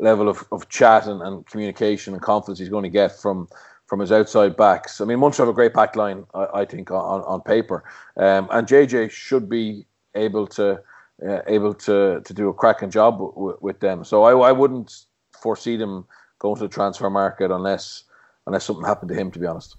level 0.00 0.28
of, 0.28 0.44
of 0.52 0.68
chat 0.68 1.06
and, 1.06 1.22
and 1.22 1.46
communication 1.46 2.14
and 2.14 2.22
confidence 2.22 2.58
he's 2.58 2.68
going 2.68 2.84
to 2.84 2.90
get 2.90 3.18
from 3.18 3.48
from 3.86 4.00
his 4.00 4.12
outside 4.12 4.56
backs. 4.56 5.00
I 5.00 5.06
mean, 5.06 5.18
Munster 5.18 5.42
have 5.42 5.48
a 5.48 5.54
great 5.54 5.72
back 5.72 5.96
line, 5.96 6.26
I, 6.34 6.46
I 6.60 6.64
think, 6.66 6.90
on, 6.90 7.22
on 7.22 7.40
paper, 7.40 7.84
um, 8.18 8.48
and 8.50 8.68
JJ 8.68 9.10
should 9.10 9.48
be 9.48 9.86
able 10.14 10.46
to 10.48 10.80
uh, 11.26 11.40
able 11.46 11.74
to 11.74 12.20
to 12.24 12.34
do 12.34 12.48
a 12.48 12.54
cracking 12.54 12.90
job 12.90 13.18
w- 13.18 13.58
with 13.60 13.80
them. 13.80 14.04
So 14.04 14.24
I, 14.24 14.48
I 14.48 14.52
wouldn't 14.52 15.06
foresee 15.40 15.76
them 15.76 16.06
going 16.38 16.56
to 16.56 16.62
the 16.62 16.68
transfer 16.68 17.10
market 17.10 17.50
unless 17.50 18.04
unless 18.46 18.64
something 18.64 18.84
happened 18.84 19.10
to 19.10 19.14
him. 19.14 19.30
To 19.32 19.38
be 19.38 19.46
honest. 19.46 19.76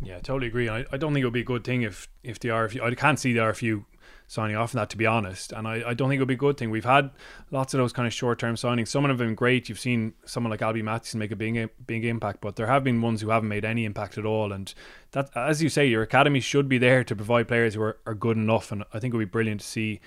Yeah, 0.00 0.16
I 0.16 0.20
totally 0.20 0.46
agree. 0.46 0.68
I, 0.68 0.86
I 0.92 0.96
don't 0.96 1.12
think 1.12 1.22
it 1.22 1.26
would 1.26 1.32
be 1.32 1.40
a 1.40 1.44
good 1.44 1.64
thing 1.64 1.82
if 1.82 2.08
if 2.22 2.38
the 2.38 2.48
RFU. 2.48 2.82
I 2.82 2.94
can't 2.94 3.18
see 3.18 3.32
the 3.32 3.40
RFU 3.40 3.84
signing 4.28 4.56
off 4.56 4.74
on 4.74 4.78
that, 4.78 4.90
to 4.90 4.96
be 4.96 5.06
honest. 5.06 5.52
And 5.52 5.66
I, 5.66 5.82
I 5.88 5.94
don't 5.94 6.08
think 6.08 6.18
it 6.18 6.22
would 6.22 6.28
be 6.28 6.34
a 6.34 6.36
good 6.36 6.58
thing. 6.58 6.70
We've 6.70 6.84
had 6.84 7.10
lots 7.50 7.72
of 7.72 7.78
those 7.78 7.94
kind 7.94 8.06
of 8.06 8.12
short 8.12 8.38
term 8.38 8.54
signings. 8.54 8.88
Some 8.88 9.04
of 9.04 9.08
them 9.08 9.18
have 9.18 9.26
been 9.26 9.34
great. 9.34 9.68
You've 9.68 9.80
seen 9.80 10.12
someone 10.24 10.50
like 10.50 10.62
Alby 10.62 10.82
Mathewson 10.82 11.18
make 11.18 11.32
a 11.32 11.36
big 11.36 11.68
big 11.86 12.04
impact, 12.04 12.40
but 12.40 12.56
there 12.56 12.66
have 12.66 12.84
been 12.84 13.00
ones 13.00 13.22
who 13.22 13.30
haven't 13.30 13.48
made 13.48 13.64
any 13.64 13.84
impact 13.84 14.18
at 14.18 14.26
all. 14.26 14.52
And 14.52 14.72
that, 15.12 15.30
as 15.34 15.62
you 15.62 15.68
say, 15.68 15.86
your 15.86 16.02
academy 16.02 16.40
should 16.40 16.68
be 16.68 16.78
there 16.78 17.02
to 17.02 17.16
provide 17.16 17.48
players 17.48 17.74
who 17.74 17.82
are, 17.82 17.98
are 18.06 18.14
good 18.14 18.36
enough. 18.36 18.70
And 18.70 18.84
I 18.92 19.00
think 19.00 19.14
it 19.14 19.16
would 19.16 19.28
be 19.28 19.30
brilliant 19.30 19.62
to 19.62 19.66
see 19.66 20.00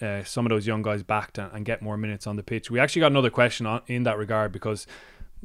uh, 0.00 0.22
some 0.24 0.46
of 0.46 0.50
those 0.50 0.66
young 0.66 0.82
guys 0.82 1.02
backed 1.02 1.38
and, 1.38 1.50
and, 1.52 1.64
get 1.64 1.80
more 1.80 1.96
minutes 1.96 2.26
on 2.26 2.36
the 2.36 2.42
pitch. 2.42 2.70
We 2.70 2.78
actually 2.78 3.00
got 3.00 3.12
another 3.12 3.30
question 3.30 3.64
on, 3.66 3.80
in 3.86 4.02
that 4.02 4.18
regard 4.18 4.52
because 4.52 4.86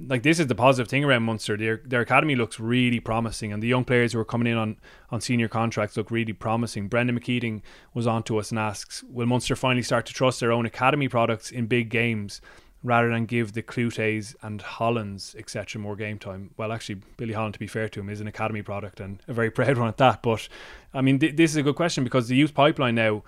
like 0.07 0.23
this 0.23 0.39
is 0.39 0.47
the 0.47 0.55
positive 0.55 0.89
thing 0.89 1.03
around 1.03 1.23
Munster. 1.23 1.57
Their 1.57 1.81
their 1.85 2.01
academy 2.01 2.35
looks 2.35 2.59
really 2.59 2.99
promising, 2.99 3.51
and 3.51 3.61
the 3.61 3.67
young 3.67 3.83
players 3.83 4.13
who 4.13 4.19
are 4.19 4.25
coming 4.25 4.51
in 4.51 4.57
on, 4.57 4.77
on 5.09 5.21
senior 5.21 5.47
contracts 5.47 5.97
look 5.97 6.11
really 6.11 6.33
promising. 6.33 6.87
Brendan 6.87 7.19
McKeating 7.19 7.61
was 7.93 8.07
on 8.07 8.23
to 8.23 8.37
us 8.37 8.51
and 8.51 8.59
asks, 8.59 9.03
"Will 9.03 9.25
Munster 9.25 9.55
finally 9.55 9.83
start 9.83 10.05
to 10.07 10.13
trust 10.13 10.39
their 10.39 10.51
own 10.51 10.65
academy 10.65 11.07
products 11.07 11.51
in 11.51 11.67
big 11.67 11.89
games?" 11.89 12.41
Rather 12.83 13.09
than 13.09 13.27
give 13.27 13.53
the 13.53 13.61
Cloetes 13.61 14.35
and 14.41 14.59
Hollands, 14.59 15.35
etc., 15.37 15.79
more 15.79 15.95
game 15.95 16.17
time. 16.17 16.49
Well, 16.57 16.71
actually, 16.71 17.01
Billy 17.15 17.33
Holland, 17.33 17.53
to 17.53 17.59
be 17.59 17.67
fair 17.67 17.87
to 17.87 17.99
him, 17.99 18.09
is 18.09 18.21
an 18.21 18.27
academy 18.27 18.63
product 18.63 18.99
and 18.99 19.21
a 19.27 19.33
very 19.33 19.51
proud 19.57 19.77
one 19.77 19.87
at 19.87 19.97
that. 19.97 20.23
But 20.23 20.49
I 20.91 21.01
mean, 21.01 21.19
th- 21.19 21.35
this 21.35 21.51
is 21.51 21.57
a 21.57 21.63
good 21.63 21.75
question 21.75 22.03
because 22.03 22.27
the 22.27 22.35
youth 22.35 22.55
pipeline 22.55 22.95
now 22.95 23.21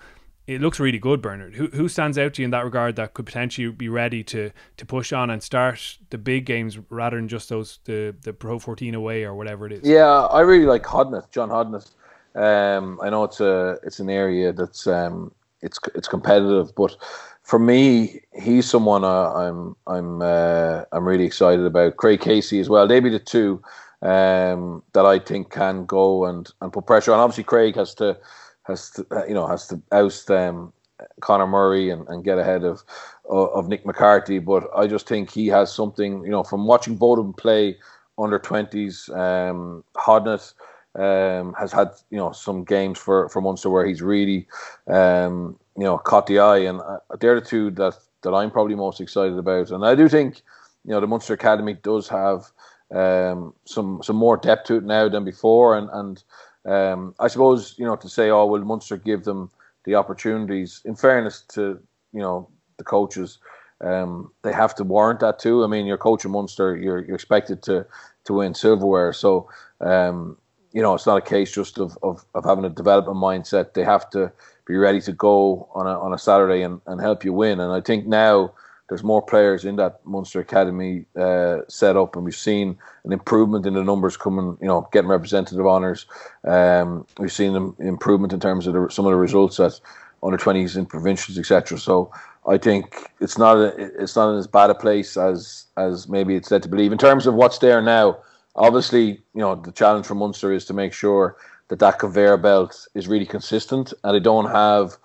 it 0.46 0.60
looks 0.60 0.78
really 0.78 0.98
good, 0.98 1.22
Bernard. 1.22 1.54
Who 1.54 1.68
who 1.68 1.88
stands 1.88 2.18
out 2.18 2.34
to 2.34 2.42
you 2.42 2.44
in 2.44 2.50
that 2.50 2.64
regard 2.64 2.96
that 2.96 3.14
could 3.14 3.26
potentially 3.26 3.70
be 3.70 3.88
ready 3.88 4.22
to 4.24 4.50
to 4.76 4.86
push 4.86 5.12
on 5.12 5.30
and 5.30 5.42
start 5.42 5.98
the 6.10 6.18
big 6.18 6.44
games 6.44 6.78
rather 6.90 7.16
than 7.16 7.28
just 7.28 7.48
those 7.48 7.78
the 7.84 8.14
the 8.22 8.32
Pro 8.32 8.58
14 8.58 8.94
away 8.94 9.24
or 9.24 9.34
whatever 9.34 9.66
it 9.66 9.72
is? 9.72 9.80
Yeah, 9.84 10.04
I 10.06 10.40
really 10.40 10.66
like 10.66 10.82
Hodnett, 10.82 11.30
John 11.30 11.48
Hodnett. 11.48 11.90
Um, 12.34 12.98
I 13.02 13.10
know 13.10 13.24
it's 13.24 13.40
a 13.40 13.78
it's 13.84 14.00
an 14.00 14.10
area 14.10 14.52
that's 14.52 14.86
um, 14.86 15.32
it's 15.62 15.78
it's 15.94 16.08
competitive, 16.08 16.74
but 16.74 16.96
for 17.42 17.58
me, 17.58 18.20
he's 18.32 18.68
someone 18.68 19.04
uh, 19.04 19.32
I'm 19.32 19.76
I'm 19.86 20.20
uh, 20.20 20.84
I'm 20.92 21.06
really 21.06 21.24
excited 21.24 21.64
about. 21.64 21.96
Craig 21.96 22.20
Casey 22.20 22.60
as 22.60 22.68
well. 22.68 22.86
They 22.86 23.00
be 23.00 23.10
the 23.10 23.18
two 23.18 23.62
um, 24.02 24.82
that 24.92 25.06
I 25.06 25.18
think 25.18 25.50
can 25.50 25.86
go 25.86 26.26
and 26.26 26.50
and 26.60 26.72
put 26.72 26.86
pressure 26.86 27.12
on. 27.12 27.20
Obviously, 27.20 27.44
Craig 27.44 27.76
has 27.76 27.94
to 27.94 28.18
has 28.64 28.90
to, 28.90 29.06
uh, 29.10 29.24
you 29.26 29.34
know 29.34 29.46
has 29.46 29.66
to 29.68 29.80
oust 29.92 30.30
um, 30.30 30.72
Conor 31.20 31.46
Murray 31.46 31.90
and, 31.90 32.06
and 32.08 32.24
get 32.24 32.38
ahead 32.38 32.64
of 32.64 32.82
of 33.28 33.68
Nick 33.68 33.86
McCarthy. 33.86 34.38
But 34.38 34.68
I 34.76 34.86
just 34.86 35.06
think 35.08 35.30
he 35.30 35.48
has 35.48 35.72
something. 35.72 36.24
You 36.24 36.30
know, 36.30 36.44
from 36.44 36.66
watching 36.66 36.96
both 36.96 37.18
of 37.18 37.24
them 37.26 37.34
play 37.34 37.78
under 38.18 38.38
twenties, 38.38 39.08
um, 39.10 39.84
Hodnett 39.96 40.54
um, 40.96 41.54
has 41.58 41.72
had 41.72 41.90
you 42.10 42.18
know 42.18 42.32
some 42.32 42.64
games 42.64 42.98
for 42.98 43.28
for 43.28 43.40
Munster 43.40 43.70
where 43.70 43.86
he's 43.86 44.02
really 44.02 44.46
um, 44.88 45.58
you 45.76 45.84
know 45.84 45.98
caught 45.98 46.26
the 46.26 46.38
eye, 46.38 46.58
and 46.58 46.80
uh, 46.80 46.98
they're 47.20 47.40
the 47.40 47.46
two 47.46 47.70
that 47.72 47.94
that 48.22 48.34
I'm 48.34 48.50
probably 48.50 48.74
most 48.74 49.00
excited 49.00 49.38
about. 49.38 49.70
And 49.70 49.84
I 49.84 49.94
do 49.94 50.08
think 50.08 50.42
you 50.84 50.92
know 50.92 51.00
the 51.00 51.06
Munster 51.06 51.34
Academy 51.34 51.74
does 51.74 52.08
have 52.08 52.50
um, 52.94 53.54
some 53.64 54.02
some 54.02 54.16
more 54.16 54.36
depth 54.36 54.66
to 54.68 54.76
it 54.76 54.84
now 54.84 55.08
than 55.08 55.24
before, 55.24 55.76
and 55.76 55.88
and 55.92 56.22
um, 56.66 57.14
I 57.18 57.28
suppose 57.28 57.74
you 57.78 57.84
know 57.84 57.96
to 57.96 58.08
say, 58.08 58.30
oh, 58.30 58.46
will 58.46 58.64
Munster 58.64 58.96
give 58.96 59.24
them 59.24 59.50
the 59.84 59.94
opportunities? 59.94 60.80
In 60.84 60.94
fairness 60.96 61.42
to 61.54 61.80
you 62.12 62.20
know 62.20 62.48
the 62.78 62.84
coaches, 62.84 63.38
um, 63.80 64.32
they 64.42 64.52
have 64.52 64.74
to 64.76 64.84
warrant 64.84 65.20
that 65.20 65.38
too. 65.38 65.64
I 65.64 65.66
mean, 65.66 65.86
you're 65.86 65.98
coaching 65.98 66.30
Munster, 66.30 66.76
you're 66.76 67.04
you're 67.04 67.16
expected 67.16 67.62
to 67.64 67.86
to 68.24 68.32
win 68.32 68.54
silverware, 68.54 69.12
so 69.12 69.48
um, 69.80 70.36
you 70.72 70.80
know 70.80 70.94
it's 70.94 71.06
not 71.06 71.18
a 71.18 71.22
case 71.22 71.52
just 71.52 71.78
of, 71.78 71.98
of, 72.02 72.24
of 72.34 72.44
having 72.44 72.64
a 72.64 72.70
development 72.70 73.18
mindset. 73.18 73.74
They 73.74 73.84
have 73.84 74.08
to 74.10 74.32
be 74.66 74.76
ready 74.76 75.00
to 75.02 75.12
go 75.12 75.68
on 75.74 75.86
a 75.86 76.00
on 76.00 76.14
a 76.14 76.18
Saturday 76.18 76.62
and, 76.62 76.80
and 76.86 77.00
help 77.00 77.24
you 77.24 77.32
win. 77.32 77.60
And 77.60 77.72
I 77.72 77.80
think 77.80 78.06
now 78.06 78.52
there's 78.88 79.02
more 79.02 79.22
players 79.22 79.64
in 79.64 79.76
that 79.76 80.04
Munster 80.04 80.40
Academy 80.40 81.06
uh, 81.16 81.58
set 81.68 81.96
up, 81.96 82.16
and 82.16 82.24
we've 82.24 82.36
seen 82.36 82.76
an 83.04 83.12
improvement 83.12 83.66
in 83.66 83.74
the 83.74 83.82
numbers 83.82 84.16
coming. 84.16 84.58
You 84.60 84.66
know, 84.66 84.88
getting 84.92 85.08
representative 85.08 85.66
honours. 85.66 86.06
Um, 86.44 87.06
we've 87.18 87.32
seen 87.32 87.56
an 87.56 87.74
improvement 87.78 88.32
in 88.32 88.40
terms 88.40 88.66
of 88.66 88.74
the, 88.74 88.88
some 88.90 89.06
of 89.06 89.12
the 89.12 89.16
results 89.16 89.58
at 89.58 89.80
under 90.22 90.38
20s 90.38 90.76
in 90.76 90.86
provincials, 90.86 91.38
etc. 91.38 91.78
So 91.78 92.12
I 92.46 92.58
think 92.58 93.10
it's 93.20 93.38
not 93.38 93.56
a, 93.56 93.74
it's 94.02 94.16
not 94.16 94.36
as 94.36 94.46
bad 94.46 94.70
a 94.70 94.74
place 94.74 95.16
as 95.16 95.66
as 95.76 96.08
maybe 96.08 96.36
it's 96.36 96.50
led 96.50 96.62
to 96.64 96.68
believe. 96.68 96.92
In 96.92 96.98
terms 96.98 97.26
of 97.26 97.34
what's 97.34 97.58
there 97.58 97.80
now, 97.80 98.18
obviously, 98.54 99.22
you 99.34 99.40
know, 99.40 99.54
the 99.54 99.72
challenge 99.72 100.06
for 100.06 100.14
Munster 100.14 100.52
is 100.52 100.66
to 100.66 100.74
make 100.74 100.92
sure 100.92 101.36
that 101.68 101.78
that 101.78 101.98
conveyor 101.98 102.36
belt 102.36 102.86
is 102.94 103.08
really 103.08 103.26
consistent, 103.26 103.94
and 104.04 104.14
they 104.14 104.20
don't 104.20 104.50
have 104.50 104.98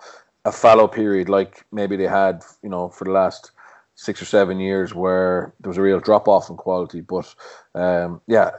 a 0.44 0.52
fallow 0.52 0.88
period 0.88 1.28
like 1.28 1.64
maybe 1.72 1.96
they 1.96 2.06
had, 2.06 2.42
you 2.62 2.68
know, 2.68 2.88
for 2.88 3.04
the 3.04 3.10
last 3.10 3.52
six 4.00 4.22
or 4.22 4.24
seven 4.24 4.58
years 4.58 4.94
where 4.94 5.52
there 5.60 5.68
was 5.68 5.76
a 5.76 5.82
real 5.82 6.00
drop 6.00 6.26
off 6.26 6.48
in 6.48 6.56
quality. 6.56 7.02
But 7.02 7.34
um, 7.74 8.22
yeah, 8.26 8.50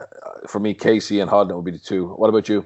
for 0.47 0.59
me, 0.59 0.75
Casey 0.75 1.19
and 1.19 1.31
Hodnett 1.31 1.55
would 1.55 1.65
be 1.65 1.71
the 1.71 1.79
two. 1.79 2.09
What 2.09 2.29
about 2.29 2.47
you? 2.47 2.63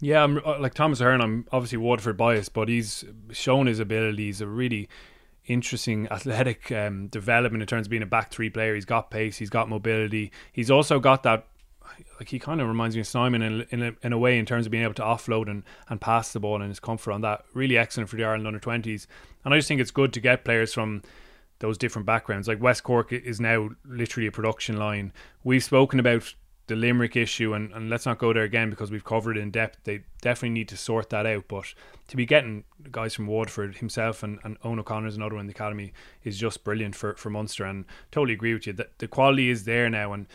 Yeah, 0.00 0.24
I'm 0.24 0.38
uh, 0.44 0.58
like 0.58 0.74
Thomas 0.74 1.00
Ahern. 1.00 1.20
I'm 1.20 1.46
obviously 1.52 1.78
Waterford 1.78 2.16
biased, 2.16 2.52
but 2.52 2.68
he's 2.68 3.04
shown 3.30 3.68
his 3.68 3.78
ability. 3.78 4.26
He's 4.26 4.40
a 4.40 4.46
really 4.48 4.88
interesting 5.46 6.08
athletic 6.10 6.72
um, 6.72 7.06
development 7.06 7.62
in 7.62 7.68
terms 7.68 7.86
of 7.86 7.92
being 7.92 8.02
a 8.02 8.06
back 8.06 8.32
three 8.32 8.50
player. 8.50 8.74
He's 8.74 8.84
got 8.84 9.12
pace, 9.12 9.36
he's 9.36 9.50
got 9.50 9.68
mobility. 9.68 10.32
He's 10.52 10.72
also 10.72 10.98
got 10.98 11.22
that. 11.22 11.46
Like 12.18 12.28
he 12.28 12.40
kind 12.40 12.60
of 12.60 12.66
reminds 12.66 12.96
me 12.96 13.02
of 13.02 13.06
Simon 13.06 13.40
in, 13.40 13.66
in, 13.70 13.82
a, 13.82 13.92
in 14.02 14.12
a 14.12 14.18
way 14.18 14.36
in 14.36 14.46
terms 14.46 14.66
of 14.66 14.72
being 14.72 14.82
able 14.82 14.94
to 14.94 15.02
offload 15.02 15.48
and, 15.48 15.62
and 15.88 16.00
pass 16.00 16.32
the 16.32 16.40
ball 16.40 16.60
and 16.60 16.70
his 16.70 16.80
comfort 16.80 17.12
on 17.12 17.20
that. 17.20 17.44
Really 17.54 17.78
excellent 17.78 18.10
for 18.10 18.16
the 18.16 18.24
Ireland 18.24 18.48
under 18.48 18.58
20s. 18.58 19.06
And 19.44 19.54
I 19.54 19.58
just 19.58 19.68
think 19.68 19.80
it's 19.80 19.92
good 19.92 20.12
to 20.14 20.20
get 20.20 20.44
players 20.44 20.74
from 20.74 21.02
those 21.58 21.78
different 21.78 22.06
backgrounds. 22.06 22.48
Like 22.48 22.62
West 22.62 22.82
Cork 22.82 23.12
is 23.12 23.40
now 23.40 23.70
literally 23.84 24.26
a 24.26 24.32
production 24.32 24.76
line. 24.76 25.12
We've 25.42 25.64
spoken 25.64 26.00
about 26.00 26.34
the 26.66 26.76
Limerick 26.76 27.14
issue, 27.16 27.52
and, 27.52 27.72
and 27.72 27.90
let's 27.90 28.06
not 28.06 28.18
go 28.18 28.32
there 28.32 28.42
again 28.42 28.70
because 28.70 28.90
we've 28.90 29.04
covered 29.04 29.36
it 29.36 29.40
in 29.40 29.50
depth. 29.50 29.80
They 29.84 30.04
definitely 30.22 30.50
need 30.50 30.68
to 30.68 30.76
sort 30.76 31.10
that 31.10 31.26
out. 31.26 31.44
But 31.48 31.74
to 32.08 32.16
be 32.16 32.24
getting 32.24 32.64
guys 32.90 33.14
from 33.14 33.26
Waterford 33.26 33.76
himself 33.76 34.22
and, 34.22 34.38
and 34.44 34.56
Owen 34.64 34.78
O'Connor's 34.78 35.16
another 35.16 35.34
one 35.34 35.42
in 35.42 35.46
the 35.46 35.52
academy 35.52 35.92
is 36.22 36.38
just 36.38 36.64
brilliant 36.64 36.94
for, 36.94 37.14
for 37.16 37.28
Munster. 37.28 37.64
And 37.64 37.84
totally 38.10 38.32
agree 38.32 38.54
with 38.54 38.66
you. 38.66 38.72
that 38.74 38.98
the 38.98 39.08
quality 39.08 39.50
is 39.50 39.64
there 39.64 39.90
now, 39.90 40.14
and 40.14 40.26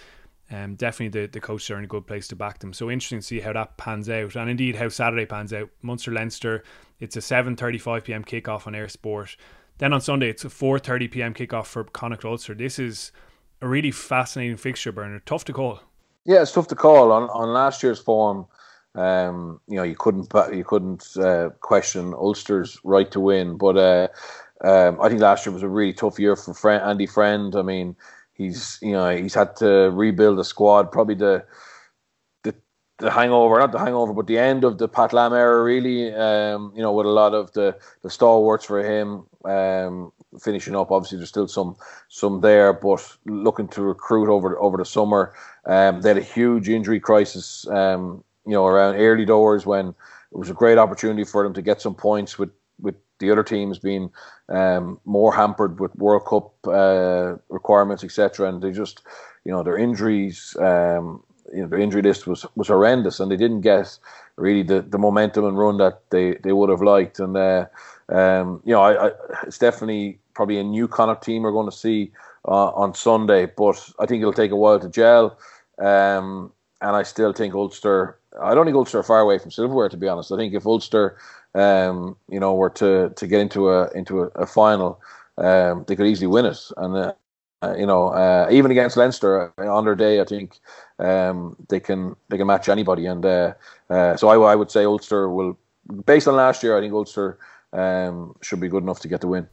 um, 0.51 0.75
definitely 0.75 1.21
the, 1.21 1.27
the 1.27 1.41
coaches 1.41 1.69
are 1.71 1.77
in 1.77 1.83
a 1.83 1.87
good 1.87 2.05
place 2.05 2.27
to 2.27 2.35
back 2.35 2.59
them. 2.59 2.73
So 2.73 2.91
interesting 2.91 3.19
to 3.19 3.25
see 3.25 3.39
how 3.39 3.53
that 3.53 3.77
pans 3.77 4.09
out, 4.09 4.35
and 4.35 4.49
indeed 4.49 4.75
how 4.75 4.89
Saturday 4.89 5.25
pans 5.25 5.53
out. 5.53 5.69
Munster 5.81 6.11
Leinster, 6.11 6.63
it's 6.99 7.15
a 7.15 7.19
7:35 7.19 8.03
p.m. 8.03 8.23
kickoff 8.23 8.67
on 8.67 8.73
eir 8.73 8.89
Sport. 8.89 9.35
Then 9.79 9.93
on 9.93 10.01
Sunday, 10.01 10.29
it's 10.29 10.45
a 10.45 10.49
4:30 10.49 11.09
p.m. 11.09 11.33
kickoff 11.33 11.65
for 11.65 11.85
Connacht 11.85 12.25
Ulster. 12.25 12.53
This 12.53 12.77
is 12.79 13.11
a 13.61 13.67
really 13.67 13.91
fascinating 13.91 14.57
fixture, 14.57 14.91
Bernard. 14.91 15.25
Tough 15.25 15.45
to 15.45 15.53
call. 15.53 15.79
Yeah, 16.25 16.41
it's 16.41 16.51
tough 16.51 16.67
to 16.67 16.75
call. 16.75 17.11
On 17.13 17.29
on 17.29 17.53
last 17.53 17.81
year's 17.81 17.99
form, 17.99 18.45
um, 18.95 19.61
you 19.67 19.77
know, 19.77 19.83
you 19.83 19.95
couldn't 19.95 20.31
you 20.53 20.65
couldn't 20.65 21.17
uh, 21.17 21.51
question 21.61 22.13
Ulster's 22.13 22.77
right 22.83 23.09
to 23.11 23.21
win, 23.21 23.57
but 23.57 23.77
uh, 23.77 24.07
um, 24.61 24.99
I 25.01 25.07
think 25.07 25.21
last 25.21 25.45
year 25.45 25.53
was 25.53 25.63
a 25.63 25.69
really 25.69 25.93
tough 25.93 26.19
year 26.19 26.35
for 26.35 26.53
Friend, 26.53 26.83
Andy 26.83 27.07
Friend. 27.07 27.55
I 27.55 27.61
mean, 27.61 27.95
he's 28.33 28.79
you 28.81 28.91
know 28.91 29.15
he's 29.15 29.33
had 29.33 29.55
to 29.57 29.91
rebuild 29.91 30.39
a 30.39 30.43
squad. 30.43 30.91
Probably 30.91 31.15
the 31.15 31.45
the 32.99 33.09
hangover, 33.09 33.59
not 33.59 33.71
the 33.71 33.79
hangover, 33.79 34.13
but 34.13 34.27
the 34.27 34.37
end 34.37 34.63
of 34.63 34.77
the 34.77 34.87
Pat 34.87 35.13
Lam 35.13 35.33
era, 35.33 35.63
really. 35.63 36.13
Um, 36.13 36.71
you 36.75 36.81
know, 36.81 36.91
with 36.91 37.05
a 37.05 37.09
lot 37.09 37.33
of 37.33 37.51
the 37.53 37.77
the 38.01 38.09
stalwarts 38.09 38.65
for 38.65 38.83
him 38.83 39.25
um, 39.45 40.11
finishing 40.39 40.75
up. 40.75 40.91
Obviously, 40.91 41.17
there's 41.17 41.29
still 41.29 41.47
some 41.47 41.75
some 42.09 42.41
there, 42.41 42.73
but 42.73 43.17
looking 43.25 43.67
to 43.69 43.81
recruit 43.81 44.29
over 44.29 44.59
over 44.59 44.77
the 44.77 44.85
summer. 44.85 45.33
Um, 45.65 46.01
they 46.01 46.09
had 46.09 46.17
a 46.17 46.21
huge 46.21 46.69
injury 46.69 46.99
crisis. 46.99 47.67
Um, 47.67 48.23
you 48.45 48.53
know, 48.53 48.65
around 48.65 48.95
early 48.95 49.25
doors 49.25 49.65
when 49.65 49.89
it 49.89 50.37
was 50.37 50.49
a 50.49 50.53
great 50.53 50.77
opportunity 50.77 51.23
for 51.23 51.43
them 51.43 51.53
to 51.53 51.61
get 51.61 51.81
some 51.81 51.95
points 51.95 52.37
with 52.37 52.49
with 52.81 52.95
the 53.19 53.31
other 53.31 53.43
teams 53.43 53.79
being 53.79 54.09
um, 54.49 54.99
more 55.05 55.33
hampered 55.33 55.79
with 55.79 55.95
World 55.95 56.25
Cup 56.25 56.53
uh, 56.67 57.35
requirements, 57.49 58.03
etc. 58.03 58.49
And 58.49 58.61
they 58.61 58.71
just 58.71 59.01
you 59.45 59.51
know 59.51 59.63
their 59.63 59.77
injuries. 59.77 60.55
Um, 60.59 61.23
you 61.53 61.61
know 61.61 61.67
their 61.67 61.79
injury 61.79 62.01
list 62.01 62.27
was 62.27 62.45
was 62.55 62.67
horrendous, 62.67 63.19
and 63.19 63.31
they 63.31 63.37
didn't 63.37 63.61
get 63.61 63.97
really 64.35 64.63
the, 64.63 64.81
the 64.81 64.97
momentum 64.97 65.45
and 65.45 65.57
run 65.57 65.77
that 65.77 66.01
they, 66.09 66.35
they 66.43 66.53
would 66.53 66.69
have 66.69 66.81
liked. 66.81 67.19
And 67.19 67.35
uh, 67.35 67.65
um, 68.09 68.61
you 68.65 68.73
know, 68.73 68.81
I, 68.81 69.07
I, 69.07 69.11
it's 69.43 69.57
definitely 69.57 70.19
probably 70.33 70.57
a 70.57 70.63
new 70.63 70.87
kind 70.87 71.11
of 71.11 71.19
team 71.21 71.43
we're 71.43 71.51
going 71.51 71.69
to 71.69 71.75
see 71.75 72.11
uh, 72.47 72.69
on 72.69 72.93
Sunday, 72.93 73.45
but 73.45 73.91
I 73.99 74.05
think 74.05 74.21
it'll 74.21 74.33
take 74.33 74.51
a 74.51 74.55
while 74.55 74.79
to 74.79 74.89
gel. 74.89 75.37
Um, 75.77 76.51
and 76.81 76.95
I 76.95 77.03
still 77.03 77.33
think 77.33 77.53
Ulster. 77.53 78.17
I 78.41 78.53
don't 78.53 78.65
think 78.65 78.75
Ulster 78.75 78.99
are 78.99 79.03
far 79.03 79.19
away 79.19 79.37
from 79.37 79.51
silverware, 79.51 79.89
to 79.89 79.97
be 79.97 80.07
honest. 80.07 80.31
I 80.31 80.37
think 80.37 80.53
if 80.53 80.65
Ulster, 80.65 81.17
um, 81.55 82.15
you 82.29 82.39
know, 82.39 82.53
were 82.53 82.69
to, 82.71 83.09
to 83.09 83.27
get 83.27 83.41
into 83.41 83.69
a 83.69 83.89
into 83.91 84.23
a, 84.23 84.27
a 84.35 84.45
final, 84.45 85.01
um, 85.37 85.83
they 85.87 85.95
could 85.95 86.07
easily 86.07 86.27
win 86.27 86.45
it. 86.45 86.59
And 86.77 86.95
uh, 86.95 87.13
uh, 87.61 87.75
you 87.77 87.85
know, 87.85 88.07
uh, 88.09 88.47
even 88.51 88.71
against 88.71 88.95
Leinster 88.95 89.51
uh, 89.57 89.67
on 89.67 89.83
their 89.83 89.95
day, 89.95 90.21
I 90.21 90.25
think 90.25 90.59
um, 90.97 91.57
they 91.67 91.79
can 91.79 92.15
they 92.29 92.37
can 92.37 92.47
match 92.47 92.69
anybody. 92.69 93.05
And 93.05 93.25
uh, 93.25 93.53
uh, 93.89 94.15
so 94.15 94.29
I, 94.29 94.51
I, 94.51 94.55
would 94.55 94.71
say 94.71 94.85
Ulster 94.85 95.29
will, 95.29 95.57
based 96.05 96.27
on 96.27 96.35
last 96.35 96.63
year, 96.63 96.77
I 96.77 96.81
think 96.81 96.93
Ulster 96.93 97.37
um, 97.73 98.35
should 98.41 98.59
be 98.59 98.69
good 98.69 98.83
enough 98.83 99.01
to 99.01 99.07
get 99.07 99.21
the 99.21 99.27
win. 99.27 99.47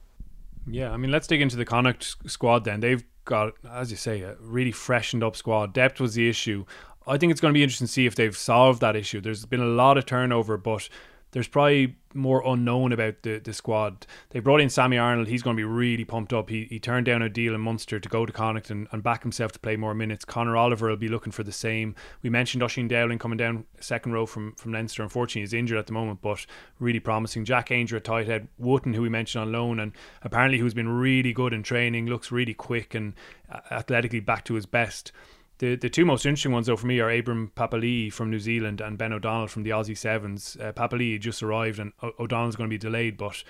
Yeah, 0.69 0.91
I 0.91 0.97
mean, 0.97 1.11
let's 1.11 1.27
dig 1.27 1.41
into 1.41 1.57
the 1.57 1.65
Connacht 1.65 2.17
squad 2.27 2.65
then. 2.65 2.81
They've 2.81 3.05
got, 3.25 3.55
as 3.69 3.91
you 3.91 3.97
say, 3.97 4.23
a 4.23 4.37
really 4.41 4.73
freshened 4.73 5.23
up 5.23 5.37
squad. 5.37 5.73
Depth 5.73 6.01
was 6.01 6.15
the 6.15 6.29
issue. 6.29 6.65
I 7.07 7.19
think 7.19 7.31
it's 7.31 7.41
going 7.41 7.53
to 7.53 7.59
be 7.59 7.63
interesting 7.63 7.87
to 7.87 7.93
see 7.93 8.07
if 8.07 8.17
they've 8.17 8.37
solved 8.37 8.81
that 8.81 8.97
issue. 8.97 9.21
There's 9.21 9.47
been 9.47 9.61
a 9.61 9.65
lot 9.67 9.97
of 9.97 10.07
turnover, 10.07 10.57
but 10.57 10.89
there's 11.33 11.49
probably 11.49 11.97
more 12.15 12.43
unknown 12.47 12.93
about 12.93 13.23
the, 13.23 13.39
the 13.39 13.53
squad. 13.53 14.07
They 14.31 14.41
brought 14.41 14.61
in 14.61 14.71
Sammy 14.71 14.97
Arnold. 14.97 15.29
He's 15.29 15.43
going 15.43 15.55
to 15.55 15.61
be 15.61 15.65
really 15.65 16.05
pumped 16.05 16.33
up. 16.33 16.49
He, 16.49 16.65
he 16.65 16.79
turned 16.79 17.07
down 17.07 17.21
a 17.21 17.29
deal 17.29 17.55
in 17.55 17.61
Munster 17.61 18.01
to 18.01 18.09
go 18.09 18.25
to 18.25 18.33
Connacht 18.33 18.71
and, 18.71 18.89
and 18.91 19.03
back 19.03 19.23
himself 19.23 19.53
to 19.53 19.59
play 19.59 19.77
more 19.77 19.95
minutes. 19.95 20.25
Conor 20.25 20.57
Oliver 20.57 20.89
will 20.89 20.97
be 20.97 21.09
looking 21.09 21.33
for 21.33 21.43
the 21.43 21.53
same. 21.53 21.95
We 22.23 22.31
mentioned 22.31 22.63
Oisín 22.63 22.89
Dowling 22.89 23.19
coming 23.19 23.37
down 23.37 23.67
second 23.81 24.13
row 24.13 24.25
from, 24.25 24.55
from 24.55 24.73
Leinster. 24.73 25.03
Unfortunately, 25.03 25.43
he's 25.43 25.53
injured 25.53 25.79
at 25.79 25.87
the 25.87 25.93
moment, 25.93 26.23
but 26.23 26.47
really 26.79 27.01
promising. 27.01 27.45
Jack 27.45 27.69
Aungier 27.69 27.97
at 27.97 28.05
tight 28.05 28.27
head. 28.27 28.49
Wootton, 28.59 28.95
who 28.95 29.03
we 29.03 29.09
mentioned 29.09 29.43
on 29.43 29.53
loan, 29.53 29.79
and 29.79 29.93
apparently 30.23 30.59
who's 30.59 30.75
been 30.75 30.89
really 30.89 31.33
good 31.33 31.53
in 31.53 31.63
training, 31.63 32.07
looks 32.07 32.33
really 32.33 32.55
quick 32.55 32.95
and 32.95 33.13
athletically 33.71 34.21
back 34.21 34.45
to 34.45 34.55
his 34.55 34.67
best. 34.67 35.13
The 35.59 35.77
the 35.77 35.89
two 35.89 36.05
most 36.05 36.27
interesting 36.27 36.53
ones 36.53 36.67
though 36.67 36.77
for 36.77 36.87
me 36.87 37.01
are 37.01 37.11
Abraham 37.11 37.51
Papali'i 37.57 38.13
from 38.13 38.31
New 38.31 38.39
Zealand 38.39 38.81
and 38.81 38.99
Ben 38.99 39.13
O'Donnell 39.13 39.49
from 39.49 39.63
the 39.63 39.71
Aussie 39.71 39.97
Sevens. 39.97 40.57
Uh, 40.61 40.73
Papali'i 40.73 41.19
just 41.19 41.43
arrived 41.43 41.79
and 41.79 41.93
o- 42.03 42.13
O'Donnell's 42.21 42.57
going 42.57 42.69
to 42.69 42.75
be 42.75 42.79
delayed, 42.79 43.17
but 43.17 43.43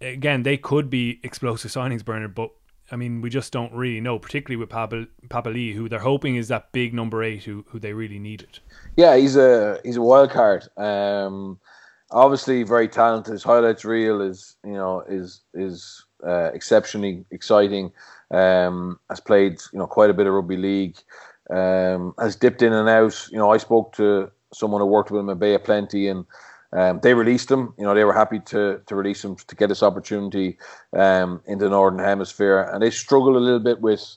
again 0.00 0.42
they 0.42 0.56
could 0.56 0.90
be 0.90 1.20
explosive 1.22 1.70
signings, 1.70 2.04
Bernard. 2.04 2.34
But 2.34 2.50
I 2.92 2.96
mean 2.96 3.22
we 3.22 3.30
just 3.30 3.52
don't 3.52 3.72
really 3.72 4.00
know, 4.00 4.18
particularly 4.18 4.56
with 4.56 4.68
Papal- 4.68 5.06
Papali'i, 5.28 5.74
who 5.74 5.88
they're 5.88 5.98
hoping 5.98 6.36
is 6.36 6.48
that 6.48 6.72
big 6.72 6.92
number 6.92 7.22
eight 7.22 7.44
who 7.44 7.64
who 7.68 7.78
they 7.78 7.94
really 7.94 8.18
needed. 8.18 8.58
Yeah, 8.96 9.16
he's 9.16 9.36
a 9.36 9.80
he's 9.82 9.96
a 9.96 10.02
wild 10.02 10.30
card. 10.30 10.68
Um, 10.76 11.58
obviously 12.10 12.62
very 12.62 12.88
talented. 12.88 13.32
His 13.32 13.42
highlights 13.42 13.84
reel 13.84 14.20
is 14.20 14.56
you 14.62 14.74
know 14.74 15.00
is 15.08 15.40
is 15.54 16.04
uh, 16.26 16.50
exceptionally 16.52 17.24
exciting. 17.30 17.92
Um, 18.30 18.98
has 19.08 19.20
played 19.20 19.60
you 19.72 19.78
know 19.78 19.86
quite 19.86 20.10
a 20.10 20.14
bit 20.14 20.26
of 20.26 20.34
rugby 20.34 20.56
league 20.56 20.96
um, 21.50 22.14
has 22.18 22.36
dipped 22.36 22.62
in 22.62 22.72
and 22.72 22.88
out. 22.88 23.28
You 23.30 23.38
know, 23.38 23.50
I 23.50 23.58
spoke 23.58 23.92
to 23.96 24.30
someone 24.52 24.80
who 24.80 24.86
worked 24.86 25.10
with 25.10 25.20
him 25.20 25.30
at 25.30 25.38
Bay 25.38 25.54
of 25.54 25.64
Plenty, 25.64 26.08
and 26.08 26.24
um, 26.72 27.00
they 27.02 27.14
released 27.14 27.50
him. 27.50 27.74
You 27.78 27.84
know, 27.84 27.94
they 27.94 28.04
were 28.04 28.12
happy 28.12 28.40
to 28.40 28.80
to 28.86 28.94
release 28.94 29.24
him 29.24 29.36
to 29.36 29.56
get 29.56 29.68
this 29.68 29.82
opportunity 29.82 30.58
um, 30.92 31.40
in 31.46 31.58
the 31.58 31.68
Northern 31.68 32.00
Hemisphere, 32.00 32.68
and 32.72 32.82
they 32.82 32.90
struggled 32.90 33.36
a 33.36 33.40
little 33.40 33.60
bit 33.60 33.80
with 33.80 34.16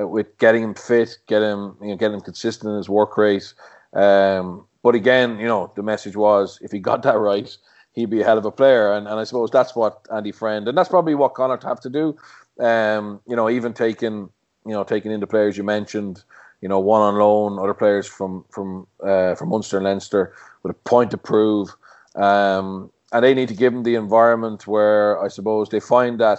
uh, 0.00 0.06
with 0.06 0.36
getting 0.38 0.62
him 0.62 0.74
fit, 0.74 1.18
get 1.26 1.42
him 1.42 1.76
you 1.80 1.88
know, 1.88 1.96
getting 1.96 2.14
him 2.14 2.20
consistent 2.20 2.70
in 2.70 2.76
his 2.76 2.88
work 2.88 3.16
rate. 3.16 3.52
Um, 3.92 4.66
but 4.82 4.94
again, 4.94 5.38
you 5.38 5.46
know, 5.46 5.72
the 5.76 5.82
message 5.82 6.16
was 6.16 6.58
if 6.62 6.72
he 6.72 6.78
got 6.78 7.02
that 7.02 7.18
right, 7.18 7.54
he'd 7.92 8.10
be 8.10 8.20
a 8.20 8.24
hell 8.24 8.38
of 8.38 8.44
a 8.44 8.52
player, 8.52 8.92
and, 8.92 9.06
and 9.08 9.18
I 9.18 9.24
suppose 9.24 9.50
that's 9.50 9.74
what 9.74 10.06
Andy 10.14 10.32
Friend, 10.32 10.66
and 10.68 10.78
that's 10.78 10.88
probably 10.88 11.14
what 11.14 11.34
Connacht 11.34 11.64
have 11.64 11.80
to 11.80 11.90
do. 11.90 12.16
Um, 12.58 13.20
you 13.26 13.36
know, 13.36 13.50
even 13.50 13.72
taking 13.72 14.30
you 14.66 14.72
know 14.72 14.84
taking 14.84 15.10
in 15.10 15.20
the 15.20 15.26
players 15.26 15.56
you 15.56 15.64
mentioned 15.64 16.22
you 16.60 16.68
know, 16.68 16.78
one 16.78 17.00
on 17.00 17.16
loan, 17.16 17.58
other 17.58 17.74
players 17.74 18.06
from 18.06 18.44
from 18.50 18.86
uh, 19.02 19.34
from 19.34 19.48
Munster 19.48 19.78
and 19.78 19.84
Leinster 19.84 20.34
with 20.62 20.70
a 20.70 20.78
point 20.88 21.10
to 21.12 21.18
prove, 21.18 21.70
um, 22.16 22.90
and 23.12 23.24
they 23.24 23.34
need 23.34 23.48
to 23.48 23.54
give 23.54 23.72
them 23.72 23.82
the 23.82 23.94
environment 23.94 24.66
where 24.66 25.22
I 25.22 25.28
suppose 25.28 25.68
they 25.68 25.80
find 25.80 26.20
that 26.20 26.38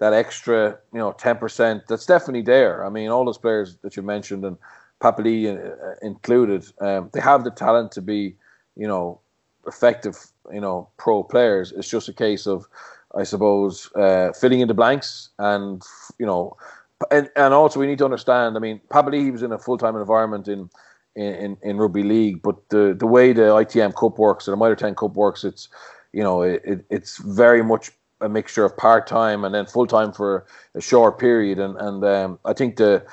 that 0.00 0.12
extra, 0.12 0.78
you 0.92 0.98
know, 0.98 1.12
ten 1.12 1.36
percent 1.36 1.84
that's 1.88 2.06
definitely 2.06 2.42
there. 2.42 2.84
I 2.84 2.90
mean, 2.90 3.10
all 3.10 3.24
those 3.24 3.38
players 3.38 3.76
that 3.82 3.96
you 3.96 4.02
mentioned 4.02 4.44
and 4.44 4.56
Papali'i 5.00 5.56
uh, 5.56 5.94
included, 6.02 6.66
um, 6.80 7.10
they 7.12 7.20
have 7.20 7.44
the 7.44 7.50
talent 7.50 7.92
to 7.92 8.02
be, 8.02 8.34
you 8.76 8.88
know, 8.88 9.20
effective, 9.66 10.16
you 10.52 10.60
know, 10.60 10.88
pro 10.96 11.22
players. 11.22 11.72
It's 11.72 11.88
just 11.88 12.08
a 12.08 12.12
case 12.12 12.46
of, 12.46 12.66
I 13.14 13.22
suppose, 13.22 13.90
uh, 13.94 14.32
filling 14.32 14.60
in 14.60 14.68
the 14.68 14.74
blanks 14.74 15.30
and 15.38 15.82
you 16.18 16.26
know 16.26 16.56
and, 17.10 17.30
and 17.36 17.54
also 17.54 17.80
we 17.80 17.86
need 17.86 17.98
to 17.98 18.04
understand. 18.04 18.56
I 18.56 18.60
mean, 18.60 18.80
probably 18.90 19.20
he 19.20 19.30
was 19.30 19.42
in 19.42 19.52
a 19.52 19.58
full 19.58 19.78
time 19.78 19.96
environment 19.96 20.48
in, 20.48 20.70
in 21.16 21.56
in 21.62 21.76
rugby 21.76 22.02
league, 22.02 22.42
but 22.42 22.68
the 22.68 22.94
the 22.98 23.06
way 23.06 23.32
the 23.32 23.42
ITM 23.42 23.94
Cup 23.94 24.18
works 24.18 24.48
or 24.48 24.52
the 24.52 24.56
Mitre 24.56 24.76
10 24.76 24.94
Cup 24.94 25.14
works, 25.14 25.44
it's 25.44 25.68
you 26.12 26.22
know 26.22 26.42
it, 26.42 26.84
it's 26.90 27.18
very 27.18 27.62
much 27.62 27.90
a 28.20 28.28
mixture 28.28 28.64
of 28.64 28.76
part 28.76 29.06
time 29.06 29.44
and 29.44 29.54
then 29.54 29.66
full 29.66 29.86
time 29.86 30.12
for 30.12 30.46
a 30.74 30.80
short 30.80 31.18
period, 31.18 31.58
and 31.58 31.76
and 31.78 32.04
um, 32.04 32.38
I 32.44 32.52
think 32.52 32.76
the 32.76 33.04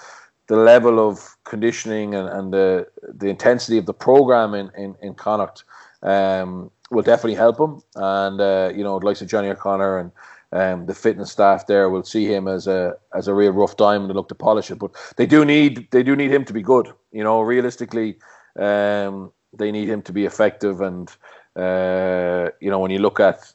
the 0.48 0.58
level 0.58 1.00
of 1.00 1.38
conditioning 1.46 2.14
and, 2.16 2.28
and 2.28 2.54
the 2.54 2.88
the 3.04 3.28
intensity 3.28 3.78
of 3.78 3.86
the 3.86 3.94
program 3.94 4.54
in 4.54 4.72
in, 4.78 4.96
in 5.02 5.14
Connacht 5.14 5.64
um, 6.04 6.72
will 6.90 7.04
definitely 7.04 7.36
help 7.36 7.60
him, 7.60 7.82
and 7.96 8.42
uh, 8.42 8.72
you 8.76 8.84
know, 8.84 8.98
likes 8.98 9.22
of 9.22 9.28
Johnny 9.28 9.50
O'Connor 9.50 10.00
and 10.00 10.12
um, 10.54 10.86
the 10.86 10.94
fitness 10.94 11.32
staff 11.32 11.68
there 11.68 11.90
will 11.90 12.04
see 12.04 12.26
him 12.26 12.48
as 12.48 12.68
a 12.68 12.96
as 13.16 13.28
a 13.28 13.34
real 13.34 13.52
rough 13.52 13.78
diamond 13.78 14.10
and 14.10 14.18
look 14.18 14.30
to 14.30 14.36
polish 14.36 14.70
it. 14.70 14.80
But 14.80 14.92
they 15.16 15.26
do 15.26 15.46
need 15.46 15.88
they 15.92 16.04
do 16.04 16.16
need 16.16 16.32
him 16.32 16.46
to 16.46 16.54
be 16.54 16.62
good. 16.62 16.92
You 17.12 17.24
know, 17.24 17.42
realistically, 17.42 18.18
um, 18.60 19.32
they 19.54 19.72
need 19.72 19.88
him 19.90 20.02
to 20.04 20.14
be 20.14 20.26
effective. 20.26 20.82
And 20.82 21.10
uh, 21.56 22.50
you 22.60 22.70
know, 22.70 22.80
when 22.80 22.92
you 22.92 23.00
look 23.00 23.20
at 23.20 23.54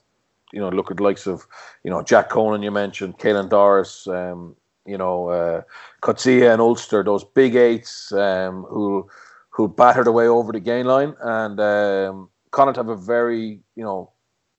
you 0.53 0.61
know 0.61 0.71
look 0.71 0.91
at 0.91 1.01
likes 1.01 1.27
of 1.27 1.47
you 1.85 1.91
know 1.91 2.03
Jack 2.03 2.31
Conan 2.31 2.63
you 2.63 2.71
mentioned, 2.71 3.19
Caelan 3.19 3.51
Doris, 3.51 4.07
um, 4.07 4.57
you 4.87 4.97
know 4.97 5.29
uh, 5.29 5.63
Coetzee 6.03 6.51
and 6.51 6.63
Ulster, 6.63 7.03
those 7.03 7.25
big 7.25 7.57
eights 7.57 8.11
um, 8.13 8.65
who 8.71 9.07
who 9.51 9.69
battered 9.69 10.07
away 10.07 10.29
over 10.29 10.53
the 10.53 10.61
gain 10.61 10.87
line, 10.87 11.15
and 11.21 11.61
um, 11.61 12.31
Connacht 12.53 12.77
have 12.77 12.89
a 12.89 12.97
very 12.97 13.61
you 13.75 13.85
know 13.85 14.11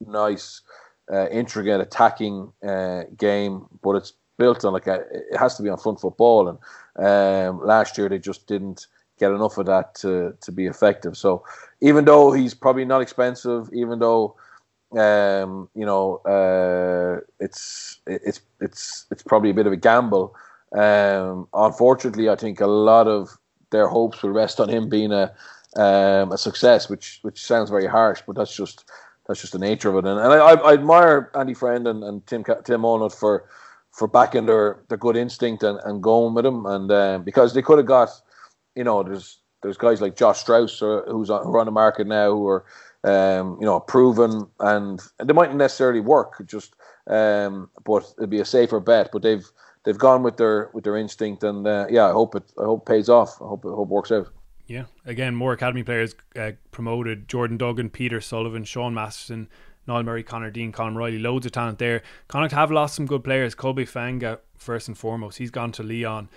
nice 0.05 0.61
uh, 1.11 1.27
intricate 1.29 1.81
attacking 1.81 2.51
uh, 2.67 3.03
game, 3.17 3.65
but 3.81 3.95
it's 3.95 4.13
built 4.37 4.63
on 4.65 4.73
like 4.73 4.87
a, 4.87 5.03
it 5.11 5.37
has 5.37 5.55
to 5.57 5.63
be 5.63 5.69
on 5.69 5.77
front 5.77 5.99
football. 5.99 6.47
And 6.47 6.57
um, 7.05 7.65
last 7.65 7.97
year 7.97 8.09
they 8.09 8.19
just 8.19 8.47
didn't 8.47 8.87
get 9.19 9.31
enough 9.31 9.57
of 9.57 9.65
that 9.65 9.95
to 9.95 10.35
to 10.41 10.51
be 10.51 10.65
effective. 10.65 11.17
So 11.17 11.43
even 11.81 12.05
though 12.05 12.31
he's 12.31 12.53
probably 12.53 12.85
not 12.85 13.01
expensive, 13.01 13.69
even 13.73 13.99
though 13.99 14.35
um, 14.97 15.69
you 15.75 15.85
know 15.85 16.17
uh, 16.17 17.21
it's 17.39 17.99
it's 18.05 18.41
it's 18.61 19.05
it's 19.11 19.23
probably 19.23 19.49
a 19.49 19.55
bit 19.55 19.67
of 19.67 19.73
a 19.73 19.77
gamble. 19.77 20.35
Um, 20.73 21.47
unfortunately, 21.53 22.29
I 22.29 22.35
think 22.35 22.59
a 22.59 22.67
lot 22.67 23.07
of 23.07 23.37
their 23.71 23.87
hopes 23.87 24.21
will 24.21 24.31
rest 24.31 24.59
on 24.59 24.69
him 24.69 24.89
being 24.89 25.11
a 25.11 25.33
um, 25.75 26.31
a 26.31 26.37
success, 26.37 26.89
which 26.89 27.19
which 27.21 27.43
sounds 27.43 27.69
very 27.69 27.87
harsh, 27.87 28.21
but 28.25 28.35
that's 28.35 28.55
just 28.55 28.89
that's 29.27 29.41
just 29.41 29.53
the 29.53 29.59
nature 29.59 29.89
of 29.89 29.95
it. 29.95 30.09
And, 30.09 30.19
and 30.19 30.33
I, 30.33 30.53
I 30.53 30.73
admire 30.73 31.31
Andy 31.35 31.53
Friend 31.53 31.87
and, 31.87 32.03
and 32.03 32.25
Tim 32.25 32.43
Tim 32.63 32.85
Arnold 32.85 33.13
for 33.13 33.49
for 33.91 34.07
backing 34.07 34.45
their, 34.45 34.83
their 34.89 34.97
good 34.97 35.17
instinct 35.17 35.63
and, 35.63 35.79
and 35.83 36.03
going 36.03 36.35
with 36.35 36.45
him. 36.45 36.65
And 36.67 36.91
um, 36.91 37.23
because 37.23 37.55
they 37.55 37.63
could 37.63 37.79
have 37.79 37.87
got, 37.87 38.09
you 38.75 38.83
know, 38.83 39.01
there's 39.03 39.39
there's 39.63 39.77
guys 39.77 40.01
like 40.01 40.15
Josh 40.15 40.39
Strauss 40.39 40.81
uh, 40.81 41.01
who's 41.07 41.29
on, 41.29 41.43
who 41.43 41.55
are 41.55 41.59
on 41.59 41.65
the 41.65 41.71
market 41.71 42.05
now 42.05 42.31
who 42.31 42.47
are, 42.47 42.65
um, 43.03 43.57
you 43.59 43.65
know, 43.65 43.79
proven 43.79 44.47
and, 44.59 45.01
and 45.19 45.29
they 45.29 45.33
mightn't 45.33 45.57
necessarily 45.57 45.99
work. 45.99 46.45
Just, 46.45 46.75
um, 47.07 47.69
but 47.85 48.13
it'd 48.17 48.29
be 48.29 48.39
a 48.39 48.45
safer 48.45 48.79
bet. 48.79 49.09
But 49.11 49.23
they've 49.23 49.49
they've 49.83 49.97
gone 49.97 50.21
with 50.21 50.37
their 50.37 50.69
with 50.73 50.83
their 50.83 50.95
instinct, 50.95 51.43
and 51.43 51.65
uh, 51.67 51.87
yeah, 51.89 52.05
I 52.05 52.11
hope 52.11 52.35
it 52.35 52.43
I 52.59 52.65
hope 52.65 52.87
it 52.87 52.91
pays 52.91 53.09
off. 53.09 53.41
I 53.41 53.47
hope 53.47 53.65
it, 53.65 53.69
I 53.69 53.75
hope 53.75 53.89
it 53.89 53.93
works 53.93 54.11
out. 54.11 54.27
Yeah, 54.67 54.85
again, 55.05 55.33
more 55.33 55.53
academy 55.53 55.83
players 55.83 56.15
uh, 56.35 56.51
promoted: 56.71 57.27
Jordan 57.27 57.57
Duggan, 57.57 57.89
Peter 57.89 58.19
Sullivan, 58.19 58.65
Sean 58.65 58.93
Masterson, 58.93 59.47
Niall 59.87 60.03
Murray, 60.03 60.23
Conor 60.23 60.51
Dean, 60.51 60.73
Colm 60.73 60.95
Reilly. 60.95 61.19
Loads 61.19 61.45
of 61.45 61.53
talent 61.53 61.79
there. 61.79 62.01
Connacht 62.27 62.53
have 62.53 62.71
lost 62.71 62.95
some 62.95 63.05
good 63.05 63.23
players. 63.23 63.55
Colby 63.55 63.85
Fainga'a, 63.85 64.39
first 64.57 64.89
and 64.89 64.97
foremost, 64.97 65.37
he's 65.37 65.51
gone 65.51 65.71
to 65.71 65.83
Lyon. 65.83 66.27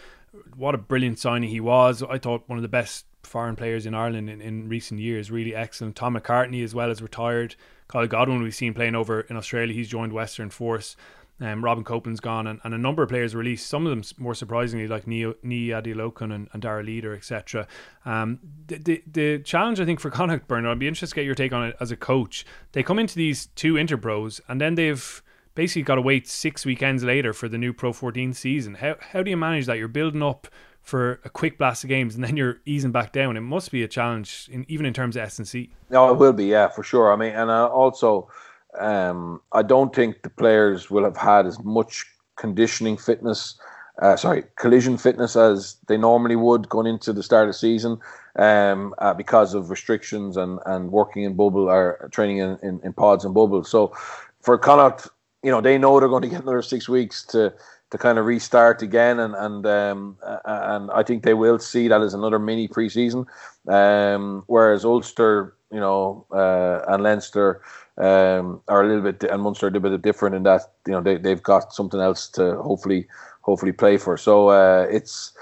What 0.57 0.77
a 0.77 0.79
brilliant 0.79 1.19
signing 1.19 1.51
he 1.51 1.59
was! 1.59 2.05
I 2.05 2.19
thought 2.19 2.49
one 2.49 2.57
of 2.59 2.63
the 2.63 2.69
best 2.69 3.05
foreign 3.25 3.57
players 3.57 3.85
in 3.85 3.95
Ireland 3.95 4.31
in, 4.31 4.41
in 4.41 4.69
recent 4.69 5.01
years. 5.01 5.31
Really 5.31 5.55
excellent. 5.55 5.97
Tom 5.97 6.17
McCartney 6.17 6.63
as 6.63 6.75
well 6.75 6.91
as 6.91 7.03
retired. 7.03 7.57
Kyle 7.89 8.07
Godwin 8.07 8.43
we've 8.43 8.55
seen 8.55 8.73
playing 8.73 8.95
over 8.95 9.23
in 9.23 9.37
Australia. 9.37 9.75
He's 9.75 9.89
joined 9.89 10.13
Western 10.13 10.51
Force. 10.51 10.97
Um, 11.41 11.65
Robin 11.65 11.85
Copeland's 11.85 12.21
gone, 12.21 12.47
and, 12.47 12.61
and 12.65 12.75
a 12.75 12.79
number 12.79 13.03
of 13.03 13.09
players 13.09 13.35
released. 13.35 13.67
Some 13.67 13.87
of 13.87 13.91
them 13.91 14.03
more 14.19 14.35
surprisingly, 14.35 14.87
like 14.87 15.07
Niyi 15.07 15.35
Adeolokun 15.45 16.35
and, 16.35 16.49
and 16.53 16.63
Darragh 16.63 16.87
Leader, 16.87 17.15
etc. 17.15 17.67
Um, 18.05 18.41
the, 18.67 18.79
the 18.79 19.03
the 19.11 19.39
challenge 19.39 19.81
I 19.81 19.85
think 19.85 20.01
for 20.01 20.11
Connacht 20.11 20.49
Bernard, 20.49 20.73
I'd 20.73 20.79
be 20.79 20.89
interested 20.89 21.15
to 21.15 21.21
get 21.21 21.25
your 21.25 21.35
take 21.35 21.53
on 21.53 21.69
it 21.69 21.77
as 21.81 21.91
a 21.91 21.97
coach. 21.97 22.45
They 22.73 22.83
come 22.83 22.99
into 22.99 23.15
these 23.15 23.47
two 23.47 23.75
interpros, 23.75 24.41
and 24.49 24.61
then 24.61 24.75
they've 24.75 25.23
basically 25.55 25.83
got 25.83 25.97
to 25.97 26.03
wait 26.03 26.29
six 26.29 26.65
weekends 26.65 27.03
later 27.05 27.33
for 27.33 27.49
the 27.49 27.59
new 27.59 27.73
Pro 27.73 27.93
14 27.93 28.35
season. 28.35 28.75
How 28.75 28.97
how 29.01 29.23
do 29.23 29.31
you 29.31 29.37
manage 29.37 29.67
that? 29.67 29.79
You're 29.79 29.89
building 29.89 30.23
up 30.23 30.47
for 30.83 31.21
a 31.25 31.31
quick 31.31 31.59
blast 31.59 31.85
of 31.85 31.89
games 31.89 32.15
and 32.15 32.25
then 32.25 32.37
you're 32.37 32.61
easing 32.65 32.91
back 32.91 33.13
down. 33.13 33.37
It 33.37 33.41
must 33.41 33.71
be 33.71 33.83
a 33.83 33.89
challenge, 33.89 34.49
in, 34.51 34.65
even 34.69 34.87
in 34.87 34.93
terms 34.93 35.17
of 35.17 35.23
S 35.23 35.39
and 35.39 35.47
C. 35.47 35.71
No, 35.91 36.11
it 36.11 36.19
will 36.19 36.33
be, 36.33 36.47
yeah, 36.47 36.69
for 36.69 36.83
sure. 36.83 37.13
I 37.13 37.17
mean, 37.17 37.33
and 37.33 37.51
uh, 37.51 37.69
also, 37.69 38.29
um, 38.79 39.41
I 39.53 39.63
don't 39.63 39.95
think 39.95 40.23
the 40.23 40.31
players 40.31 40.91
will 40.91 41.05
have 41.05 41.17
had 41.17 41.47
as 41.47 41.63
much 41.65 42.07
conditioning 42.37 42.97
fitness. 42.97 43.59
Uh, 44.01 44.17
sorry, 44.17 44.45
collision 44.57 44.97
fitness 44.97 45.37
as 45.37 45.77
they 45.89 45.97
normally 45.99 46.37
would 46.37 46.69
going 46.69 46.87
into 46.87 47.13
the 47.13 47.23
start 47.23 47.49
of 47.49 47.51
the 47.51 47.59
season 47.59 47.99
um, 48.37 48.95
uh, 48.99 49.13
because 49.13 49.53
of 49.53 49.69
restrictions 49.69 50.37
and, 50.39 50.59
and 50.65 50.91
working 50.91 51.25
in 51.25 51.35
bubble 51.35 51.69
or 51.69 52.09
training 52.11 52.39
in, 52.39 52.59
in, 52.63 52.81
in 52.83 52.93
pods 52.95 53.25
and 53.25 53.35
bubbles. 53.35 53.69
So 53.71 53.89
for 54.41 54.57
Connacht, 54.57 55.09
you 55.43 55.51
know, 55.51 55.61
they 55.61 55.77
know 55.77 56.01
they're 56.01 56.09
going 56.09 56.23
to 56.23 56.29
get 56.29 56.43
another 56.43 56.63
six 56.63 56.89
weeks 56.89 57.25
to 57.27 57.53
to 57.91 57.99
kind 57.99 58.19
of 58.19 58.27
restart 58.27 58.83
again, 58.83 59.19
and 59.19 59.35
and 59.35 59.67
um, 59.67 60.17
and 60.45 60.91
I 60.93 61.03
think 61.03 61.25
they 61.25 61.35
will 61.35 61.59
see 61.59 61.89
that 61.89 62.01
as 62.01 62.15
another 62.15 62.39
mini 62.39 62.69
preseason. 62.69 63.27
Um, 63.67 64.45
whereas 64.47 64.85
Ulster, 64.85 65.55
you 65.73 65.81
know, 65.81 66.25
uh, 66.31 66.83
and 66.89 67.03
Leinster 67.03 67.63
um, 68.01 68.63
are 68.69 68.83
a 68.83 68.89
little 68.89 69.03
bit, 69.03 69.23
and 69.25 69.43
Munster 69.43 69.67
are 69.67 69.69
a 69.69 69.73
little 69.73 69.91
bit 69.91 70.03
different 70.03 70.35
in 70.35 70.43
that 70.45 70.63
you 70.87 70.93
know 70.93 71.03
they 71.03 71.19
they've 71.19 71.43
got 71.43 71.73
something 71.73 72.01
else 72.01 72.29
to 72.31 72.57
hopefully 72.57 73.07
hopefully 73.43 73.73
play 73.73 73.99
for. 73.99 74.17
So 74.17 74.49
uh, 74.49 74.87
it's 74.91 75.33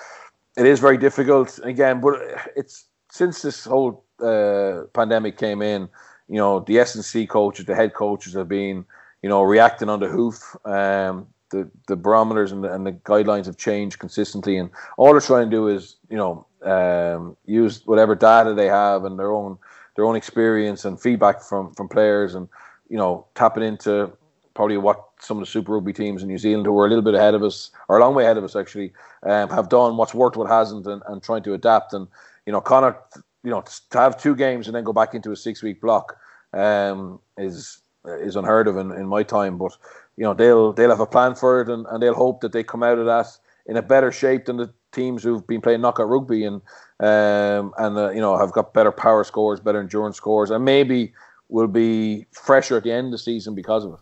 it 0.56 0.66
is 0.66 0.80
very 0.80 0.98
difficult 0.98 1.60
again, 1.62 2.00
but 2.00 2.14
it's 2.56 2.86
since 3.10 3.42
this 3.42 3.64
whole 3.64 4.04
uh, 4.20 4.82
pandemic 4.92 5.38
came 5.38 5.62
in, 5.62 5.88
you 6.28 6.36
know, 6.36 6.60
the 6.60 6.78
S 6.80 6.94
and 6.94 7.04
C 7.04 7.26
coaches, 7.26 7.66
the 7.66 7.76
head 7.76 7.94
coaches 7.94 8.34
have 8.34 8.48
been 8.48 8.84
you 9.22 9.28
know 9.28 9.42
reacting 9.42 9.88
on 9.88 10.00
the 10.00 10.08
hoof. 10.08 10.56
Um, 10.64 11.28
the 11.50 11.70
the 11.86 11.96
barometers 11.96 12.52
and 12.52 12.64
the, 12.64 12.72
and 12.72 12.84
the 12.86 12.92
guidelines 12.92 13.46
have 13.46 13.56
changed 13.56 14.00
consistently, 14.00 14.58
and 14.58 14.70
all 14.96 15.12
they're 15.12 15.20
trying 15.20 15.48
to 15.48 15.56
do 15.56 15.68
is 15.68 15.96
you 16.10 16.16
know 16.16 16.44
um, 16.62 17.36
use 17.46 17.86
whatever 17.86 18.16
data 18.16 18.52
they 18.52 18.66
have 18.66 19.04
and 19.04 19.18
their 19.18 19.32
own 19.32 19.58
their 19.98 20.04
own 20.04 20.14
experience 20.14 20.84
and 20.84 21.00
feedback 21.00 21.42
from 21.42 21.74
from 21.74 21.88
players, 21.88 22.36
and 22.36 22.48
you 22.88 22.96
know 22.96 23.26
tapping 23.34 23.64
into 23.64 24.08
probably 24.54 24.76
what 24.76 25.04
some 25.18 25.38
of 25.38 25.40
the 25.40 25.50
Super 25.50 25.72
Rugby 25.72 25.92
teams 25.92 26.22
in 26.22 26.28
New 26.28 26.38
Zealand 26.38 26.66
who 26.66 26.78
are 26.78 26.86
a 26.86 26.88
little 26.88 27.02
bit 27.02 27.14
ahead 27.14 27.34
of 27.34 27.42
us, 27.42 27.72
or 27.88 27.98
a 27.98 28.00
long 28.00 28.14
way 28.14 28.22
ahead 28.22 28.36
of 28.36 28.44
us 28.44 28.54
actually, 28.54 28.92
um, 29.24 29.50
have 29.50 29.68
done 29.68 29.96
what's 29.96 30.14
worked, 30.14 30.36
what 30.36 30.48
hasn't, 30.48 30.86
and, 30.86 31.02
and 31.08 31.20
trying 31.20 31.42
to 31.42 31.52
adapt. 31.52 31.92
And 31.94 32.06
you 32.46 32.52
know, 32.52 32.60
Connor, 32.60 32.96
you 33.42 33.50
know, 33.50 33.64
to 33.90 33.98
have 33.98 34.22
two 34.22 34.36
games 34.36 34.68
and 34.68 34.76
then 34.76 34.84
go 34.84 34.92
back 34.92 35.14
into 35.14 35.32
a 35.32 35.36
six 35.36 35.64
week 35.64 35.80
block 35.80 36.16
um, 36.52 37.18
is 37.36 37.80
is 38.04 38.36
unheard 38.36 38.68
of 38.68 38.76
in, 38.76 38.92
in 38.92 39.08
my 39.08 39.24
time. 39.24 39.58
But 39.58 39.76
you 40.16 40.22
know 40.22 40.32
they'll 40.32 40.72
they'll 40.72 40.90
have 40.90 41.00
a 41.00 41.06
plan 41.06 41.34
for 41.34 41.60
it 41.60 41.68
and, 41.68 41.86
and 41.88 42.00
they'll 42.00 42.14
hope 42.14 42.40
that 42.42 42.52
they 42.52 42.62
come 42.62 42.84
out 42.84 42.98
of 42.98 43.06
that 43.06 43.36
in 43.66 43.76
a 43.76 43.82
better 43.82 44.12
shape 44.12 44.44
than 44.44 44.58
the 44.58 44.72
teams 44.98 45.22
who've 45.22 45.46
been 45.46 45.60
playing 45.60 45.80
knockout 45.80 46.08
rugby 46.08 46.44
and 46.44 46.60
um, 47.00 47.72
and 47.78 47.96
uh, 47.96 48.10
you 48.10 48.20
know 48.20 48.36
have 48.36 48.52
got 48.52 48.74
better 48.74 48.92
power 48.92 49.24
scores, 49.24 49.60
better 49.60 49.80
endurance 49.80 50.16
scores, 50.16 50.50
and 50.50 50.64
maybe 50.64 51.12
will 51.48 51.68
be 51.68 52.26
fresher 52.32 52.76
at 52.76 52.82
the 52.82 52.92
end 52.92 53.06
of 53.06 53.12
the 53.12 53.18
season 53.18 53.54
because 53.54 53.84
of 53.84 53.94
it. 53.94 54.00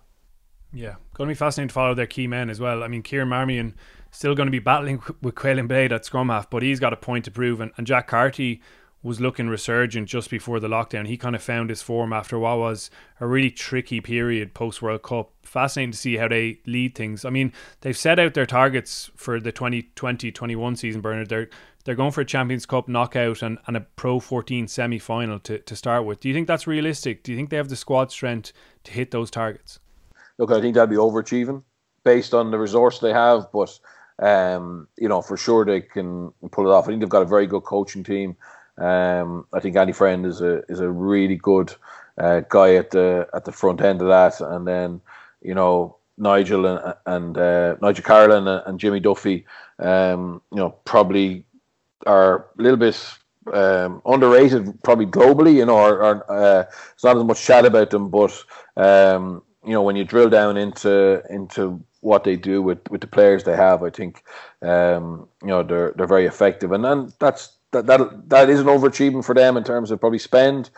Yeah, 0.73 0.97
going 1.15 1.29
to 1.29 1.33
be 1.33 1.39
fascinating 1.39 1.69
to 1.69 1.75
follow 1.75 1.95
their 1.95 2.07
key 2.07 2.27
men 2.27 2.51
as 2.51 2.61
well. 2.61 2.83
I 2.83 2.89
mean, 2.89 3.03
Kieran 3.03 3.29
Marmion 3.29 3.75
still 4.11 4.35
going 4.35 4.47
to 4.47 4.53
be 4.53 4.59
battling 4.59 5.03
with 5.23 5.35
Caolin 5.35 5.69
Blade 5.69 5.93
at 5.93 6.05
scrum 6.05 6.29
half, 6.29 6.51
but 6.51 6.63
he's 6.63 6.81
got 6.81 6.93
a 6.93 6.97
point 6.97 7.25
to 7.27 7.31
prove, 7.31 7.61
and, 7.61 7.71
and 7.77 7.87
Jack 7.87 8.09
Carty 8.09 8.61
was 9.07 9.21
looking 9.21 9.49
resurgent 9.49 10.09
just 10.09 10.29
before 10.29 10.61
the 10.61 10.69
lockdown. 10.69 11.07
He 11.07 11.17
kind 11.17 11.37
of 11.37 11.43
found 11.43 11.71
his 11.71 11.81
form 11.81 12.13
after 12.13 12.39
what 12.39 12.59
was 12.59 12.91
a 13.21 13.27
really 13.27 13.51
tricky 13.51 14.01
period 14.01 14.53
post 14.53 14.83
World 14.83 15.03
Cup. 15.03 15.33
Fascinating 15.45 15.93
to 15.93 15.99
see 15.99 16.17
how 16.17 16.29
they 16.29 16.61
lead 16.67 16.95
things. 16.95 17.25
I 17.25 17.31
mean, 17.31 17.53
they've 17.81 17.97
set 17.97 18.19
out 18.19 18.35
their 18.35 18.47
targets 18.47 19.11
for 19.17 19.39
the 19.41 19.53
2020-21 19.53 20.77
season, 20.77 21.01
Bernard. 21.01 21.29
They're 21.29 21.49
they're 21.85 21.95
going 21.95 22.11
for 22.11 22.23
a 22.23 22.25
Champions 22.25 22.67
Cup 22.67 22.89
knockout 22.89 23.43
and, 23.43 23.59
and 23.69 23.77
a 23.77 23.81
Pro 23.81 24.19
14 24.19 24.67
semi 24.67 24.99
final 24.99 25.39
to, 25.41 25.61
to 25.61 25.77
start 25.77 26.05
with. 26.05 26.19
Do 26.19 26.29
you 26.29 26.35
think 26.35 26.49
that's 26.49 26.67
realistic? 26.67 27.23
Do 27.23 27.31
you 27.31 27.39
think 27.39 27.51
they 27.51 27.57
have 27.57 27.69
the 27.69 27.77
squad 27.77 28.11
strength 28.11 28.53
to 28.85 28.91
hit 28.91 29.13
those 29.13 29.31
targets? 29.31 29.79
Look, 30.37 30.51
I 30.51 30.61
think 30.61 30.75
that'd 30.75 30.91
be 30.91 30.97
overachieving 30.97 31.63
based 32.05 32.35
on 32.35 32.51
the 32.51 32.59
resource 32.59 32.99
they 32.99 33.13
have, 33.13 33.47
but 33.53 33.79
um, 34.19 34.89
you 34.97 35.09
know, 35.09 35.23
for 35.23 35.37
sure 35.37 35.65
they 35.65 35.81
can 35.81 36.33
pull 36.51 36.67
it 36.67 36.73
off. 36.73 36.85
I 36.85 36.89
think 36.89 37.01
they've 37.01 37.09
got 37.09 37.23
a 37.23 37.27
very 37.27 37.47
good 37.47 37.63
coaching 37.63 38.03
team. 38.03 38.37
Um, 38.79 39.47
I 39.53 39.61
think 39.61 39.77
Andy 39.77 39.93
Friend 39.93 40.25
is 40.27 40.41
a 40.41 40.63
is 40.69 40.81
a 40.81 40.91
really 40.91 41.37
good 41.37 41.75
uh, 42.19 42.41
guy 42.49 42.75
at 42.75 42.91
the 42.91 43.29
at 43.35 43.45
the 43.45 43.53
front 43.53 43.81
end 43.81 44.03
of 44.03 44.09
that, 44.09 44.41
and 44.41 44.67
then 44.67 45.01
you 45.43 45.55
know 45.55 45.97
Nigel 46.19 46.67
and, 46.67 46.95
and 47.07 47.39
uh, 47.39 47.77
Nigel 47.81 48.05
Carolan 48.05 48.49
and, 48.49 48.63
and, 48.67 48.81
Jimmy 48.81 49.01
Duffy, 49.01 49.45
um, 49.79 50.43
you 50.51 50.59
know 50.59 50.71
probably 50.85 51.45
are 52.07 52.47
a 52.59 52.63
little 52.63 52.77
bit 52.77 52.97
um, 53.53 54.03
underrated, 54.07 54.83
probably 54.83 55.07
globally. 55.07 55.55
You 55.55 55.67
know, 55.67 55.79
or 55.79 56.31
uh, 56.31 56.65
it's 56.93 57.05
not 57.05 57.17
as 57.17 57.25
much 57.25 57.43
chat 57.43 57.65
about 57.65 57.91
them, 57.91 58.11
but 58.11 58.45
um, 58.77 59.43
you 59.65 59.73
know 59.73 59.83
when 59.83 59.97
you 59.97 60.05
drill 60.05 60.31
down 60.31 60.57
into 60.57 61.23
into 61.31 61.83
what 62.01 62.25
they 62.25 62.37
do 62.37 62.63
with, 62.63 62.79
with 62.89 63.01
the 63.01 63.07
players 63.07 63.43
they 63.45 63.57
have, 63.57 63.83
I 63.83 63.91
think 63.91 64.23
um, 64.63 65.29
you 65.43 65.49
know 65.49 65.63
they're 65.63 65.93
they're 65.97 66.07
very 66.07 66.27
effective, 66.27 66.73
and 66.73 66.85
then 66.85 67.13
that's 67.19 67.57
that 67.83 67.87
that 67.87 68.29
that 68.29 68.51
is 68.51 68.61
an 68.61 68.67
overachievement 68.67 69.25
for 69.25 69.35
them 69.35 69.57
in 69.57 69.65
terms 69.65 69.91
of 69.91 70.01
probably 70.01 70.19
spend. 70.19 70.71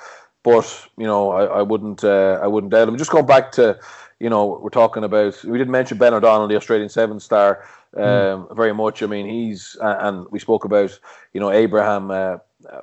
But 0.42 0.88
you 0.96 1.06
know, 1.06 1.32
I, 1.32 1.44
I 1.44 1.62
wouldn't 1.62 2.04
uh, 2.04 2.38
I 2.42 2.46
wouldn't 2.46 2.72
doubt 2.72 2.86
them. 2.86 2.98
Just 2.98 3.10
going 3.10 3.26
back 3.26 3.52
to 3.52 3.78
you 4.20 4.28
know, 4.28 4.58
we're 4.60 4.70
talking 4.70 5.04
about. 5.04 5.42
We 5.44 5.58
didn't 5.58 5.70
mention 5.70 5.98
Ben 5.98 6.14
O'Donnell, 6.14 6.48
the 6.48 6.56
Australian 6.56 6.88
seven 6.88 7.20
star, 7.20 7.64
um, 7.96 8.02
mm. 8.02 8.56
very 8.56 8.74
much. 8.74 9.02
I 9.02 9.06
mean, 9.06 9.28
he's 9.28 9.76
and 9.80 10.26
we 10.30 10.38
spoke 10.38 10.64
about 10.64 10.98
you 11.32 11.40
know 11.40 11.50
Abraham 11.50 12.10
uh, 12.10 12.38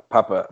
Papa 0.09 0.47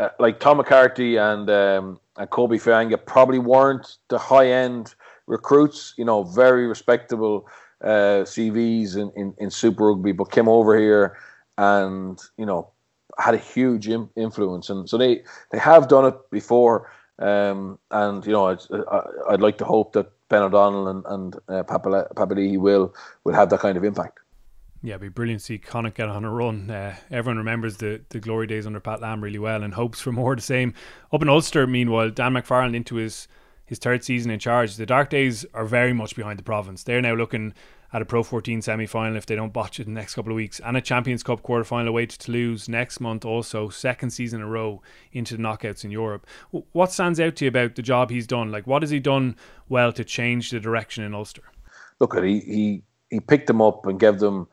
uh, 0.00 0.08
like 0.18 0.40
Tom 0.40 0.58
McCarthy 0.58 1.16
and 1.16 1.48
um, 1.50 2.00
and 2.16 2.30
Colby 2.30 2.58
Fainga'a 2.58 3.04
probably 3.04 3.38
weren't 3.38 3.96
the 4.08 4.18
high 4.18 4.48
end 4.48 4.94
recruits. 5.26 5.94
You 5.96 6.04
know, 6.04 6.24
very 6.24 6.66
respectable 6.66 7.48
uh, 7.82 8.24
CVs 8.24 8.96
in, 8.96 9.10
in, 9.16 9.34
in 9.38 9.50
Super 9.50 9.88
Rugby, 9.88 10.12
but 10.12 10.30
came 10.30 10.48
over 10.48 10.78
here 10.78 11.16
and 11.60 12.18
you 12.38 12.46
know 12.46 12.70
had 13.18 13.34
a 13.34 13.38
huge 13.38 13.88
Im- 13.88 14.10
influence, 14.16 14.70
and 14.70 14.88
so 14.88 14.96
they 14.96 15.22
they 15.52 15.58
have 15.58 15.88
done 15.88 16.06
it 16.06 16.30
before. 16.30 16.90
Um, 17.18 17.78
and 17.90 18.24
you 18.24 18.32
know, 18.32 18.46
I'd, 18.46 18.60
I'd 19.28 19.42
like 19.42 19.58
to 19.58 19.64
hope 19.66 19.92
that 19.92 20.10
Ben 20.30 20.42
O'Donnell 20.42 20.88
and, 20.88 21.04
and 21.06 21.36
uh, 21.48 21.62
will 22.58 22.94
will 23.24 23.34
have 23.34 23.50
that 23.50 23.60
kind 23.60 23.76
of 23.76 23.84
impact. 23.84 24.20
Yeah, 24.82 24.92
it'd 24.92 25.02
be 25.02 25.08
brilliant 25.10 25.40
to 25.40 25.44
see 25.44 25.58
Connacht 25.58 25.98
get 25.98 26.08
on 26.08 26.24
a 26.24 26.30
run. 26.30 26.70
Uh, 26.70 26.96
everyone 27.10 27.36
remembers 27.36 27.76
the, 27.76 28.00
the 28.08 28.18
glory 28.18 28.46
days 28.46 28.66
under 28.66 28.80
Pat 28.80 29.02
Lam 29.02 29.22
really 29.22 29.38
well 29.38 29.62
and 29.62 29.74
hopes 29.74 30.00
for 30.00 30.10
more 30.10 30.32
of 30.32 30.38
the 30.38 30.42
same. 30.42 30.72
Up 31.12 31.20
in 31.20 31.28
Ulster, 31.28 31.66
meanwhile, 31.66 32.08
Dan 32.08 32.32
McFarland 32.32 32.74
into 32.74 32.94
his, 32.94 33.28
his 33.66 33.78
third 33.78 34.02
season 34.02 34.30
in 34.30 34.38
charge. 34.38 34.76
The 34.76 34.86
Dark 34.86 35.10
Days 35.10 35.44
are 35.52 35.66
very 35.66 35.92
much 35.92 36.16
behind 36.16 36.38
the 36.38 36.44
province. 36.44 36.82
They're 36.82 37.02
now 37.02 37.12
looking 37.12 37.52
at 37.92 38.02
a 38.02 38.04
Pro 38.04 38.22
14 38.22 38.62
semi 38.62 38.86
final 38.86 39.16
if 39.16 39.26
they 39.26 39.34
don't 39.34 39.52
botch 39.52 39.80
it 39.80 39.86
in 39.86 39.94
the 39.94 40.00
next 40.00 40.14
couple 40.14 40.32
of 40.32 40.36
weeks, 40.36 40.60
and 40.60 40.76
a 40.76 40.80
Champions 40.80 41.22
Cup 41.22 41.42
quarter 41.42 41.64
final 41.64 41.88
away 41.88 42.06
to 42.06 42.18
Toulouse 42.18 42.68
next 42.68 43.00
month, 43.00 43.24
also, 43.24 43.68
second 43.68 44.10
season 44.10 44.40
in 44.40 44.46
a 44.46 44.50
row 44.50 44.80
into 45.12 45.36
the 45.36 45.42
knockouts 45.42 45.84
in 45.84 45.90
Europe. 45.90 46.26
What 46.50 46.92
stands 46.92 47.18
out 47.18 47.36
to 47.36 47.44
you 47.44 47.48
about 47.48 47.74
the 47.74 47.82
job 47.82 48.10
he's 48.10 48.26
done? 48.26 48.52
Like, 48.52 48.66
what 48.66 48.82
has 48.82 48.90
he 48.90 49.00
done 49.00 49.36
well 49.68 49.92
to 49.92 50.04
change 50.04 50.50
the 50.50 50.60
direction 50.60 51.04
in 51.04 51.14
Ulster? 51.14 51.42
Look, 51.98 52.16
he, 52.22 52.40
he, 52.40 52.82
he 53.10 53.20
picked 53.20 53.46
them 53.46 53.60
up 53.60 53.86
and 53.86 53.98
gave 53.98 54.18
them. 54.18 54.48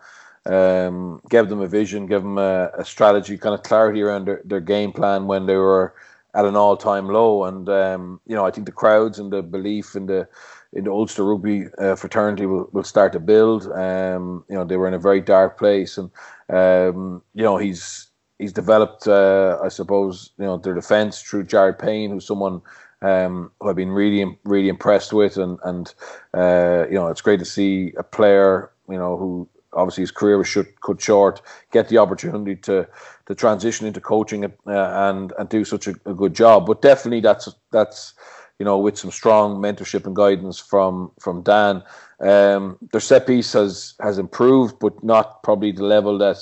Um, 0.45 1.19
gave 1.29 1.49
them 1.49 1.59
a 1.59 1.67
vision, 1.67 2.05
gave 2.05 2.21
them 2.21 2.37
a, 2.37 2.71
a, 2.77 2.85
strategy, 2.85 3.37
kind 3.37 3.53
of 3.53 3.63
clarity 3.63 4.01
around 4.01 4.27
their, 4.27 4.41
their 4.45 4.61
game 4.61 4.93
plan 4.93 5.27
when 5.27 5.45
they 5.45 5.57
were 5.57 5.93
at 6.33 6.45
an 6.45 6.55
all-time 6.55 7.09
low. 7.09 7.43
And 7.43 7.67
um, 7.67 8.21
you 8.25 8.33
know, 8.33 8.45
I 8.45 8.51
think 8.51 8.65
the 8.65 8.71
crowds 8.71 9.19
and 9.19 9.29
the 9.29 9.41
belief 9.41 9.95
and 9.95 10.07
the 10.07 10.29
in 10.73 10.83
the 10.83 10.91
Ulster 10.91 11.23
rugby 11.23 11.65
uh, 11.77 11.95
fraternity 11.95 12.45
will, 12.45 12.69
will 12.73 12.83
start 12.83 13.13
to 13.13 13.19
build. 13.19 13.71
Um, 13.71 14.43
you 14.49 14.55
know, 14.55 14.65
they 14.65 14.77
were 14.77 14.87
in 14.87 14.93
a 14.93 14.99
very 14.99 15.21
dark 15.21 15.57
place, 15.57 15.97
and 15.97 16.09
um, 16.49 17.21
you 17.33 17.43
know 17.43 17.57
he's 17.57 18.07
he's 18.39 18.53
developed, 18.53 19.07
uh, 19.07 19.57
I 19.63 19.69
suppose, 19.69 20.31
you 20.37 20.45
know, 20.45 20.57
their 20.57 20.75
defence 20.75 21.21
through 21.21 21.45
Jared 21.45 21.79
Payne, 21.79 22.11
who's 22.11 22.27
someone 22.27 22.61
um, 23.01 23.51
who 23.59 23.69
I've 23.69 23.75
been 23.75 23.91
really 23.91 24.37
really 24.43 24.69
impressed 24.69 25.13
with, 25.13 25.37
and 25.37 25.59
and 25.63 25.93
uh, 26.33 26.85
you 26.87 26.95
know 26.95 27.07
it's 27.07 27.21
great 27.21 27.39
to 27.39 27.45
see 27.45 27.93
a 27.97 28.03
player, 28.03 28.71
you 28.89 28.97
know, 28.97 29.17
who 29.17 29.47
obviously 29.73 30.01
his 30.01 30.11
career 30.11 30.37
was 30.37 30.47
should, 30.47 30.67
cut 30.81 31.01
short, 31.01 31.41
get 31.71 31.89
the 31.89 31.97
opportunity 31.97 32.55
to 32.55 32.87
to 33.27 33.35
transition 33.35 33.87
into 33.87 34.01
coaching 34.01 34.45
uh, 34.45 34.49
and 34.67 35.33
and 35.37 35.49
do 35.49 35.63
such 35.63 35.87
a, 35.87 35.93
a, 36.05 36.13
good 36.13 36.33
job. 36.33 36.65
But 36.65 36.81
definitely 36.81 37.21
that's 37.21 37.49
that's 37.71 38.13
you 38.59 38.65
know, 38.65 38.77
with 38.77 38.97
some 38.97 39.11
strong 39.11 39.57
mentorship 39.57 40.05
and 40.05 40.15
guidance 40.15 40.59
from 40.59 41.11
from 41.19 41.43
Dan. 41.43 41.83
Um, 42.19 42.77
their 42.91 43.01
set 43.01 43.27
piece 43.27 43.53
has 43.53 43.93
has 44.01 44.17
improved, 44.17 44.79
but 44.79 45.03
not 45.03 45.43
probably 45.43 45.71
the 45.71 45.83
level 45.83 46.17
that 46.17 46.37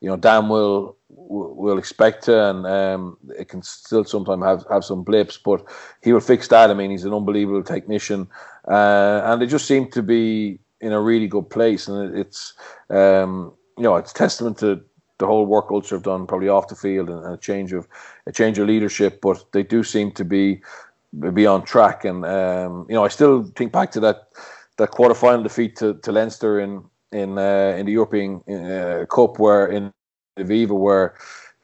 you 0.00 0.08
know 0.08 0.16
Dan 0.16 0.48
will 0.48 0.96
will 1.08 1.78
expect 1.78 2.24
to, 2.24 2.50
and 2.50 2.66
um, 2.66 3.16
it 3.36 3.48
can 3.48 3.62
still 3.62 4.04
sometimes 4.04 4.44
have, 4.44 4.64
have 4.70 4.84
some 4.84 5.02
blips, 5.02 5.38
but 5.38 5.64
he 6.02 6.12
will 6.12 6.20
fix 6.20 6.48
that. 6.48 6.70
I 6.70 6.74
mean, 6.74 6.90
he's 6.90 7.04
an 7.04 7.12
unbelievable 7.12 7.62
technician, 7.62 8.28
uh, 8.68 9.22
and 9.24 9.42
they 9.42 9.46
just 9.46 9.66
seem 9.66 9.90
to 9.90 10.02
be 10.02 10.60
in 10.80 10.92
a 10.92 11.00
really 11.00 11.26
good 11.26 11.50
place, 11.50 11.88
and 11.88 12.16
it's 12.16 12.54
um, 12.90 13.52
you 13.76 13.82
know 13.82 13.96
it's 13.96 14.12
testament 14.12 14.58
to 14.58 14.80
the 15.18 15.26
whole 15.26 15.46
work 15.46 15.70
Ulster 15.70 15.96
have 15.96 16.02
done, 16.02 16.26
probably 16.26 16.48
off 16.48 16.68
the 16.68 16.74
field, 16.74 17.08
and, 17.08 17.24
and 17.24 17.34
a 17.34 17.38
change 17.38 17.72
of 17.72 17.88
a 18.26 18.32
change 18.32 18.58
of 18.58 18.66
leadership, 18.66 19.20
but 19.20 19.44
they 19.52 19.62
do 19.62 19.82
seem 19.82 20.12
to 20.12 20.24
be 20.24 20.60
be 21.32 21.46
on 21.46 21.64
track, 21.64 22.04
and 22.04 22.24
um, 22.24 22.86
you 22.88 22.94
know 22.94 23.04
I 23.04 23.08
still 23.08 23.44
think 23.56 23.72
back 23.72 23.90
to 23.92 24.00
that 24.00 24.28
that 24.78 24.90
quarter 24.90 25.14
final 25.14 25.42
defeat 25.42 25.76
to, 25.76 25.94
to 25.94 26.12
Leinster 26.12 26.60
in 26.60 26.84
in 27.12 27.38
uh, 27.38 27.74
in 27.78 27.86
the 27.86 27.92
European 27.92 28.42
uh, 28.48 29.06
Cup, 29.06 29.38
where 29.38 29.66
in 29.66 29.92
Viva, 30.38 30.74
where 30.74 31.14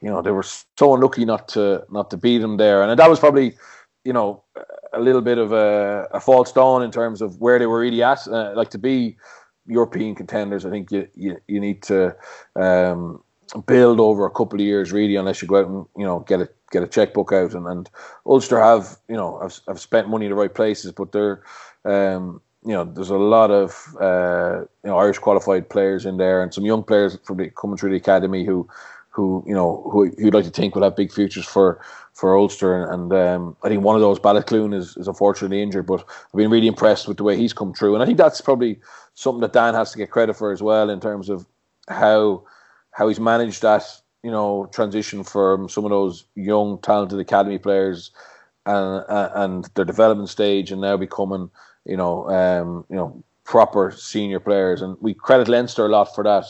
you 0.01 0.09
know 0.09 0.21
they 0.21 0.31
were 0.31 0.43
so 0.43 0.93
unlucky 0.93 1.25
not 1.25 1.47
to 1.49 1.85
not 1.89 2.09
to 2.09 2.17
beat 2.17 2.39
them 2.39 2.57
there, 2.57 2.81
and 2.83 2.99
that 2.99 3.09
was 3.09 3.19
probably 3.19 3.55
you 4.03 4.13
know 4.13 4.43
a 4.93 4.99
little 4.99 5.21
bit 5.21 5.37
of 5.37 5.51
a, 5.51 6.07
a 6.11 6.19
false 6.19 6.51
dawn 6.51 6.83
in 6.83 6.91
terms 6.91 7.21
of 7.21 7.39
where 7.39 7.59
they 7.59 7.65
were 7.65 7.79
really 7.79 8.03
at. 8.03 8.27
Uh, 8.27 8.53
like 8.55 8.69
to 8.69 8.77
be 8.77 9.17
European 9.65 10.15
contenders, 10.15 10.65
I 10.65 10.69
think 10.69 10.91
you 10.91 11.07
you, 11.15 11.37
you 11.47 11.59
need 11.59 11.83
to 11.83 12.15
um, 12.55 13.23
build 13.65 13.99
over 13.99 14.25
a 14.25 14.31
couple 14.31 14.59
of 14.59 14.65
years 14.65 14.91
really, 14.91 15.15
unless 15.15 15.41
you 15.41 15.47
go 15.47 15.59
out 15.59 15.67
and 15.67 15.85
you 15.97 16.05
know 16.05 16.19
get 16.21 16.41
a 16.41 16.49
get 16.71 16.83
a 16.83 16.87
checkbook 16.87 17.31
out. 17.31 17.53
And, 17.53 17.67
and 17.67 17.89
Ulster 18.25 18.59
have 18.59 18.97
you 19.07 19.15
know 19.15 19.39
have, 19.39 19.59
have 19.67 19.79
spent 19.79 20.09
money 20.09 20.25
in 20.25 20.31
the 20.31 20.35
right 20.35 20.53
places, 20.53 20.91
but 20.91 21.11
they're 21.11 21.43
um, 21.85 22.41
you 22.65 22.71
know, 22.71 22.85
there's 22.85 23.09
a 23.09 23.17
lot 23.17 23.51
of 23.51 23.95
uh, 23.99 24.61
you 24.83 24.89
know 24.89 24.97
Irish 24.97 25.19
qualified 25.19 25.69
players 25.69 26.05
in 26.05 26.17
there, 26.17 26.41
and 26.41 26.53
some 26.53 26.65
young 26.65 26.83
players 26.83 27.17
from 27.23 27.37
the, 27.37 27.49
coming 27.49 27.77
through 27.77 27.91
the 27.91 27.97
academy 27.97 28.45
who, 28.45 28.67
who 29.09 29.43
you 29.45 29.53
know, 29.53 29.87
who 29.91 30.11
you'd 30.17 30.33
like 30.33 30.45
to 30.45 30.49
think 30.49 30.75
will 30.75 30.83
have 30.83 30.95
big 30.95 31.11
futures 31.11 31.45
for 31.45 31.81
for 32.13 32.37
Ulster. 32.37 32.85
And, 32.85 33.11
um, 33.11 33.57
I 33.63 33.69
think 33.69 33.83
one 33.83 33.95
of 33.95 34.01
those, 34.01 34.19
Baloucoune, 34.19 34.73
is, 34.73 34.95
is 34.97 35.07
unfortunately 35.07 35.63
injured, 35.63 35.87
but 35.87 36.05
I've 36.07 36.37
been 36.37 36.51
really 36.51 36.67
impressed 36.67 37.07
with 37.07 37.17
the 37.17 37.23
way 37.23 37.35
he's 37.35 37.53
come 37.53 37.73
through, 37.73 37.95
and 37.95 38.03
I 38.03 38.05
think 38.05 38.17
that's 38.17 38.39
probably 38.39 38.79
something 39.15 39.41
that 39.41 39.53
Dan 39.53 39.73
has 39.73 39.91
to 39.91 39.97
get 39.97 40.11
credit 40.11 40.35
for 40.35 40.51
as 40.51 40.61
well 40.61 40.89
in 40.89 40.99
terms 40.99 41.29
of 41.29 41.45
how 41.89 42.43
how 42.93 43.07
he's 43.07 43.19
managed 43.19 43.61
that 43.61 43.83
you 44.23 44.31
know 44.31 44.69
transition 44.71 45.23
from 45.23 45.67
some 45.67 45.83
of 45.83 45.91
those 45.91 46.25
young 46.35 46.79
talented 46.81 47.19
academy 47.19 47.57
players 47.57 48.11
and 48.65 49.03
and 49.09 49.69
their 49.75 49.85
development 49.85 50.29
stage 50.29 50.71
and 50.71 50.81
now 50.81 50.95
becoming 50.97 51.49
you 51.85 51.97
know, 51.97 52.29
um, 52.29 52.85
you 52.89 52.95
know, 52.95 53.23
proper 53.43 53.91
senior 53.91 54.39
players, 54.39 54.81
and 54.81 54.97
we 55.01 55.13
credit 55.13 55.47
Leinster 55.47 55.85
a 55.85 55.89
lot 55.89 56.15
for 56.15 56.23
that, 56.23 56.45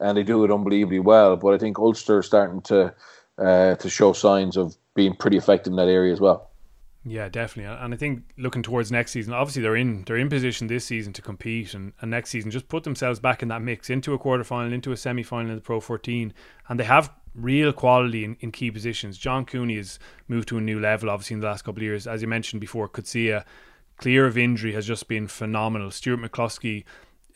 and 0.00 0.16
they 0.16 0.22
do 0.22 0.44
it 0.44 0.50
unbelievably 0.50 0.98
well. 0.98 1.36
But 1.36 1.54
I 1.54 1.58
think 1.58 1.78
Ulster 1.78 2.18
are 2.18 2.22
starting 2.22 2.60
to 2.62 2.94
uh, 3.38 3.74
to 3.76 3.90
show 3.90 4.12
signs 4.12 4.56
of 4.56 4.76
being 4.94 5.14
pretty 5.14 5.36
effective 5.36 5.72
in 5.72 5.76
that 5.76 5.88
area 5.88 6.12
as 6.12 6.20
well. 6.20 6.50
Yeah, 7.06 7.28
definitely. 7.28 7.76
And 7.78 7.92
I 7.92 7.96
think 7.96 8.22
looking 8.38 8.62
towards 8.62 8.90
next 8.90 9.12
season, 9.12 9.34
obviously 9.34 9.60
they're 9.60 9.76
in 9.76 10.04
they're 10.04 10.16
in 10.16 10.30
position 10.30 10.68
this 10.68 10.86
season 10.86 11.12
to 11.12 11.22
compete 11.22 11.74
and, 11.74 11.92
and 12.00 12.10
next 12.10 12.30
season 12.30 12.50
just 12.50 12.68
put 12.68 12.84
themselves 12.84 13.20
back 13.20 13.42
in 13.42 13.48
that 13.48 13.60
mix 13.60 13.90
into 13.90 14.14
a 14.14 14.18
quarter 14.18 14.42
final, 14.42 14.72
into 14.72 14.90
a 14.90 14.96
semi 14.96 15.22
final 15.22 15.50
in 15.50 15.56
the 15.56 15.60
Pro 15.60 15.80
14. 15.80 16.32
And 16.68 16.80
they 16.80 16.84
have 16.84 17.12
real 17.34 17.72
quality 17.72 18.24
in, 18.24 18.36
in 18.40 18.52
key 18.52 18.70
positions. 18.70 19.18
John 19.18 19.44
Cooney 19.44 19.76
has 19.76 19.98
moved 20.28 20.48
to 20.48 20.56
a 20.56 20.62
new 20.62 20.80
level, 20.80 21.10
obviously, 21.10 21.34
in 21.34 21.40
the 21.40 21.46
last 21.46 21.62
couple 21.62 21.80
of 21.80 21.84
years. 21.84 22.06
As 22.06 22.22
you 22.22 22.28
mentioned 22.28 22.60
before, 22.60 22.88
Coetzee 22.88 23.44
clear 23.96 24.26
of 24.26 24.36
injury, 24.36 24.72
has 24.72 24.86
just 24.86 25.08
been 25.08 25.28
phenomenal. 25.28 25.90
Stuart 25.90 26.20
McCloskey, 26.20 26.84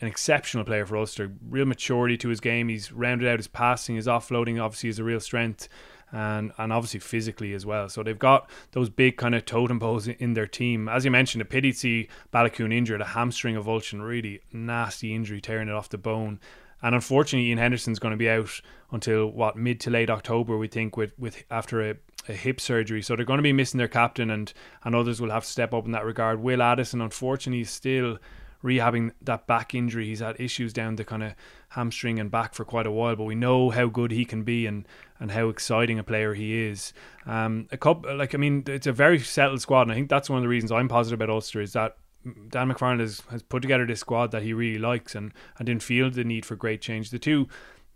an 0.01 0.09
exceptional 0.09 0.65
player 0.65 0.87
for 0.87 0.97
Ulster, 0.97 1.33
real 1.49 1.67
maturity 1.67 2.17
to 2.19 2.29
his 2.29 2.41
game. 2.41 2.69
He's 2.69 2.93
rounded 2.93 3.29
out 3.29 3.39
his 3.39 3.49
passing, 3.49 3.97
his 3.97 4.07
offloading 4.07 4.63
obviously 4.63 4.91
is 4.91 4.99
a 4.99 5.05
real 5.05 5.21
strength. 5.21 5.69
And, 6.11 6.53
and 6.57 6.73
obviously 6.73 7.01
physically 7.01 7.53
as 7.53 7.67
well. 7.67 7.91
So 7.91 8.03
they've 8.03 8.19
got 8.19 8.49
those 8.73 8.89
big 8.89 9.19
kind 9.19 9.35
of 9.35 9.45
totem 9.45 9.79
poles 9.79 10.09
in 10.09 10.33
their 10.33 10.47
team. 10.47 10.89
As 10.89 11.05
you 11.05 11.11
mentioned, 11.11 11.43
a 11.43 11.45
pity 11.45 11.73
to 11.73 11.79
see 11.79 12.09
Baloucoune 12.33 12.73
injured, 12.73 13.03
a 13.03 13.05
hamstring 13.05 13.57
avulsion, 13.57 14.01
really 14.01 14.41
nasty 14.51 15.15
injury, 15.15 15.41
tearing 15.43 15.69
it 15.69 15.75
off 15.75 15.91
the 15.91 15.99
bone. 15.99 16.41
And 16.81 16.95
unfortunately, 16.95 17.51
Iain 17.51 17.59
Henderson's 17.59 17.99
going 17.99 18.13
to 18.13 18.17
be 18.17 18.31
out 18.31 18.61
until 18.91 19.27
what 19.27 19.57
mid 19.57 19.81
to 19.81 19.91
late 19.91 20.09
October, 20.09 20.57
we 20.57 20.69
think, 20.69 20.97
with 20.97 21.13
with 21.19 21.45
after 21.51 21.91
a 21.91 21.97
a 22.29 22.33
hip 22.33 22.61
surgery. 22.61 23.03
So 23.03 23.17
they're 23.17 23.25
going 23.25 23.39
to 23.39 23.43
be 23.43 23.53
missing 23.53 23.79
their 23.79 23.89
captain, 23.89 24.31
and, 24.31 24.53
and 24.85 24.95
others 24.95 25.21
will 25.21 25.31
have 25.31 25.45
to 25.45 25.51
step 25.51 25.73
up 25.75 25.87
in 25.87 25.93
that 25.93 26.05
regard. 26.05 26.41
Will 26.41 26.63
Addison, 26.63 27.01
unfortunately, 27.01 27.63
is 27.63 27.71
still 27.71 28.19
rehabbing 28.63 29.13
that 29.23 29.47
back 29.47 29.75
injury. 29.75 30.07
He's 30.07 30.21
had 30.21 30.41
issues 30.41 30.73
down 30.73 30.97
the 30.97 31.05
kind 31.05 31.23
of 31.23 31.35
hamstring 31.71 32.19
and 32.19 32.31
back 32.31 32.55
for 32.55 32.65
quite 32.65 32.87
a 32.87 32.91
while, 32.91 33.17
but 33.17 33.25
we 33.25 33.35
know 33.35 33.71
how 33.71 33.87
good 33.87 34.11
he 34.11 34.25
can 34.25 34.43
be 34.43 34.67
and, 34.67 34.87
and 35.21 35.31
how 35.31 35.49
exciting 35.49 35.99
a 35.99 36.05
player 36.05 36.35
he 36.35 36.67
is. 36.67 36.93
Um, 37.27 37.69
a 37.71 37.77
couple, 37.77 38.17
like 38.17 38.35
I 38.35 38.39
mean, 38.39 38.65
it's 38.67 38.87
a 38.87 38.93
very 38.93 39.19
settled 39.21 39.61
squad, 39.61 39.83
and 39.83 39.93
I 39.93 39.95
think 39.95 40.09
that's 40.09 40.29
one 40.29 40.39
of 40.39 40.43
the 40.43 40.49
reasons 40.49 40.73
I'm 40.73 40.89
positive 40.89 41.21
about 41.21 41.33
Ulster 41.33 41.61
is 41.61 41.73
that 41.75 41.97
Dan 42.25 42.71
McFarland 42.71 43.01
has, 43.01 43.23
has 43.31 43.43
put 43.43 43.63
together 43.63 43.87
this 43.87 44.01
squad 44.01 44.33
that 44.33 44.43
he 44.43 44.53
really 44.53 44.79
likes 44.79 45.15
and, 45.15 45.33
and 45.59 45.67
didn't 45.67 45.83
feel 45.83 46.11
the 46.11 46.25
need 46.25 46.45
for 46.45 46.57
great 46.57 46.81
change. 46.81 47.11
The 47.11 47.19
two 47.19 47.49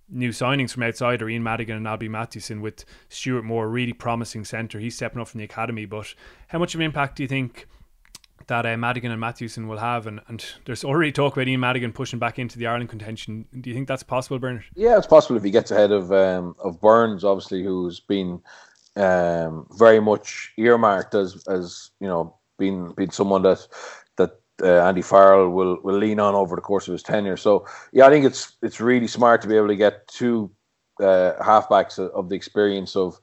new 0.08 0.30
signings 0.30 0.70
from 0.70 0.84
outside 0.84 1.22
are 1.22 1.28
Ian 1.28 1.42
Madigan 1.42 1.76
and 1.76 1.88
Alby 1.88 2.08
Mathewson 2.08 2.60
with 2.60 2.84
Stuart 3.08 3.42
Moore, 3.42 3.64
a 3.64 3.68
really 3.68 3.92
promising 3.92 4.44
centre. 4.44 4.78
He's 4.78 4.94
stepping 4.94 5.20
up 5.20 5.28
from 5.28 5.38
the 5.38 5.44
academy, 5.44 5.86
but 5.86 6.14
how 6.48 6.58
much 6.58 6.74
of 6.74 6.80
an 6.80 6.84
impact 6.84 7.16
do 7.16 7.24
you 7.24 7.28
think 7.28 7.66
that 8.52 8.66
uh, 8.66 8.76
Madigan 8.76 9.10
and 9.10 9.20
Mathewson 9.20 9.66
will 9.66 9.78
have? 9.78 10.06
And, 10.06 10.20
and 10.28 10.44
there's 10.64 10.84
already 10.84 11.12
talk 11.12 11.34
about 11.34 11.48
Ian 11.48 11.60
Madigan 11.60 11.92
pushing 11.92 12.18
back 12.18 12.38
into 12.38 12.58
the 12.58 12.66
Ireland 12.66 12.90
contention. 12.90 13.46
Do 13.60 13.70
you 13.70 13.74
think 13.74 13.88
that's 13.88 14.02
possible, 14.02 14.38
Bernard? 14.38 14.64
Yeah, 14.74 14.96
it's 14.96 15.06
possible 15.06 15.36
if 15.36 15.42
he 15.42 15.50
gets 15.50 15.70
ahead 15.70 15.90
of 15.90 16.12
um, 16.12 16.54
of 16.58 16.80
Burns, 16.80 17.24
obviously, 17.24 17.62
who's 17.62 18.00
been 18.00 18.40
um, 18.96 19.66
very 19.78 20.00
much 20.00 20.52
earmarked 20.56 21.14
as 21.14 21.42
as 21.48 21.90
you 22.00 22.06
know 22.06 22.36
being 22.58 22.92
being 22.96 23.10
someone 23.10 23.42
that 23.42 23.66
uh, 24.62 24.86
Andy 24.86 25.02
Farrell 25.02 25.50
will 25.50 25.78
will 25.82 25.96
lean 25.96 26.20
on 26.20 26.34
over 26.34 26.56
the 26.56 26.62
course 26.62 26.88
of 26.88 26.92
his 26.92 27.02
tenure. 27.02 27.36
So 27.36 27.66
yeah, 27.92 28.06
I 28.06 28.10
think 28.10 28.24
it's 28.24 28.56
it's 28.62 28.80
really 28.80 29.08
smart 29.08 29.42
to 29.42 29.48
be 29.48 29.56
able 29.56 29.68
to 29.68 29.76
get 29.76 30.06
two 30.08 30.50
uh, 31.00 31.32
halfbacks 31.40 31.98
of 31.98 32.28
the 32.28 32.36
experience 32.36 32.96
of 32.96 33.18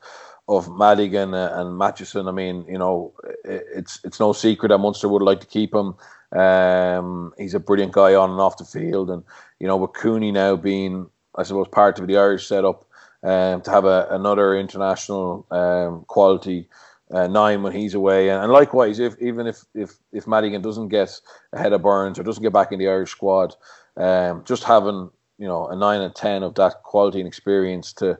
of 0.50 0.68
Madigan 0.76 1.36
and 1.36 1.78
Mathewson. 1.78 2.28
I 2.28 2.32
mean, 2.32 2.66
you 2.68 2.80
know, 2.80 3.14
it's 3.46 4.00
it's 4.04 4.20
no 4.20 4.34
secret 4.34 4.70
that 4.70 4.80
Munster 4.80 5.08
would 5.08 5.22
like 5.22 5.40
to 5.42 5.48
keep 5.48 5.74
him. 5.74 5.96
Um, 6.38 7.34
he's 7.38 7.54
a 7.54 7.60
brilliant 7.60 7.94
guy 7.94 8.16
on 8.16 8.32
and 8.32 8.42
off 8.42 8.58
the 8.58 8.66
field, 8.66 9.12
and 9.12 9.24
you 9.60 9.68
know, 9.68 9.78
with 9.78 9.94
Cooney 9.94 10.32
now 10.32 10.56
being, 10.56 11.08
I 11.36 11.44
suppose, 11.44 11.68
part 11.68 12.00
of 12.00 12.08
the 12.08 12.18
Irish 12.18 12.48
setup, 12.48 12.84
um, 13.22 13.62
to 13.62 13.72
have 13.72 13.86
a, 13.86 14.08
another 14.10 14.58
international 14.58 15.46
um, 15.52 16.04
quality 16.08 16.68
uh, 17.12 17.28
nine 17.28 17.62
when 17.62 17.74
he's 17.74 17.94
away, 17.94 18.30
and, 18.30 18.44
and, 18.44 18.52
likewise, 18.52 18.98
if 18.98 19.16
even 19.22 19.46
if 19.46 19.64
if 19.76 19.98
if 20.12 20.26
Madigan 20.26 20.64
doesn't 20.64 20.90
get 20.90 21.12
ahead 21.54 21.74
of 21.74 21.84
Burns 21.84 22.18
or 22.18 22.24
doesn't 22.24 22.44
get 22.44 22.54
back 22.54 22.72
in 22.72 22.80
the 22.80 22.88
Irish 22.88 23.12
squad, 23.12 23.56
um, 23.98 24.44
just 24.46 24.64
having 24.64 25.12
you 25.38 25.48
know 25.48 25.68
a 25.68 25.76
nine 25.76 26.02
and 26.02 26.16
ten 26.16 26.42
of 26.42 26.56
that 26.56 26.82
quality 26.82 27.20
and 27.20 27.28
experience 27.28 27.94
to 27.94 28.18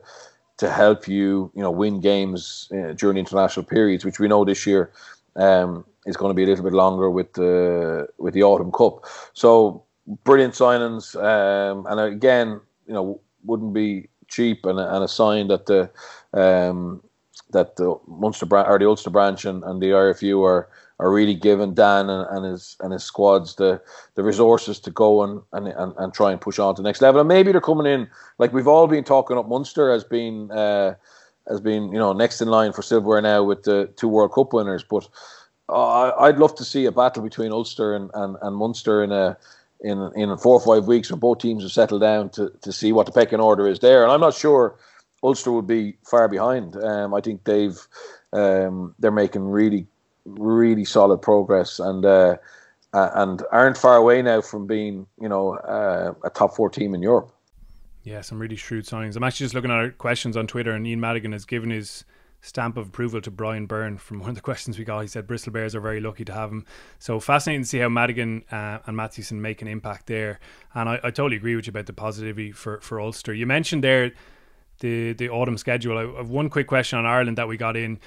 to 0.60 0.70
help 0.70 1.08
you 1.08 1.50
you 1.54 1.62
know 1.62 1.70
win 1.70 2.00
games 2.00 2.70
uh, 2.72 2.92
during 2.92 3.16
international 3.16 3.64
periods, 3.64 4.04
which 4.04 4.20
we 4.20 4.28
know 4.28 4.44
this 4.44 4.66
year 4.66 4.92
um, 5.36 5.84
is 6.06 6.16
going 6.16 6.30
to 6.30 6.34
be 6.34 6.44
a 6.44 6.46
little 6.46 6.64
bit 6.64 6.74
longer 6.74 7.10
with 7.10 7.32
the 7.32 8.06
with 8.18 8.34
the 8.34 8.42
autumn 8.42 8.70
cup. 8.70 9.06
So 9.32 9.84
brilliant 10.24 10.54
signings, 10.54 11.16
um, 11.16 11.86
and 11.88 11.98
again, 11.98 12.60
you 12.86 12.92
know, 12.92 13.20
wouldn't 13.44 13.72
be 13.72 14.08
cheap 14.28 14.66
and, 14.66 14.78
and 14.78 15.02
a 15.02 15.08
sign 15.08 15.48
that 15.48 15.64
the 15.64 15.90
um, 16.34 17.02
that 17.50 17.76
the 17.76 17.98
Munster 18.06 18.46
or 18.50 18.78
the 18.78 18.88
Ulster 18.88 19.10
branch 19.10 19.44
and, 19.44 19.62
and 19.64 19.82
the 19.82 19.90
RFU 19.90 20.44
are 20.44 20.68
are 21.00 21.10
really 21.10 21.34
giving 21.34 21.72
Dan 21.72 22.10
and, 22.10 22.26
and 22.30 22.44
his 22.44 22.76
and 22.80 22.92
his 22.92 23.02
squads 23.02 23.54
the 23.56 23.80
the 24.14 24.22
resources 24.22 24.78
to 24.80 24.90
go 24.90 25.22
and, 25.22 25.40
and, 25.52 25.68
and, 25.68 25.94
and 25.96 26.12
try 26.12 26.30
and 26.30 26.40
push 26.40 26.58
on 26.58 26.74
to 26.74 26.82
the 26.82 26.88
next 26.88 27.00
level. 27.00 27.20
And 27.20 27.28
maybe 27.28 27.52
they're 27.52 27.60
coming 27.60 27.86
in 27.86 28.08
like 28.38 28.52
we've 28.52 28.68
all 28.68 28.86
been 28.86 29.04
talking 29.04 29.38
up 29.38 29.48
Munster 29.48 29.90
as 29.90 30.04
being 30.04 30.50
uh, 30.50 30.94
as 31.48 31.60
being 31.60 31.92
you 31.92 31.98
know 31.98 32.12
next 32.12 32.40
in 32.40 32.48
line 32.48 32.72
for 32.72 32.82
silverware 32.82 33.22
now 33.22 33.42
with 33.42 33.62
the 33.62 33.90
two 33.96 34.08
World 34.08 34.32
Cup 34.32 34.52
winners. 34.52 34.84
But 34.84 35.08
uh, 35.68 36.12
I'd 36.18 36.38
love 36.38 36.54
to 36.56 36.64
see 36.64 36.84
a 36.84 36.92
battle 36.92 37.22
between 37.22 37.52
Ulster 37.52 37.94
and, 37.94 38.10
and, 38.14 38.36
and 38.42 38.56
Munster 38.56 39.02
in 39.02 39.10
a 39.10 39.38
in 39.80 40.12
in 40.14 40.36
four 40.36 40.60
or 40.60 40.60
five 40.60 40.86
weeks 40.86 41.10
when 41.10 41.20
both 41.20 41.38
teams 41.38 41.62
have 41.62 41.72
settled 41.72 42.02
down 42.02 42.28
to, 42.30 42.52
to 42.60 42.72
see 42.72 42.92
what 42.92 43.06
the 43.06 43.12
pecking 43.12 43.40
order 43.40 43.66
is 43.66 43.78
there. 43.78 44.02
And 44.02 44.12
I'm 44.12 44.20
not 44.20 44.34
sure 44.34 44.76
Ulster 45.22 45.52
would 45.52 45.66
be 45.66 45.96
far 46.04 46.28
behind. 46.28 46.76
Um, 46.76 47.14
I 47.14 47.20
think 47.20 47.44
they've 47.44 47.78
um, 48.32 48.94
they're 48.98 49.10
making 49.10 49.48
really 49.48 49.86
really 50.24 50.84
solid 50.84 51.18
progress 51.18 51.78
and 51.78 52.04
uh, 52.04 52.36
and 52.92 53.42
aren't 53.52 53.78
far 53.78 53.96
away 53.96 54.22
now 54.22 54.40
from 54.40 54.66
being 54.66 55.06
you 55.20 55.28
know 55.28 55.56
uh, 55.56 56.14
a 56.24 56.30
top 56.30 56.54
four 56.54 56.70
team 56.70 56.94
in 56.94 57.02
Europe. 57.02 57.32
Yeah, 58.02 58.22
some 58.22 58.38
really 58.38 58.56
shrewd 58.56 58.86
signings. 58.86 59.16
I'm 59.16 59.24
actually 59.24 59.44
just 59.44 59.54
looking 59.54 59.70
at 59.70 59.76
our 59.76 59.90
questions 59.90 60.36
on 60.36 60.46
Twitter, 60.46 60.72
and 60.72 60.86
Ian 60.86 61.00
Madigan 61.00 61.32
has 61.32 61.44
given 61.44 61.70
his 61.70 62.04
stamp 62.42 62.78
of 62.78 62.88
approval 62.88 63.20
to 63.20 63.30
Brian 63.30 63.66
Byrne 63.66 63.98
from 63.98 64.20
one 64.20 64.30
of 64.30 64.34
the 64.34 64.40
questions 64.40 64.78
we 64.78 64.84
got. 64.84 65.00
He 65.00 65.06
said 65.06 65.26
Bristol 65.26 65.52
Bears 65.52 65.74
are 65.74 65.80
very 65.80 66.00
lucky 66.00 66.24
to 66.24 66.32
have 66.32 66.50
him. 66.50 66.64
So 66.98 67.20
fascinating 67.20 67.62
to 67.62 67.68
see 67.68 67.78
how 67.78 67.90
Madigan 67.90 68.44
uh, 68.50 68.78
and 68.86 68.96
Mathewson 68.96 69.42
make 69.42 69.60
an 69.60 69.68
impact 69.68 70.06
there. 70.06 70.40
And 70.74 70.88
I, 70.88 70.94
I, 70.94 71.10
totally 71.10 71.36
agree 71.36 71.54
with 71.54 71.66
you 71.66 71.70
about 71.70 71.84
the 71.84 71.92
positivity 71.92 72.50
for, 72.52 72.80
for 72.80 72.98
Ulster. 72.98 73.34
You 73.34 73.46
mentioned 73.46 73.84
there 73.84 74.12
the 74.80 75.12
the 75.12 75.28
autumn 75.28 75.56
schedule. 75.56 75.96
I 75.96 76.18
have 76.18 76.30
one 76.30 76.50
quick 76.50 76.66
question 76.66 76.98
on 76.98 77.06
Ireland 77.06 77.38
that 77.38 77.48
we 77.48 77.56
got 77.56 77.76
in. 77.76 77.98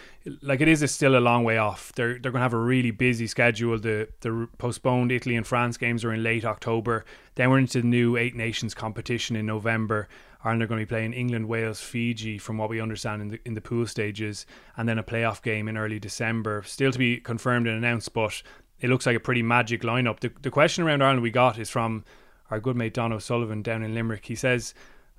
Like 0.41 0.61
it 0.61 0.67
is 0.67 0.82
a 0.82 0.88
still 0.88 1.17
a 1.17 1.19
long 1.19 1.43
way 1.43 1.57
off. 1.57 1.93
They're 1.93 2.19
they're 2.19 2.32
going 2.32 2.39
to 2.39 2.49
have 2.49 2.53
a 2.53 2.57
really 2.57 2.91
busy 2.91 3.28
schedule. 3.28 3.80
The 3.80 4.09
the 4.21 4.47
postponed 4.57 5.11
Italy 5.11 5.36
and 5.36 5.47
France 5.47 5.78
games 5.78 6.03
are 6.03 6.13
in 6.13 6.21
late 6.21 6.45
October. 6.45 7.05
Then 7.36 7.49
we're 7.49 7.59
into 7.59 7.82
the 7.82 7.88
new 7.88 8.17
Eight 8.17 8.36
Nations 8.36 8.74
competition 8.74 9.36
in 9.36 9.45
November. 9.45 10.07
Ireland 10.43 10.63
are 10.63 10.67
going 10.67 10.80
to 10.80 10.86
be 10.86 10.89
playing 10.89 11.13
England, 11.13 11.47
Wales, 11.47 11.80
Fiji, 11.80 12.38
from 12.38 12.57
what 12.57 12.69
we 12.69 12.82
understand 12.82 13.21
in 13.21 13.28
the 13.30 13.39
in 13.45 13.53
the 13.53 13.61
pool 13.61 13.88
stages, 13.88 14.45
and 14.76 14.89
then 14.89 14.97
a 14.97 15.03
playoff 15.03 15.41
game 15.41 15.67
in 15.67 15.78
early 15.78 15.99
December. 15.99 16.63
Still 16.63 16.91
to 16.91 16.99
be 16.99 17.17
confirmed 17.17 17.67
and 17.67 17.78
announced, 17.78 18.13
but 18.13 18.41
it 18.80 18.89
looks 18.89 19.05
like 19.05 19.15
a 19.15 19.21
pretty 19.21 19.43
magic 19.43 19.84
lineup. 19.84 20.19
The 20.19 20.32
the 20.41 20.51
question 20.51 20.84
around 20.84 21.01
Ireland 21.01 21.21
we 21.21 21.32
got 21.32 21.57
is 21.57 21.69
from 21.69 22.03
our 22.51 22.59
good 22.59 22.76
mate 22.76 22.93
Don 22.93 23.13
O'Sullivan 23.13 23.61
down 23.61 23.84
in 23.84 23.93
Limerick. 23.93 24.26
He 24.26 24.36
says. 24.36 24.74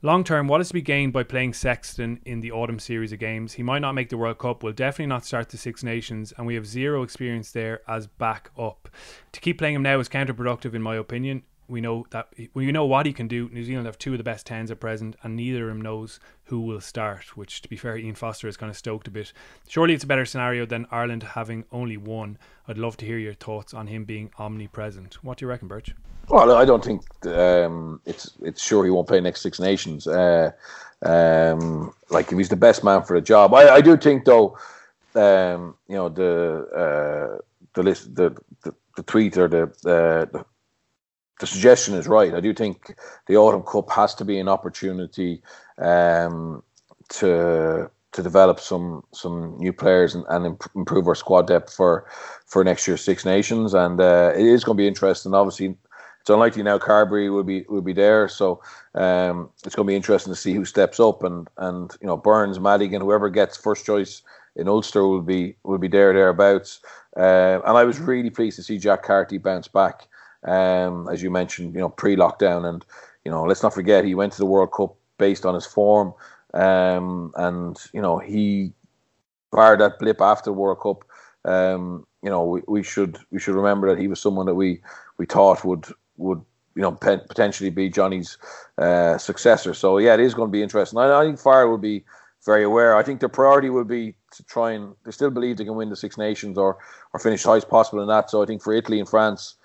Long 0.04 0.22
term, 0.22 0.48
what 0.48 0.60
is 0.60 0.68
to 0.68 0.74
be 0.74 0.82
gained 0.82 1.14
by 1.14 1.22
playing 1.22 1.54
Sexton 1.54 2.20
in 2.26 2.40
the 2.40 2.52
autumn 2.52 2.78
series 2.78 3.10
of 3.12 3.18
games? 3.18 3.54
He 3.54 3.62
might 3.62 3.78
not 3.78 3.94
make 3.94 4.10
the 4.10 4.18
World 4.18 4.36
Cup, 4.36 4.62
will 4.62 4.74
definitely 4.74 5.06
not 5.06 5.24
start 5.24 5.48
the 5.48 5.56
Six 5.56 5.82
Nations, 5.82 6.30
and 6.36 6.46
we 6.46 6.56
have 6.56 6.66
zero 6.66 7.02
experience 7.02 7.52
there 7.52 7.80
as 7.88 8.06
back 8.06 8.50
up. 8.58 8.90
To 9.32 9.40
keep 9.40 9.56
playing 9.56 9.76
him 9.76 9.82
now 9.82 9.98
is 10.00 10.10
counterproductive, 10.10 10.74
in 10.74 10.82
my 10.82 10.96
opinion 10.96 11.42
we 11.68 11.80
know 11.80 12.06
that 12.10 12.28
we 12.52 12.70
know 12.72 12.84
what 12.84 13.06
he 13.06 13.12
can 13.12 13.28
do. 13.28 13.48
New 13.52 13.64
Zealand 13.64 13.86
have 13.86 13.98
two 13.98 14.12
of 14.12 14.18
the 14.18 14.24
best 14.24 14.46
tens 14.46 14.70
at 14.70 14.80
present, 14.80 15.16
and 15.22 15.36
neither 15.36 15.64
of 15.64 15.68
them 15.68 15.80
knows 15.80 16.20
who 16.44 16.60
will 16.60 16.80
start. 16.80 17.36
Which, 17.36 17.62
to 17.62 17.68
be 17.68 17.76
fair, 17.76 17.96
Ian 17.96 18.14
Foster 18.14 18.48
is 18.48 18.56
kind 18.56 18.70
of 18.70 18.76
stoked 18.76 19.08
a 19.08 19.10
bit. 19.10 19.32
Surely 19.68 19.94
it's 19.94 20.04
a 20.04 20.06
better 20.06 20.24
scenario 20.24 20.66
than 20.66 20.86
Ireland 20.90 21.22
having 21.22 21.64
only 21.72 21.96
one. 21.96 22.38
I'd 22.68 22.78
love 22.78 22.96
to 22.98 23.06
hear 23.06 23.18
your 23.18 23.34
thoughts 23.34 23.74
on 23.74 23.86
him 23.86 24.04
being 24.04 24.30
omnipresent. 24.38 25.22
What 25.22 25.38
do 25.38 25.44
you 25.44 25.48
reckon, 25.48 25.68
Birch? 25.68 25.94
Well, 26.28 26.52
I 26.52 26.64
don't 26.64 26.84
think 26.84 27.02
um, 27.26 28.00
it's 28.06 28.32
it's 28.42 28.62
sure 28.62 28.84
he 28.84 28.90
won't 28.90 29.08
play 29.08 29.20
next 29.20 29.42
Six 29.42 29.60
Nations. 29.60 30.06
Uh, 30.06 30.52
um, 31.02 31.94
like 32.10 32.32
if 32.32 32.38
he's 32.38 32.48
the 32.48 32.56
best 32.56 32.82
man 32.82 33.02
for 33.02 33.18
the 33.18 33.24
job, 33.24 33.54
I, 33.54 33.74
I 33.74 33.80
do 33.80 33.96
think 33.96 34.24
though. 34.24 34.58
Um, 35.16 35.76
you 35.86 35.94
know 35.94 36.08
the 36.08 36.66
uh, 36.74 37.38
the 37.74 37.82
list 37.84 38.16
the, 38.16 38.34
the 38.64 38.74
the 38.96 39.02
tweet 39.02 39.36
or 39.36 39.48
the, 39.48 39.62
uh, 39.62 40.24
the 40.32 40.44
the 41.40 41.46
suggestion 41.46 41.94
is 41.94 42.06
right. 42.06 42.34
I 42.34 42.40
do 42.40 42.52
think 42.54 42.94
the 43.26 43.36
Autumn 43.36 43.62
Cup 43.62 43.90
has 43.90 44.14
to 44.16 44.24
be 44.24 44.38
an 44.38 44.48
opportunity 44.48 45.42
um, 45.78 46.62
to 47.10 47.90
to 48.12 48.22
develop 48.22 48.60
some 48.60 49.02
some 49.12 49.56
new 49.58 49.72
players 49.72 50.14
and, 50.14 50.24
and 50.28 50.56
improve 50.76 51.08
our 51.08 51.16
squad 51.16 51.48
depth 51.48 51.72
for 51.74 52.06
for 52.46 52.62
next 52.62 52.86
year's 52.86 53.02
Six 53.02 53.24
Nations. 53.24 53.74
And 53.74 54.00
uh, 54.00 54.32
it 54.34 54.46
is 54.46 54.62
going 54.62 54.76
to 54.76 54.82
be 54.82 54.86
interesting. 54.86 55.34
Obviously, 55.34 55.76
it's 56.20 56.30
unlikely 56.30 56.62
now 56.62 56.78
Carbery 56.78 57.32
will 57.32 57.42
be 57.42 57.64
will 57.68 57.82
be 57.82 57.92
there, 57.92 58.28
so 58.28 58.62
um, 58.94 59.50
it's 59.64 59.74
going 59.74 59.86
to 59.86 59.90
be 59.90 59.96
interesting 59.96 60.32
to 60.32 60.40
see 60.40 60.54
who 60.54 60.64
steps 60.64 61.00
up. 61.00 61.24
And 61.24 61.48
and 61.58 61.94
you 62.00 62.06
know 62.06 62.16
Burns, 62.16 62.60
Madigan, 62.60 63.02
whoever 63.02 63.28
gets 63.28 63.56
first 63.56 63.84
choice 63.84 64.22
in 64.54 64.68
Ulster 64.68 65.06
will 65.06 65.22
be 65.22 65.56
will 65.64 65.78
be 65.78 65.88
there 65.88 66.12
thereabouts. 66.12 66.80
Uh, 67.16 67.60
and 67.66 67.76
I 67.76 67.84
was 67.84 67.98
really 67.98 68.30
pleased 68.30 68.56
to 68.56 68.62
see 68.62 68.78
Jack 68.78 69.02
Carty 69.02 69.38
bounce 69.38 69.68
back 69.68 70.08
um, 70.44 71.08
as 71.10 71.22
you 71.22 71.30
mentioned, 71.30 71.74
you 71.74 71.80
know, 71.80 71.88
pre-lockdown, 71.88 72.68
and 72.68 72.84
you 73.24 73.30
know, 73.30 73.44
let's 73.44 73.62
not 73.62 73.74
forget 73.74 74.04
he 74.04 74.14
went 74.14 74.32
to 74.32 74.38
the 74.38 74.46
World 74.46 74.72
Cup 74.72 74.94
based 75.18 75.46
on 75.46 75.54
his 75.54 75.66
form, 75.66 76.12
um, 76.52 77.32
and 77.36 77.78
you 77.92 78.02
know, 78.02 78.18
he 78.18 78.72
fired 79.50 79.80
that 79.80 79.98
blip 79.98 80.20
after 80.20 80.52
World 80.52 80.80
Cup. 80.80 81.04
Um, 81.44 82.06
you 82.22 82.30
know, 82.30 82.44
we, 82.44 82.62
we 82.66 82.82
should 82.82 83.18
we 83.30 83.38
should 83.38 83.54
remember 83.54 83.88
that 83.90 84.00
he 84.00 84.08
was 84.08 84.20
someone 84.20 84.46
that 84.46 84.54
we 84.54 84.80
we 85.18 85.26
thought 85.26 85.64
would 85.64 85.86
would 86.16 86.42
you 86.74 86.82
know 86.82 86.92
potentially 86.92 87.70
be 87.70 87.88
Johnny's 87.88 88.38
uh, 88.78 89.18
successor. 89.18 89.74
So 89.74 89.98
yeah, 89.98 90.14
it 90.14 90.20
is 90.20 90.34
going 90.34 90.48
to 90.48 90.52
be 90.52 90.62
interesting. 90.62 90.98
I, 90.98 91.20
I 91.20 91.24
think 91.24 91.38
Fire 91.38 91.68
will 91.68 91.78
be 91.78 92.04
very 92.44 92.64
aware. 92.64 92.96
I 92.96 93.02
think 93.02 93.20
their 93.20 93.28
priority 93.28 93.70
will 93.70 93.84
be 93.84 94.14
to 94.32 94.44
try 94.44 94.72
and 94.72 94.94
they 95.04 95.10
still 95.12 95.30
believe 95.30 95.56
they 95.56 95.64
can 95.64 95.76
win 95.76 95.90
the 95.90 95.96
Six 95.96 96.18
Nations 96.18 96.58
or 96.58 96.78
or 97.12 97.20
finish 97.20 97.42
highest 97.42 97.68
possible 97.68 98.02
in 98.02 98.08
that. 98.08 98.30
So 98.30 98.42
I 98.42 98.46
think 98.46 98.62
for 98.62 98.72
Italy 98.72 98.98
and 98.98 99.08
France, 99.08 99.56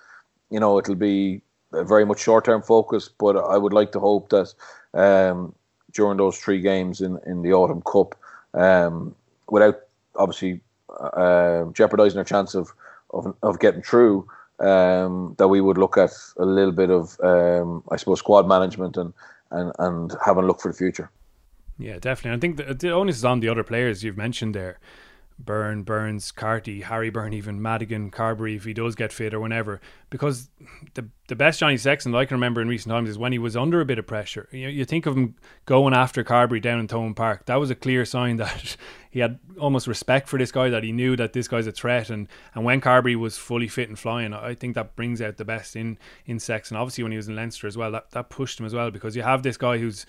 you 0.50 0.60
know, 0.60 0.78
it'll 0.78 0.94
be 0.94 1.42
very 1.72 2.04
much 2.04 2.20
short 2.20 2.44
term 2.44 2.62
focus, 2.62 3.08
but 3.08 3.36
I 3.36 3.56
would 3.56 3.72
like 3.72 3.92
to 3.92 4.00
hope 4.00 4.30
that 4.30 4.52
um, 4.94 5.54
during 5.92 6.18
those 6.18 6.38
three 6.38 6.60
games 6.60 7.00
in, 7.00 7.18
in 7.26 7.42
the 7.42 7.52
Autumn 7.52 7.82
Cup, 7.82 8.14
um, 8.54 9.14
without 9.48 9.80
obviously 10.16 10.60
uh, 10.98 11.64
jeopardising 11.72 12.18
our 12.18 12.24
chance 12.24 12.54
of, 12.54 12.72
of, 13.10 13.34
of 13.42 13.60
getting 13.60 13.82
through, 13.82 14.28
um, 14.58 15.34
that 15.38 15.48
we 15.48 15.60
would 15.60 15.78
look 15.78 15.96
at 15.96 16.10
a 16.36 16.44
little 16.44 16.72
bit 16.72 16.90
of, 16.90 17.18
um, 17.20 17.82
I 17.90 17.96
suppose, 17.96 18.18
squad 18.18 18.46
management 18.46 18.96
and, 18.96 19.12
and, 19.50 19.72
and 19.78 20.12
having 20.24 20.44
a 20.44 20.46
look 20.46 20.60
for 20.60 20.70
the 20.70 20.76
future. 20.76 21.10
Yeah, 21.78 21.98
definitely. 21.98 22.36
I 22.36 22.40
think 22.40 22.56
the, 22.56 22.74
the 22.74 22.90
onus 22.90 23.16
is 23.16 23.24
on 23.24 23.40
the 23.40 23.48
other 23.48 23.64
players 23.64 24.04
you've 24.04 24.18
mentioned 24.18 24.54
there. 24.54 24.78
Byrne, 25.44 25.82
Burns, 25.82 26.30
Carty, 26.30 26.82
Harry 26.82 27.10
Byrne, 27.10 27.32
even 27.32 27.60
Madigan, 27.60 28.10
Carbery, 28.10 28.56
if 28.56 28.64
he 28.64 28.72
does 28.72 28.94
get 28.94 29.12
fit 29.12 29.34
or 29.34 29.40
whenever. 29.40 29.80
Because 30.10 30.48
the 30.94 31.08
the 31.28 31.36
best 31.36 31.60
Johnny 31.60 31.76
Sexton 31.76 32.14
I 32.14 32.24
can 32.24 32.36
remember 32.36 32.60
in 32.60 32.68
recent 32.68 32.92
times 32.92 33.08
is 33.08 33.16
when 33.16 33.32
he 33.32 33.38
was 33.38 33.56
under 33.56 33.80
a 33.80 33.84
bit 33.84 33.98
of 33.98 34.06
pressure. 34.06 34.48
You, 34.50 34.68
you 34.68 34.84
think 34.84 35.06
of 35.06 35.16
him 35.16 35.36
going 35.64 35.94
after 35.94 36.24
Carbery 36.24 36.60
down 36.60 36.80
in 36.80 36.88
Thomond 36.88 37.16
Park. 37.16 37.46
That 37.46 37.56
was 37.56 37.70
a 37.70 37.74
clear 37.74 38.04
sign 38.04 38.36
that 38.38 38.76
he 39.10 39.20
had 39.20 39.38
almost 39.58 39.86
respect 39.86 40.28
for 40.28 40.38
this 40.38 40.52
guy, 40.52 40.68
that 40.68 40.84
he 40.84 40.92
knew 40.92 41.16
that 41.16 41.32
this 41.32 41.48
guy's 41.48 41.66
a 41.66 41.72
threat. 41.72 42.10
And, 42.10 42.28
and 42.54 42.64
when 42.64 42.80
Carbery 42.80 43.16
was 43.16 43.38
fully 43.38 43.68
fit 43.68 43.88
and 43.88 43.98
flying, 43.98 44.34
I 44.34 44.54
think 44.54 44.74
that 44.74 44.96
brings 44.96 45.22
out 45.22 45.36
the 45.36 45.44
best 45.44 45.76
in, 45.76 45.98
in 46.26 46.38
Sexton. 46.38 46.76
Obviously, 46.76 47.04
when 47.04 47.12
he 47.12 47.16
was 47.16 47.28
in 47.28 47.36
Leinster 47.36 47.66
as 47.66 47.76
well, 47.76 47.92
that, 47.92 48.10
that 48.10 48.28
pushed 48.28 48.58
him 48.58 48.66
as 48.66 48.74
well 48.74 48.90
because 48.90 49.14
you 49.14 49.22
have 49.22 49.42
this 49.42 49.56
guy 49.56 49.78
who's 49.78 50.06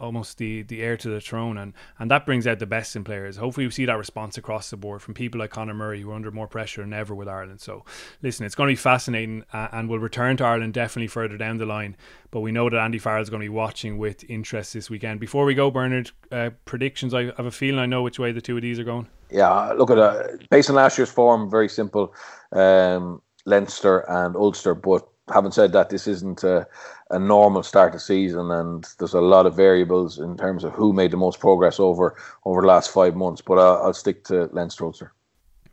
almost 0.00 0.38
the 0.38 0.62
the 0.62 0.82
heir 0.82 0.96
to 0.96 1.08
the 1.08 1.20
throne 1.20 1.58
and 1.58 1.72
and 1.98 2.10
that 2.10 2.24
brings 2.26 2.46
out 2.46 2.58
the 2.58 2.66
best 2.66 2.94
in 2.96 3.04
players. 3.04 3.36
Hopefully 3.36 3.66
we 3.66 3.70
see 3.70 3.84
that 3.86 3.98
response 3.98 4.38
across 4.38 4.70
the 4.70 4.76
board 4.76 5.02
from 5.02 5.14
people 5.14 5.40
like 5.40 5.50
Conor 5.50 5.74
Murray 5.74 6.00
who 6.00 6.10
are 6.10 6.14
under 6.14 6.30
more 6.30 6.46
pressure 6.46 6.82
than 6.82 6.92
ever 6.92 7.14
with 7.14 7.28
Ireland. 7.28 7.60
So 7.60 7.84
listen 8.22 8.46
it's 8.46 8.54
going 8.54 8.68
to 8.68 8.72
be 8.72 8.76
fascinating 8.76 9.44
uh, 9.52 9.68
and 9.72 9.88
we'll 9.88 9.98
return 9.98 10.36
to 10.38 10.44
Ireland 10.44 10.74
definitely 10.74 11.08
further 11.08 11.36
down 11.36 11.58
the 11.58 11.66
line 11.66 11.96
but 12.30 12.40
we 12.40 12.52
know 12.52 12.68
that 12.68 12.78
Andy 12.78 12.98
Farrell 12.98 13.22
is 13.22 13.30
going 13.30 13.40
to 13.40 13.44
be 13.44 13.48
watching 13.48 13.96
with 13.96 14.28
interest 14.28 14.74
this 14.74 14.90
weekend. 14.90 15.18
Before 15.18 15.44
we 15.44 15.54
go 15.54 15.70
Bernard 15.70 16.10
uh, 16.30 16.50
predictions. 16.64 17.14
I 17.14 17.24
have 17.24 17.46
a 17.46 17.50
feeling 17.50 17.80
I 17.80 17.86
know 17.86 18.02
which 18.02 18.18
way 18.18 18.32
the 18.32 18.40
two 18.40 18.56
of 18.56 18.62
these 18.62 18.78
are 18.78 18.84
going. 18.84 19.08
Yeah 19.30 19.72
look 19.72 19.90
at 19.90 19.98
uh, 19.98 20.22
based 20.50 20.70
on 20.70 20.76
last 20.76 20.98
year's 20.98 21.10
form 21.10 21.50
very 21.50 21.68
simple 21.68 22.14
um, 22.52 23.20
Leinster 23.44 24.00
and 24.08 24.36
Ulster 24.36 24.74
but 24.74 25.06
having 25.32 25.52
said 25.52 25.72
that 25.72 25.90
this 25.90 26.06
isn't 26.06 26.44
a 26.44 26.66
a 27.10 27.18
normal 27.18 27.62
start 27.62 27.94
of 27.94 28.02
season, 28.02 28.50
and 28.50 28.86
there's 28.98 29.14
a 29.14 29.20
lot 29.20 29.46
of 29.46 29.56
variables 29.56 30.18
in 30.18 30.36
terms 30.36 30.64
of 30.64 30.72
who 30.72 30.92
made 30.92 31.10
the 31.10 31.16
most 31.16 31.40
progress 31.40 31.80
over 31.80 32.16
over 32.44 32.60
the 32.60 32.66
last 32.66 32.90
five 32.90 33.16
months. 33.16 33.40
But 33.40 33.58
I'll, 33.58 33.86
I'll 33.86 33.94
stick 33.94 34.24
to 34.24 34.48
Leinster 34.52 34.84
Ulster. 34.84 35.12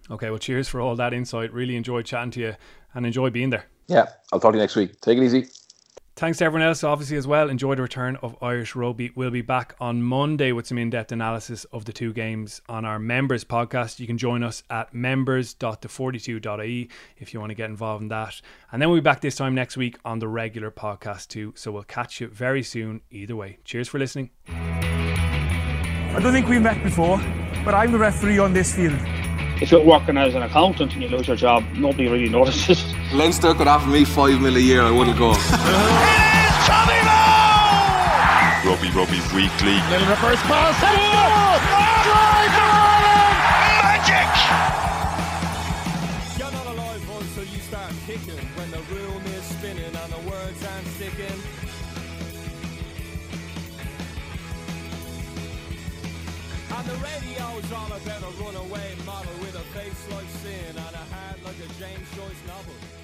Okay, 0.09 0.29
well, 0.29 0.39
cheers 0.39 0.67
for 0.67 0.81
all 0.81 0.95
that 0.95 1.13
insight. 1.13 1.51
Really 1.51 1.75
enjoyed 1.75 2.05
chatting 2.05 2.31
to 2.31 2.39
you, 2.39 2.55
and 2.93 3.05
enjoy 3.05 3.29
being 3.29 3.49
there. 3.49 3.65
Yeah, 3.87 4.07
I'll 4.31 4.39
talk 4.39 4.53
to 4.53 4.57
you 4.57 4.63
next 4.63 4.75
week. 4.75 4.99
Take 5.01 5.17
it 5.17 5.23
easy. 5.23 5.47
Thanks 6.17 6.37
to 6.37 6.45
everyone 6.45 6.65
else, 6.65 6.81
obviously, 6.81 7.17
as 7.17 7.27
well. 7.27 7.49
Enjoy 7.49 7.75
the 7.75 7.81
return 7.81 8.15
of 8.21 8.41
Irish 8.41 8.73
Rugby. 8.73 9.11
We'll 9.15 9.31
be 9.31 9.41
back 9.41 9.75
on 9.81 10.01
Monday 10.01 10.53
with 10.53 10.65
some 10.65 10.77
in 10.77 10.89
depth 10.89 11.11
analysis 11.11 11.65
of 11.73 11.83
the 11.83 11.91
two 11.91 12.13
games 12.13 12.61
on 12.69 12.85
our 12.85 12.99
members 12.99 13.43
podcast. 13.43 13.99
You 13.99 14.07
can 14.07 14.17
join 14.17 14.41
us 14.41 14.63
at 14.69 14.93
members.the42.ie 14.93 16.89
if 17.17 17.33
you 17.33 17.41
want 17.41 17.49
to 17.49 17.55
get 17.55 17.69
involved 17.69 18.03
in 18.03 18.07
that. 18.07 18.39
And 18.71 18.81
then 18.81 18.87
we'll 18.87 18.99
be 18.99 19.03
back 19.03 19.19
this 19.19 19.35
time 19.35 19.53
next 19.55 19.75
week 19.75 19.97
on 20.05 20.19
the 20.19 20.29
regular 20.29 20.71
podcast, 20.71 21.27
too. 21.27 21.51
So 21.57 21.73
we'll 21.73 21.83
catch 21.83 22.21
you 22.21 22.27
very 22.27 22.63
soon, 22.63 23.01
either 23.11 23.35
way. 23.35 23.57
Cheers 23.65 23.89
for 23.89 23.99
listening. 23.99 24.29
I 24.47 26.19
don't 26.23 26.31
think 26.31 26.47
we've 26.47 26.61
met 26.61 26.81
before, 26.81 27.17
but 27.65 27.73
I'm 27.73 27.91
the 27.91 27.99
referee 27.99 28.39
on 28.39 28.53
this 28.53 28.73
field 28.73 28.97
if 29.61 29.71
you're 29.71 29.83
working 29.83 30.17
as 30.17 30.35
an 30.35 30.43
accountant 30.43 30.93
and 30.93 31.01
you 31.01 31.09
lose 31.09 31.27
your 31.27 31.35
job, 31.37 31.63
nobody 31.73 32.07
really 32.07 32.29
notices. 32.39 32.83
Leinster 33.13 33.53
could 33.53 33.67
offer 33.67 33.89
me 33.89 34.03
five 34.05 34.39
mil 34.41 34.55
a 34.55 34.59
year, 34.59 34.81
I 34.81 34.91
wouldn't 34.91 35.17
go. 35.17 35.31
it 35.35 35.37
is 35.37 35.47
Tommy 36.67 36.99
Bowe! 37.07 38.69
Robbie 38.69 38.91
Robbie 38.91 39.21
Weekly. 39.35 39.77
Little 39.89 40.09
reverse 40.09 40.41
pass. 40.49 40.75
Drive 40.81 42.51
for 42.53 42.69
Ireland! 42.75 43.35
Magic! 43.85 44.29
You're 46.39 46.51
not 46.51 46.67
alive 46.73 47.03
until 47.21 47.45
you 47.45 47.59
start 47.59 47.93
kicking 48.05 48.43
when 48.57 48.69
the 48.71 48.81
room 48.93 49.21
is 49.37 49.43
spinning 49.43 49.85
and 49.85 50.11
the 50.13 50.29
words 50.29 50.65
aren't 50.65 50.87
sticking. 50.97 51.39
And 56.75 56.85
the 56.87 56.97
radio's 56.97 57.71
all 57.71 57.87
about 57.87 58.21
a 58.21 58.43
runaway 58.43 58.95
like 60.11 60.29
sin 60.41 60.75
a 60.93 61.03
heart 61.13 61.37
like 61.43 61.57
a 61.57 61.67
James 61.79 62.07
Joyce 62.15 62.47
novel. 62.47 62.94